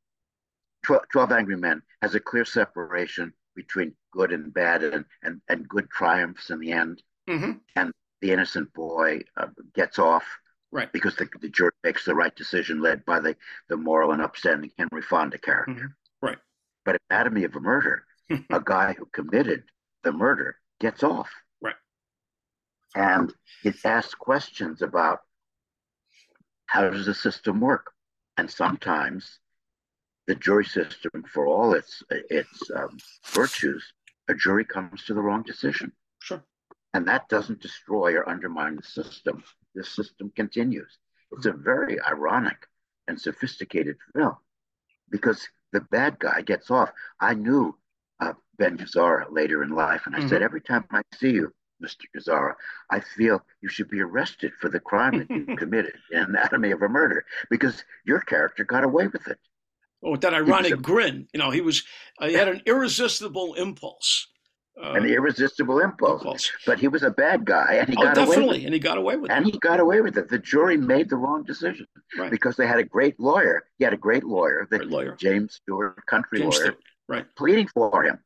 12, 0.82 1.02
12 1.12 1.32
Angry 1.32 1.56
Men 1.56 1.82
has 2.02 2.14
a 2.14 2.20
clear 2.20 2.44
separation 2.44 3.32
between 3.54 3.94
good 4.12 4.32
and 4.32 4.52
bad 4.52 4.82
and, 4.82 5.04
and, 5.22 5.40
and 5.48 5.68
good 5.68 5.88
triumphs 5.90 6.50
in 6.50 6.60
the 6.60 6.72
end. 6.72 7.02
Mm-hmm. 7.28 7.52
And 7.76 7.92
the 8.20 8.32
innocent 8.32 8.72
boy 8.74 9.20
uh, 9.36 9.48
gets 9.74 9.98
off 9.98 10.24
right 10.72 10.92
because 10.92 11.16
the, 11.16 11.28
the 11.40 11.48
jury 11.48 11.72
makes 11.82 12.04
the 12.04 12.14
right 12.14 12.34
decision 12.36 12.80
led 12.80 13.04
by 13.04 13.20
the, 13.20 13.36
the 13.68 13.76
moral 13.76 14.12
and 14.12 14.22
upstanding 14.22 14.70
Henry 14.78 15.02
Fonda 15.02 15.38
character. 15.38 15.72
Mm-hmm. 15.72 16.26
Right. 16.26 16.38
But 16.84 16.98
Anatomy 17.10 17.44
of 17.44 17.56
a 17.56 17.60
Murder, 17.60 18.04
a 18.50 18.60
guy 18.64 18.94
who 18.96 19.06
committed 19.06 19.64
the 20.02 20.12
murder 20.12 20.56
gets 20.80 21.02
off. 21.02 21.30
Right. 21.60 21.74
And 22.94 23.32
it 23.64 23.76
asks 23.84 24.14
questions 24.14 24.82
about 24.82 25.20
how 26.66 26.88
does 26.88 27.06
the 27.06 27.14
system 27.14 27.60
work? 27.60 27.92
And 28.36 28.50
sometimes 28.50 29.38
the 30.30 30.36
jury 30.36 30.64
system, 30.64 31.24
for 31.34 31.48
all 31.48 31.74
its 31.74 32.04
its 32.08 32.70
um, 32.76 32.96
virtues, 33.34 33.82
a 34.28 34.34
jury 34.34 34.64
comes 34.64 35.02
to 35.02 35.12
the 35.12 35.20
wrong 35.20 35.42
decision. 35.42 35.90
Sure. 36.20 36.44
And 36.94 37.08
that 37.08 37.28
doesn't 37.28 37.60
destroy 37.60 38.14
or 38.14 38.28
undermine 38.28 38.76
the 38.76 38.84
system. 38.84 39.42
The 39.74 39.82
system 39.82 40.30
continues. 40.36 40.98
It's 41.32 41.46
a 41.46 41.52
very 41.52 42.00
ironic 42.00 42.58
and 43.08 43.20
sophisticated 43.20 43.96
film 44.14 44.36
because 45.10 45.48
the 45.72 45.80
bad 45.80 46.20
guy 46.20 46.42
gets 46.42 46.70
off. 46.70 46.92
I 47.18 47.34
knew 47.34 47.76
uh, 48.20 48.34
Ben 48.56 48.78
Gazzara 48.78 49.24
later 49.32 49.64
in 49.64 49.70
life, 49.70 50.02
and 50.06 50.14
I 50.14 50.20
mm-hmm. 50.20 50.28
said, 50.28 50.42
every 50.42 50.60
time 50.60 50.84
I 50.92 51.02
see 51.16 51.30
you, 51.30 51.52
Mr. 51.82 52.04
Gazzara, 52.14 52.54
I 52.88 53.00
feel 53.00 53.44
you 53.62 53.68
should 53.68 53.90
be 53.90 54.00
arrested 54.00 54.52
for 54.60 54.68
the 54.68 54.78
crime 54.78 55.18
that 55.18 55.30
you 55.30 55.56
committed 55.56 55.96
in 56.12 56.20
Anatomy 56.20 56.70
of 56.70 56.82
a 56.82 56.88
Murder 56.88 57.24
because 57.50 57.82
your 58.04 58.20
character 58.20 58.64
got 58.64 58.84
away 58.84 59.08
with 59.08 59.26
it 59.26 59.38
with 60.02 60.20
that 60.22 60.34
ironic 60.34 60.80
grin. 60.82 61.26
You 61.32 61.38
know, 61.38 61.50
he 61.50 61.60
was 61.60 61.84
uh, 62.20 62.28
he 62.28 62.34
had 62.34 62.48
an 62.48 62.62
irresistible 62.66 63.54
impulse. 63.54 64.26
Uh, 64.82 64.92
an 64.92 65.04
irresistible 65.04 65.80
impulse. 65.80 66.22
impulse. 66.22 66.50
But 66.64 66.78
he 66.78 66.88
was 66.88 67.02
a 67.02 67.10
bad 67.10 67.44
guy, 67.44 67.74
and 67.74 67.88
he 67.88 67.96
oh, 67.98 68.02
got 68.02 68.14
definitely, 68.14 68.44
away 68.44 68.48
with 68.48 68.62
it. 68.62 68.64
and 68.64 68.74
he 68.74 68.80
got 68.80 68.98
away 68.98 69.16
with 69.16 69.30
and 69.30 69.42
it. 69.42 69.44
And 69.44 69.52
he 69.52 69.58
got 69.58 69.80
away 69.80 70.00
with 70.00 70.16
it. 70.16 70.28
The 70.28 70.38
jury 70.38 70.76
made 70.76 71.10
the 71.10 71.16
wrong 71.16 71.44
decision 71.44 71.86
right. 72.16 72.30
because 72.30 72.56
they 72.56 72.66
had 72.66 72.78
a 72.78 72.84
great 72.84 73.20
lawyer. 73.20 73.64
He 73.78 73.84
had 73.84 73.92
a 73.92 73.98
great 73.98 74.24
lawyer, 74.24 74.66
the 74.70 74.78
great 74.78 74.90
lawyer. 74.90 75.16
James 75.16 75.60
Stewart, 75.62 76.04
country 76.06 76.40
James 76.40 76.56
lawyer, 76.56 76.64
Stewart. 76.66 76.84
right, 77.08 77.26
pleading 77.36 77.68
for 77.68 78.04
him. 78.04 78.18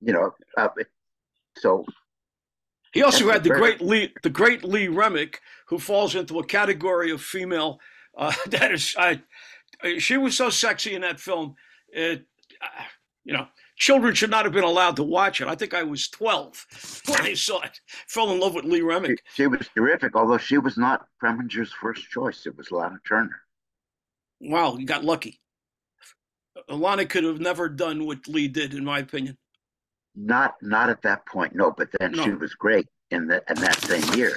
You 0.00 0.12
know, 0.12 0.34
uh, 0.56 0.68
so 1.58 1.84
he 2.92 3.02
also 3.02 3.30
had 3.30 3.44
the 3.44 3.50
great 3.50 3.80
Lee, 3.80 4.12
the 4.22 4.30
great 4.30 4.64
Lee 4.64 4.88
Remick, 4.88 5.40
who 5.68 5.78
falls 5.78 6.14
into 6.14 6.38
a 6.38 6.44
category 6.44 7.10
of 7.10 7.20
female 7.20 7.80
uh, 8.16 8.32
that 8.48 8.72
is, 8.72 8.94
I, 8.98 9.22
she 9.98 10.16
was 10.16 10.36
so 10.36 10.50
sexy 10.50 10.94
in 10.94 11.02
that 11.02 11.20
film 11.20 11.54
it, 11.92 12.26
uh, 12.62 12.82
you 13.24 13.32
know, 13.32 13.46
children 13.76 14.14
should 14.14 14.30
not 14.30 14.44
have 14.44 14.54
been 14.54 14.64
allowed 14.64 14.96
to 14.96 15.02
watch 15.02 15.40
it. 15.40 15.48
I 15.48 15.54
think 15.54 15.74
I 15.74 15.82
was 15.82 16.08
12 16.08 17.02
when 17.08 17.22
I 17.22 17.34
saw 17.34 17.60
it. 17.62 17.80
Fell 18.08 18.30
in 18.30 18.40
love 18.40 18.54
with 18.54 18.64
Lee 18.64 18.80
Remick. 18.80 19.22
She, 19.34 19.42
she 19.42 19.46
was 19.46 19.68
terrific, 19.74 20.16
although 20.16 20.38
she 20.38 20.58
was 20.58 20.76
not 20.76 21.06
Preminger's 21.22 21.72
first 21.72 22.08
choice. 22.10 22.46
It 22.46 22.56
was 22.56 22.70
Lana 22.70 22.98
Turner. 23.06 23.42
Wow, 24.40 24.76
you 24.76 24.86
got 24.86 25.04
lucky. 25.04 25.40
Lana 26.68 27.06
could 27.06 27.24
have 27.24 27.40
never 27.40 27.68
done 27.68 28.06
what 28.06 28.26
Lee 28.26 28.48
did, 28.48 28.74
in 28.74 28.84
my 28.84 28.98
opinion. 28.98 29.36
Not 30.16 30.56
not 30.60 30.90
at 30.90 31.02
that 31.02 31.24
point, 31.26 31.54
no. 31.54 31.70
But 31.70 31.88
then 31.98 32.12
no. 32.12 32.24
she 32.24 32.30
was 32.30 32.54
great 32.54 32.86
in 33.10 33.28
that 33.28 33.44
in 33.48 33.56
that 33.56 33.80
same 33.80 34.18
year. 34.18 34.36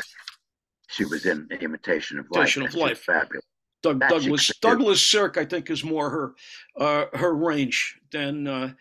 She 0.87 1.03
was 1.05 1.25
in 1.25 1.47
Imitation 1.61 2.19
of 2.19 2.25
Life. 2.29 2.55
Imitation 2.55 2.63
of 2.63 2.75
Life. 2.75 2.99
Fabulous. 2.99 3.45
Doug, 3.83 3.99
Douglas 3.99 4.49
Douglas 4.61 5.05
Sirk, 5.05 5.37
I 5.37 5.45
think, 5.45 5.69
is 5.69 5.83
more 5.83 6.09
her 6.09 6.33
uh, 6.77 7.05
her 7.17 7.35
range 7.35 7.99
than 8.11 8.47
uh, 8.47 8.73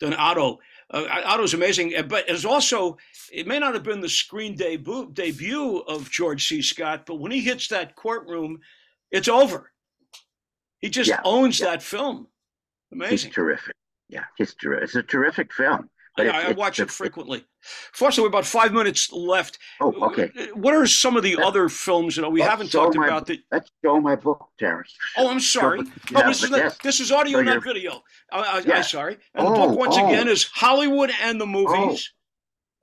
than 0.00 0.12
Otto. 0.14 0.58
Uh, 0.90 1.04
Otto's 1.24 1.54
amazing, 1.54 1.94
uh, 1.96 2.02
but 2.02 2.28
it's 2.28 2.44
also 2.44 2.98
it 3.32 3.46
may 3.46 3.58
not 3.58 3.74
have 3.74 3.84
been 3.84 4.00
the 4.00 4.08
screen 4.08 4.56
debut 4.56 5.10
debut 5.12 5.78
of 5.86 6.10
George 6.10 6.46
C. 6.46 6.60
Scott, 6.60 7.06
but 7.06 7.16
when 7.16 7.32
he 7.32 7.40
hits 7.40 7.68
that 7.68 7.94
courtroom, 7.94 8.58
it's 9.10 9.28
over. 9.28 9.70
He 10.80 10.88
just 10.90 11.08
yeah, 11.08 11.20
owns 11.24 11.60
yeah. 11.60 11.66
that 11.66 11.82
film. 11.82 12.26
Amazing. 12.92 13.28
He's 13.28 13.34
terrific. 13.34 13.74
Yeah, 14.08 14.24
he's 14.36 14.54
terrific. 14.54 14.84
It's 14.84 14.94
a 14.96 15.02
terrific 15.02 15.52
film. 15.52 15.88
Yeah, 16.26 16.48
I 16.48 16.52
watch 16.52 16.80
it 16.80 16.90
frequently. 16.90 17.44
Fortunately, 17.92 18.24
we're 18.24 18.28
about 18.28 18.46
five 18.46 18.72
minutes 18.72 19.12
left. 19.12 19.58
Oh, 19.80 19.92
okay. 20.06 20.30
What 20.54 20.74
are 20.74 20.86
some 20.86 21.16
of 21.16 21.22
the 21.22 21.36
that's, 21.36 21.46
other 21.46 21.68
films 21.68 22.16
that 22.16 22.30
we 22.30 22.40
haven't 22.40 22.70
talked 22.70 22.96
my, 22.96 23.06
about? 23.06 23.26
That 23.26 23.38
let's 23.50 23.70
show 23.84 24.00
my 24.00 24.16
book, 24.16 24.48
Terrance. 24.58 24.94
Oh, 25.16 25.30
I'm 25.30 25.40
sorry. 25.40 25.82
no, 26.10 26.26
this, 26.26 26.42
is 26.42 26.50
not, 26.50 26.78
this 26.82 27.00
is 27.00 27.12
audio, 27.12 27.38
so 27.38 27.42
not 27.42 27.64
video. 27.64 28.02
I, 28.32 28.62
am 28.66 28.82
sorry. 28.82 29.18
And 29.34 29.46
oh, 29.46 29.50
the 29.50 29.66
book, 29.68 29.78
once 29.78 29.96
oh. 29.98 30.06
again, 30.06 30.28
is 30.28 30.44
Hollywood 30.44 31.10
and 31.22 31.40
the 31.40 31.46
Movies. 31.46 32.12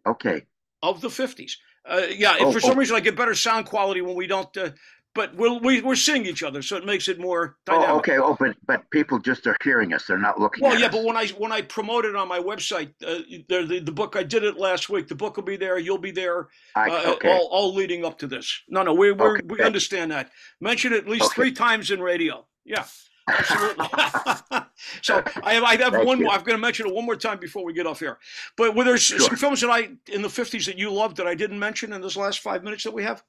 Oh. 0.05 0.11
Okay. 0.11 0.43
Of 0.81 1.01
the 1.01 1.07
50s. 1.07 1.53
Uh, 1.88 2.01
yeah, 2.09 2.38
oh, 2.39 2.51
for 2.51 2.59
some 2.59 2.71
oh. 2.71 2.75
reason, 2.75 2.95
I 2.95 2.99
get 2.99 3.15
better 3.15 3.36
sound 3.36 3.67
quality 3.67 4.01
when 4.01 4.15
we 4.15 4.25
don't 4.25 4.55
uh, 4.57 4.71
but 5.16 5.34
we'll, 5.36 5.61
we, 5.61 5.82
we're 5.82 5.95
seeing 5.95 6.26
each 6.26 6.43
other, 6.43 6.61
so 6.61 6.76
it 6.76 6.86
makes 6.86 7.07
it 7.07 7.20
more 7.20 7.55
dynamic. 7.66 7.89
Oh, 7.89 7.97
okay. 7.99 8.18
Oh, 8.18 8.36
but 8.38 8.55
but 8.68 8.88
people 8.91 9.18
just 9.18 9.47
are 9.47 9.55
hearing 9.63 9.93
us; 9.93 10.05
they're 10.05 10.18
not 10.18 10.39
looking. 10.39 10.61
Well, 10.63 10.78
yeah, 10.78 10.88
us. 10.88 10.91
but 10.91 11.05
when 11.05 11.16
I 11.16 11.28
when 11.30 11.51
I 11.53 11.61
promote 11.61 12.03
it 12.05 12.16
on 12.16 12.28
my 12.28 12.39
website, 12.39 12.89
uh, 13.03 13.24
the, 13.47 13.66
the, 13.66 13.80
the 13.80 13.91
book 13.91 14.16
I 14.18 14.24
did 14.24 14.43
it 14.43 14.57
last 14.57 14.89
week. 14.89 15.07
The 15.07 15.16
book 15.16 15.38
will 15.38 15.43
be 15.43 15.55
there. 15.55 15.80
You'll 15.80 15.97
be 15.97 16.11
there. 16.11 16.49
I, 16.76 16.89
uh, 16.89 17.13
okay. 17.13 17.32
all, 17.32 17.47
all 17.47 17.74
leading 17.74 18.05
up 18.05 18.20
to 18.20 18.28
this. 18.28 18.61
No, 18.68 18.84
no, 18.84 18.93
we 18.93 19.13
we 19.13 19.26
Okay. 19.26 19.41
we 19.47 19.61
understand 19.61 20.11
that. 20.11 20.32
Mention 20.59 20.91
it 20.93 20.97
at 20.97 21.07
least 21.07 21.26
Okay. 21.26 21.36
three 21.36 21.51
times 21.53 21.91
in 21.91 22.01
radio. 22.01 22.45
Yeah, 22.66 22.84
absolutely. 23.30 23.88
so 25.01 25.24
I 25.43 25.53
have 25.53 25.63
I 25.63 25.78
have 25.78 25.93
Thank 25.93 26.05
one 26.05 26.18
you. 26.20 26.26
more. 26.26 26.34
I'm 26.34 26.41
going 26.41 26.57
to 26.57 26.61
mention 26.61 26.88
it 26.88 26.93
one 26.93 27.05
more 27.05 27.16
time 27.16 27.39
before 27.39 27.63
we 27.63 27.72
get 27.72 27.88
off 27.88 27.99
here. 27.99 28.20
But 28.57 28.76
were 28.76 28.84
there 28.84 28.97
Sure. 28.97 29.20
some 29.20 29.38
films 29.38 29.61
that 29.61 29.70
I 29.70 29.91
in 30.11 30.22
the 30.22 30.28
50s 30.28 30.66
that 30.66 30.78
you 30.78 30.91
loved 30.91 31.16
that 31.18 31.28
I 31.28 31.36
didn't 31.36 31.59
mention 31.59 31.93
in 31.93 32.01
this 32.01 32.18
last 32.18 32.39
five 32.39 32.63
minutes 32.63 32.84
that 32.84 32.93
we 32.93 33.03
have? 33.03 33.24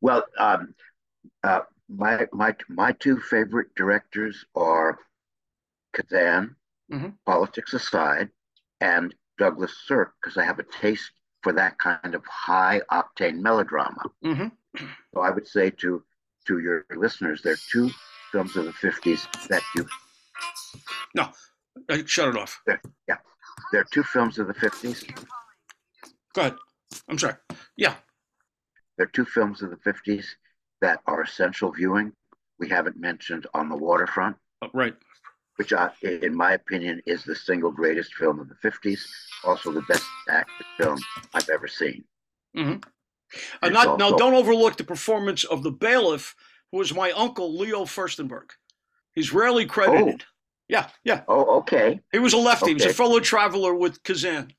Well, 0.00 0.24
um, 0.38 0.74
uh, 1.42 1.60
my 1.88 2.26
my 2.32 2.54
my 2.68 2.92
two 2.92 3.18
favorite 3.20 3.74
directors 3.74 4.44
are 4.54 4.98
Kazan, 5.94 6.56
Mhm. 6.92 7.16
politics 7.26 7.72
aside, 7.74 8.30
and 8.80 9.14
Douglas 9.38 9.76
Sirk, 9.86 10.14
because 10.20 10.36
I 10.36 10.44
have 10.44 10.58
a 10.58 10.64
taste 10.64 11.10
for 11.42 11.52
that 11.52 11.78
kind 11.78 12.14
of 12.14 12.24
high 12.26 12.80
octane 12.90 13.40
melodrama. 13.40 14.04
Mm-hmm. 14.24 14.86
So 15.14 15.20
I 15.20 15.30
would 15.30 15.46
say 15.46 15.70
to 15.70 16.04
to 16.46 16.58
your 16.60 16.84
listeners, 16.90 17.42
there 17.42 17.54
are 17.54 17.64
two 17.70 17.90
films 18.32 18.56
of 18.56 18.64
the 18.66 18.72
'50s 18.72 19.26
that 19.48 19.62
you 19.74 19.86
Uh, 21.88 22.02
shut 22.06 22.28
it 22.28 22.36
off. 22.36 22.60
Yeah. 22.66 23.18
There 23.72 23.80
are 23.80 23.86
two 23.92 24.02
films 24.02 24.38
of 24.38 24.46
the 24.46 24.54
'50s. 24.54 25.04
Go 26.34 26.40
ahead. 26.42 26.56
I'm 27.08 27.18
sorry. 27.18 27.34
Yeah. 27.76 27.96
There 28.98 29.06
are 29.06 29.10
two 29.10 29.24
films 29.24 29.62
of 29.62 29.70
the 29.70 29.76
'50s 29.76 30.26
that 30.82 31.00
are 31.06 31.22
essential 31.22 31.72
viewing. 31.72 32.12
We 32.58 32.68
haven't 32.68 32.98
mentioned 32.98 33.46
On 33.54 33.68
the 33.70 33.76
Waterfront. 33.76 34.36
Uh, 34.60 34.68
right. 34.74 34.94
which 35.56 35.72
I, 35.72 35.90
in 36.02 36.34
my 36.36 36.52
opinion 36.52 37.00
is 37.06 37.22
the 37.24 37.34
single 37.34 37.70
greatest 37.70 38.14
film 38.14 38.38
of 38.40 38.48
the 38.48 38.56
50s, 38.56 39.00
also 39.44 39.70
the 39.72 39.82
best 39.82 40.04
acted 40.28 40.66
film 40.80 40.98
I've 41.34 41.48
ever 41.48 41.68
seen. 41.68 42.04
Uh, 42.56 42.78
It's 43.62 43.72
not 43.72 43.98
now. 44.00 44.10
Don't 44.16 44.34
overlook 44.34 44.76
the 44.76 44.84
performance 44.84 45.44
of 45.44 45.62
the 45.62 45.70
bailiff, 45.70 46.34
who 46.72 46.78
was 46.78 46.92
my 46.94 47.12
uncle 47.12 47.56
Leo 47.56 47.84
Furstenberg. 47.84 48.50
He's 49.14 49.32
rarely 49.32 49.64
credited. 49.66 50.24
Yeah, 50.68 50.88
yeah. 51.04 51.22
Oh, 51.28 51.58
okay, 51.60 52.00
He 52.12 52.18
was 52.18 52.32
a 52.34 52.36
lefty. 52.38 52.68
He 52.68 52.74
was 52.74 52.84
a 52.84 52.92
fellow 52.94 53.20
traveler 53.20 53.74
with 53.74 54.02
Kazan. 54.02 54.52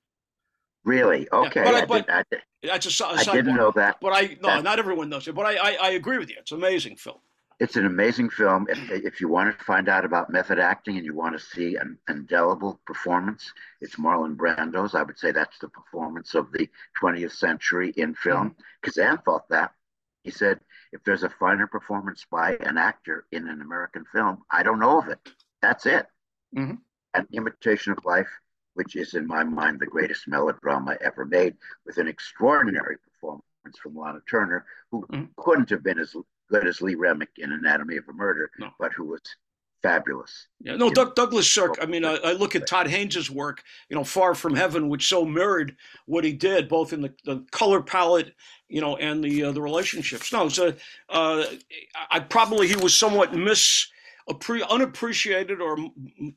really? 0.86 1.28
Okay, 1.32 1.64
but 1.64 1.76
I- 1.76 1.86
but- 1.86 2.10
I, 2.10 2.24
did, 2.32 2.42
That's 2.64 3.00
a, 3.00 3.04
a 3.06 3.08
I 3.10 3.24
didn't 3.24 3.56
know 3.56 3.72
that. 3.76 3.98
But 4.02 4.10
I 4.14 4.38
no, 4.42 4.50
that. 4.50 4.64
not 4.64 4.80
everyone 4.80 5.10
knows 5.10 5.28
it. 5.28 5.36
But 5.36 5.46
I, 5.46 5.56
I 5.56 5.78
I 5.82 5.90
agree 5.92 6.18
with 6.18 6.30
you. 6.30 6.36
It's 6.40 6.52
an 6.52 6.58
amazing 6.58 6.98
film. 6.98 7.18
It's 7.60 7.76
an 7.76 7.86
amazing 7.86 8.30
film. 8.30 8.68
If, 8.70 8.90
if 8.90 9.22
you 9.22 9.28
want 9.28 9.58
to 9.58 9.66
find 9.66 9.90
out 9.90 10.06
about 10.06 10.30
method 10.30 10.60
acting 10.60 10.96
and 10.96 11.06
you 11.06 11.14
want 11.14 11.38
to 11.38 11.46
see 11.46 11.76
an 11.76 11.98
indelible 12.10 12.80
performance, 12.86 13.52
it's 13.82 13.98
Marlon 13.98 14.38
Brando's. 14.38 14.96
I 14.96 15.04
would 15.04 15.20
say 15.20 15.32
that's 15.32 15.60
the 15.60 15.68
performance 15.68 16.36
of 16.36 16.52
the 16.54 16.70
20th 17.02 17.34
century 17.34 17.94
in 17.98 18.14
film. 18.16 18.56
cuz 18.82 18.94
Kazan 18.96 19.18
thought 19.20 19.50
that. 19.50 19.74
He 20.24 20.32
said, 20.32 20.60
if 20.94 21.04
there's 21.04 21.24
a 21.24 21.30
finer 21.30 21.68
performance 21.68 22.26
by 22.30 22.56
an 22.62 22.78
actor 22.78 23.26
in 23.32 23.48
an 23.50 23.62
American 23.62 24.06
film, 24.06 24.44
I 24.52 24.64
don't 24.64 24.80
know 24.80 25.00
of 25.00 25.08
it. 25.10 25.20
That's 25.62 25.86
it. 25.86 26.08
Mhm. 26.56 26.80
An 27.14 27.28
imitation 27.34 27.92
of 27.94 28.06
life, 28.06 28.30
which 28.80 28.96
is 28.96 29.14
in 29.14 29.28
my 29.28 29.44
mind 29.44 29.78
the 29.78 29.86
greatest 29.86 30.26
melodrama 30.26 30.96
ever 31.02 31.26
made, 31.26 31.54
with 31.86 31.98
an 31.98 32.08
extraordinary 32.08 32.96
performance 32.98 33.44
from 33.84 33.94
Lana 33.94 34.22
Turner, 34.30 34.66
who 34.90 35.06
Mhm. 35.08 35.28
couldn't 35.36 35.70
have 35.70 35.84
been 35.84 36.00
as 36.00 36.16
good 36.50 36.66
as 36.66 36.82
Lee 36.82 36.96
Remick 36.96 37.32
in 37.38 37.52
Anatomy 37.52 37.98
of 37.98 38.08
a 38.08 38.14
Murder, 38.14 38.50
No. 38.58 38.70
but 38.80 38.94
who 38.94 39.04
was 39.04 39.20
fabulous. 39.84 40.48
Yeah, 40.62 40.78
no, 40.78 40.90
Doug, 40.90 41.14
Douglas 41.16 41.52
Sirk. 41.54 41.76
I 41.82 41.86
mean, 41.88 42.06
I, 42.06 42.16
I 42.16 42.32
look 42.32 42.56
at 42.56 42.68
Todd 42.68 42.88
Haynes' 42.88 43.30
work, 43.30 43.64
you 43.90 43.98
know, 43.98 44.06
Far 44.06 44.34
From 44.34 44.56
Heaven, 44.56 44.88
which 44.88 45.10
so 45.10 45.26
mirrored 45.26 45.76
what 46.06 46.24
he 46.24 46.32
did, 46.32 46.70
both 46.70 46.94
in 46.94 47.02
the, 47.02 47.14
the 47.26 47.46
color 47.52 47.82
palette, 47.82 48.34
you 48.70 48.80
know, 48.80 48.96
and 48.96 49.22
the 49.22 49.44
uh, 49.44 49.52
the 49.52 49.62
relationships. 49.62 50.32
No, 50.32 50.48
so 50.48 50.74
uh, 51.10 51.44
I 52.10 52.22
probably 52.22 52.70
he 52.70 52.78
was 52.78 52.96
somewhat 52.96 53.34
mis. 53.34 53.92
Appre- 54.30 54.68
Unappreciated 54.70 55.60
or 55.62 55.78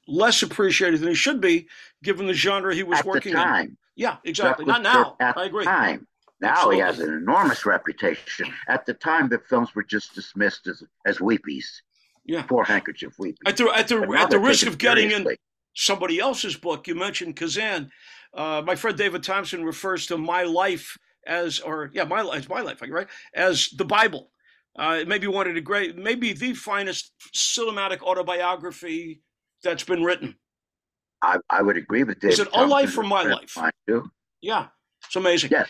less 0.08 0.42
appreciated 0.42 1.00
than 1.00 1.10
he 1.10 1.14
should 1.14 1.40
be, 1.40 1.68
given 2.02 2.26
the 2.26 2.32
genre 2.34 2.74
he 2.74 2.82
was 2.82 2.98
At 2.98 3.04
the 3.04 3.10
working 3.10 3.32
in. 3.32 3.36
time, 3.38 3.76
Yeah, 3.96 4.16
exactly. 4.24 4.64
Not 4.64 4.82
now. 4.82 5.16
I 5.20 5.44
agree. 5.44 5.64
the 5.64 5.70
time. 5.70 6.06
Now 6.40 6.50
Absolutely. 6.52 6.76
he 6.76 6.82
has 6.82 6.98
an 7.00 7.14
enormous 7.14 7.64
reputation. 7.66 8.52
At 8.68 8.84
the 8.86 8.94
time, 8.94 9.28
the 9.28 9.38
films 9.38 9.74
were 9.76 9.84
just 9.84 10.14
dismissed 10.14 10.66
as, 10.66 10.82
as 11.06 11.18
weepies. 11.18 11.66
Yeah. 12.24 12.42
Poor 12.42 12.64
handkerchief 12.64 13.16
weepies. 13.18 13.36
At 13.46 13.56
the 13.56 13.70
at 13.74 13.86
the 13.88 14.04
But 14.06 14.18
at 14.18 14.30
the 14.30 14.38
risk 14.40 14.66
of 14.66 14.78
getting 14.78 15.10
in 15.12 15.26
somebody 15.74 16.18
else's 16.18 16.56
book. 16.56 16.86
You 16.88 16.94
mentioned 16.94 17.36
Kazan. 17.36 17.90
Uh, 18.34 18.62
my 18.64 18.74
friend 18.74 18.96
David 18.96 19.22
Thomson 19.22 19.64
refers 19.64 20.06
to 20.06 20.16
my 20.18 20.42
life 20.44 20.98
as, 21.26 21.60
or 21.60 21.90
yeah, 21.92 22.04
my 22.04 22.22
life, 22.22 22.48
my 22.48 22.60
life, 22.60 22.82
right, 22.88 23.06
as 23.34 23.68
the 23.76 23.84
Bible. 23.84 24.30
Uh, 24.78 24.98
it 25.00 25.08
may 25.08 25.18
be 25.18 25.26
one 25.26 25.46
of 25.46 25.54
the 25.54 25.60
great, 25.60 25.96
maybe 25.98 26.32
the 26.32 26.54
finest 26.54 27.12
cinematic 27.34 28.00
autobiography 28.00 29.20
that's 29.62 29.84
been 29.84 30.02
written. 30.02 30.36
I, 31.20 31.38
I 31.50 31.62
would 31.62 31.76
agree 31.76 32.04
with 32.04 32.20
David. 32.20 32.32
Is 32.32 32.40
it 32.40 32.48
a 32.54 32.64
life 32.64 32.96
or 32.96 33.02
my 33.02 33.22
life? 33.22 33.56
Too. 33.86 34.10
Yeah, 34.40 34.68
it's 35.06 35.16
amazing. 35.16 35.50
Yes. 35.50 35.68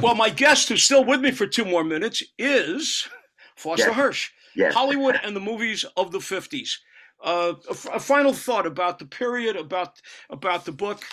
Well, 0.00 0.14
my 0.14 0.30
guest, 0.30 0.68
who's 0.68 0.82
still 0.82 1.04
with 1.04 1.20
me 1.20 1.30
for 1.30 1.46
two 1.46 1.64
more 1.64 1.84
minutes, 1.84 2.22
is 2.38 3.06
Foster 3.56 3.88
Yes. 3.88 3.96
Hirsch. 3.96 4.30
Yes. 4.56 4.74
Hollywood 4.74 5.20
and 5.22 5.36
the 5.36 5.40
movies 5.40 5.84
of 5.96 6.10
the 6.12 6.18
50s. 6.18 6.70
Uh, 7.24 7.54
a, 7.68 7.70
f- 7.70 7.88
a 7.94 8.00
final 8.00 8.32
thought 8.32 8.66
about 8.66 8.98
the 8.98 9.06
period, 9.06 9.54
about 9.54 10.00
about 10.28 10.64
the 10.64 10.72
book. 10.72 11.04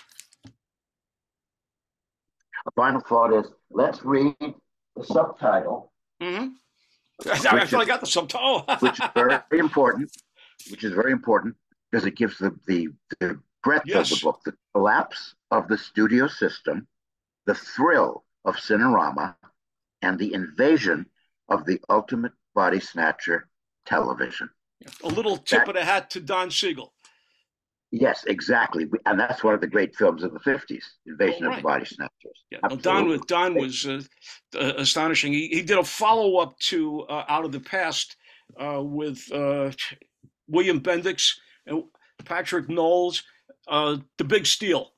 A 2.66 2.72
final 2.76 3.00
thought 3.00 3.32
is 3.32 3.52
let's 3.70 4.04
read 4.04 4.36
the 4.40 5.04
subtitle, 5.04 5.92
hmm 6.20 6.48
I, 7.26 7.30
I 7.30 7.54
Which 7.56 7.70
feel 7.70 7.80
I 7.80 7.82
is- 7.84 7.88
got 7.88 8.00
the 8.02 8.08
subtitle. 8.08 8.66
which 8.80 9.00
is 9.00 9.10
very 9.16 9.60
important, 9.60 10.12
which 10.72 10.84
is 10.84 10.94
very 10.94 11.12
important 11.12 11.56
because 11.92 12.06
it 12.06 12.16
gives 12.16 12.38
the, 12.38 12.56
the, 12.68 12.90
the 13.20 13.40
breadth 13.64 13.86
Yes. 13.88 14.12
of 14.12 14.20
the 14.20 14.24
book, 14.24 14.42
the 14.46 14.54
collapse 14.74 15.36
of 15.52 15.68
the 15.68 15.78
studio 15.78 16.28
system, 16.28 16.88
the 17.46 17.56
thrill 17.56 18.24
of 18.46 18.56
Cinerama, 18.56 19.36
and 20.02 20.18
the 20.18 20.34
invasion 20.34 21.06
of 21.50 21.66
the 21.66 21.82
ultimate 21.90 22.32
body 22.56 22.80
snatcher 22.80 23.50
television. 23.86 24.50
a 25.04 25.08
little 25.08 25.36
tip 25.38 25.62
That- 25.66 25.70
of 25.70 25.76
the 25.76 25.84
hat 25.84 26.10
to 26.12 26.20
Don 26.22 26.52
Siegel. 26.52 26.94
Yes, 27.92 28.24
exactly. 28.28 28.86
And 29.06 29.20
that's 29.20 29.44
one 29.44 29.56
of 29.56 29.62
the 29.62 29.68
great 29.68 29.96
films 29.96 30.24
of 30.24 30.32
the 30.34 30.40
50s, 30.40 30.84
Invasion 31.08 31.46
Oh, 31.48 31.50
of 31.50 31.56
the 31.58 31.62
Body 31.64 31.86
Snatchers. 31.86 32.44
Yeah, 32.52 32.60
no, 32.70 32.76
Don 32.76 33.08
was 33.10 33.22
Don 33.28 33.56
was 33.56 33.86
uh, 33.88 34.02
uh, 34.56 34.74
astonishing. 34.78 35.34
He 35.34 35.48
he 35.48 35.62
did 35.64 35.78
a 35.78 35.84
follow 35.84 36.38
up 36.38 36.58
to 36.60 37.02
uh, 37.04 37.26
Out 37.28 37.46
of 37.46 37.52
the 37.52 37.60
Past 37.60 38.16
uh, 38.60 38.82
with 38.84 39.20
uh, 39.32 39.72
William 40.48 40.80
Bendix 40.82 41.32
and 41.66 41.84
Patric 42.26 42.70
Knowles, 42.70 43.24
uh, 43.68 43.98
The 44.18 44.24
Big 44.24 44.46
Steal. 44.46 44.92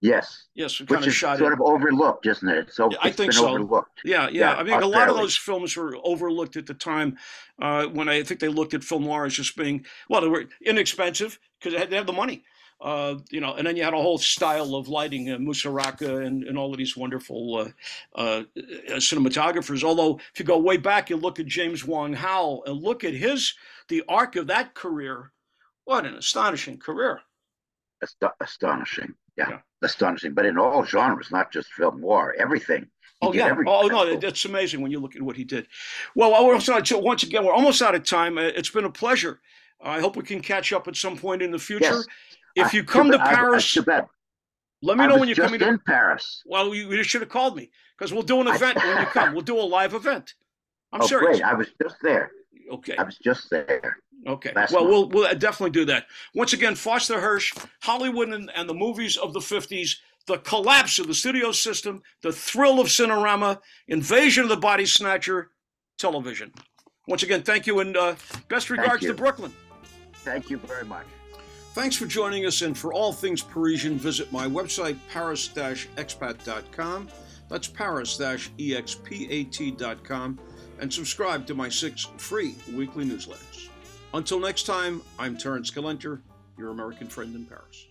Yes, 0.00 0.48
Yes, 0.54 0.78
we 0.78 0.84
which 0.84 0.90
kind 0.90 1.02
of 1.04 1.08
is 1.08 1.14
shot 1.14 1.38
sort 1.38 1.52
it. 1.54 1.54
of 1.54 1.62
overlooked, 1.62 2.26
isn't 2.26 2.46
it? 2.46 2.70
So, 2.74 2.90
Yeah, 2.90 2.98
I 3.00 3.10
think 3.10 3.32
so. 3.32 3.48
overlooked. 3.48 4.02
Yeah, 4.04 4.24
yeah. 4.28 4.50
Yeah, 4.50 4.54
I 4.56 4.62
mean, 4.62 4.82
a 4.82 4.86
lot 4.86 5.08
of 5.08 5.16
those 5.16 5.34
films 5.34 5.74
were 5.76 5.96
overlooked 6.04 6.56
at 6.56 6.66
the 6.66 6.74
time. 6.74 7.16
Uh, 7.60 7.86
when 7.86 8.10
I 8.10 8.22
think 8.22 8.38
they 8.40 8.48
looked 8.48 8.74
at 8.74 8.84
film 8.84 9.04
noir 9.04 9.24
as 9.24 9.32
just 9.32 9.56
being 9.56 9.86
well, 10.10 10.20
they 10.20 10.28
were 10.28 10.44
inexpensive 10.62 11.38
because 11.64 11.72
they 11.74 11.80
had 11.80 11.92
have 11.92 12.06
the 12.06 12.12
money. 12.12 12.44
Uh, 12.80 13.16
you 13.30 13.40
know, 13.40 13.54
and 13.54 13.66
then 13.66 13.76
you 13.76 13.84
had 13.84 13.94
a 13.94 14.02
whole 14.02 14.18
style 14.18 14.74
of 14.74 14.88
lighting, 14.88 15.30
uh, 15.30 15.36
Musuraca 15.36 16.26
and, 16.26 16.42
and 16.44 16.58
all 16.58 16.72
of 16.72 16.76
these 16.76 16.96
wonderful 16.96 17.56
uh, 17.56 17.68
uh, 18.20 18.42
uh, 18.58 18.96
cinematographers. 18.96 19.84
Although, 19.84 20.18
if 20.32 20.38
you 20.40 20.44
go 20.44 20.58
way 20.58 20.76
back, 20.76 21.08
you 21.08 21.16
look 21.16 21.38
at 21.40 21.46
James 21.46 21.84
Wong 21.86 22.12
Howe 22.12 22.62
and 22.66 22.76
look 22.82 23.04
at 23.04 23.14
his 23.14 23.54
the 23.88 24.02
arc 24.08 24.36
of 24.36 24.48
that 24.48 24.74
career. 24.74 25.30
What 25.84 26.04
an 26.04 26.14
astonishing 26.14 26.78
career! 26.78 27.20
Ast- 28.02 28.16
astonishing. 28.40 29.14
Yeah, 29.36 29.48
Yeah. 29.50 29.58
astonishing. 29.82 30.34
But 30.34 30.46
in 30.46 30.58
all 30.58 30.84
genres, 30.84 31.30
not 31.30 31.52
just 31.52 31.72
film 31.72 32.00
noir, 32.00 32.34
everything. 32.38 32.82
He 33.20 33.28
Oh 33.28 33.32
yeah. 33.32 33.46
everything. 33.46 33.72
Oh 33.72 33.86
no, 33.86 34.02
it's 34.02 34.44
amazing 34.44 34.80
when 34.82 34.90
you 34.90 34.98
look 35.00 35.16
at 35.16 35.22
what 35.22 35.36
he 35.36 35.44
did. 35.44 35.68
Well, 36.14 36.34
I 36.34 36.40
was 36.40 36.68
not- 36.68 36.86
so 36.86 36.98
once 36.98 37.22
again, 37.22 37.44
we're 37.44 37.52
almost 37.54 37.80
out 37.80 37.94
of 37.94 38.04
time. 38.04 38.36
Uh, 38.36 38.42
It's 38.42 38.70
been 38.70 38.84
a 38.84 38.90
pleasure. 38.90 39.40
I 39.84 40.00
hope 40.00 40.16
we 40.16 40.22
can 40.22 40.40
catch 40.40 40.72
up 40.72 40.88
at 40.88 40.96
some 40.96 41.16
point 41.16 41.42
in 41.42 41.50
the 41.50 41.58
future. 41.58 41.84
Yes. 41.84 42.06
If 42.56 42.74
you 42.74 42.84
come 42.84 43.10
to 43.10 43.18
Paris, 43.18 43.76
let 44.82 44.98
me 44.98 45.06
know 45.06 45.18
when 45.18 45.28
you're 45.28 45.36
coming. 45.36 45.60
To, 45.60 45.68
in 45.68 45.78
Paris. 45.78 46.42
well, 46.46 46.74
you, 46.74 46.90
you 46.92 47.02
should 47.02 47.20
have 47.20 47.30
called 47.30 47.56
me 47.56 47.70
because 47.96 48.12
we'll 48.12 48.22
do 48.22 48.40
an 48.40 48.48
event 48.48 48.76
when 48.76 49.00
you 49.00 49.06
come. 49.06 49.32
We'll 49.32 49.42
do 49.42 49.58
a 49.58 49.62
live 49.62 49.94
event. 49.94 50.34
I'm 50.92 51.02
oh, 51.02 51.06
serious. 51.06 51.38
great! 51.38 51.42
I 51.42 51.54
was 51.54 51.68
just 51.82 51.96
there. 52.02 52.30
Okay. 52.72 52.96
I 52.96 53.02
was 53.02 53.18
just 53.18 53.50
there. 53.50 53.98
Okay. 54.26 54.52
Last 54.54 54.72
Well, 54.72 54.84
month. 54.84 55.12
we'll 55.12 55.24
we'll 55.24 55.34
definitely 55.34 55.70
do 55.70 55.84
that. 55.86 56.06
Once 56.34 56.52
again, 56.52 56.74
Foster 56.74 57.20
Hirsch, 57.20 57.52
Hollywood 57.82 58.28
and, 58.28 58.50
and 58.54 58.68
the 58.68 58.74
movies 58.74 59.16
of 59.16 59.32
the 59.32 59.40
50s, 59.40 59.96
the 60.26 60.38
collapse 60.38 60.98
of 60.98 61.06
the 61.06 61.14
studio 61.14 61.52
system, 61.52 62.02
the 62.22 62.32
thrill 62.32 62.80
of 62.80 62.86
Cinerama, 62.86 63.60
invasion 63.88 64.44
of 64.44 64.48
the 64.48 64.56
body 64.56 64.86
snatcher, 64.86 65.50
television. 65.98 66.52
Once 67.06 67.22
again, 67.22 67.42
thank 67.42 67.66
you 67.66 67.80
and 67.80 67.96
uh, 67.96 68.14
best 68.48 68.70
regards 68.70 69.04
to 69.04 69.12
Brooklyn. 69.12 69.52
Thank 70.24 70.50
you 70.50 70.58
very 70.58 70.84
much. 70.84 71.06
Thanks 71.74 71.94
for 71.96 72.06
joining 72.06 72.46
us, 72.46 72.62
and 72.62 72.78
for 72.78 72.94
all 72.94 73.12
things 73.12 73.42
Parisian, 73.42 73.98
visit 73.98 74.32
my 74.32 74.46
website, 74.46 74.96
paris-expat.com. 75.10 77.08
That's 77.48 77.68
paris-expat.com, 77.68 80.38
and 80.80 80.92
subscribe 80.92 81.46
to 81.46 81.54
my 81.54 81.68
six 81.68 82.08
free 82.16 82.56
weekly 82.72 83.04
newsletters. 83.04 83.68
Until 84.14 84.38
next 84.38 84.62
time, 84.64 85.02
I'm 85.18 85.36
Terrance 85.36 85.70
Gelenter, 85.70 86.22
your 86.56 86.70
American 86.70 87.08
friend 87.08 87.34
in 87.34 87.44
Paris. 87.44 87.88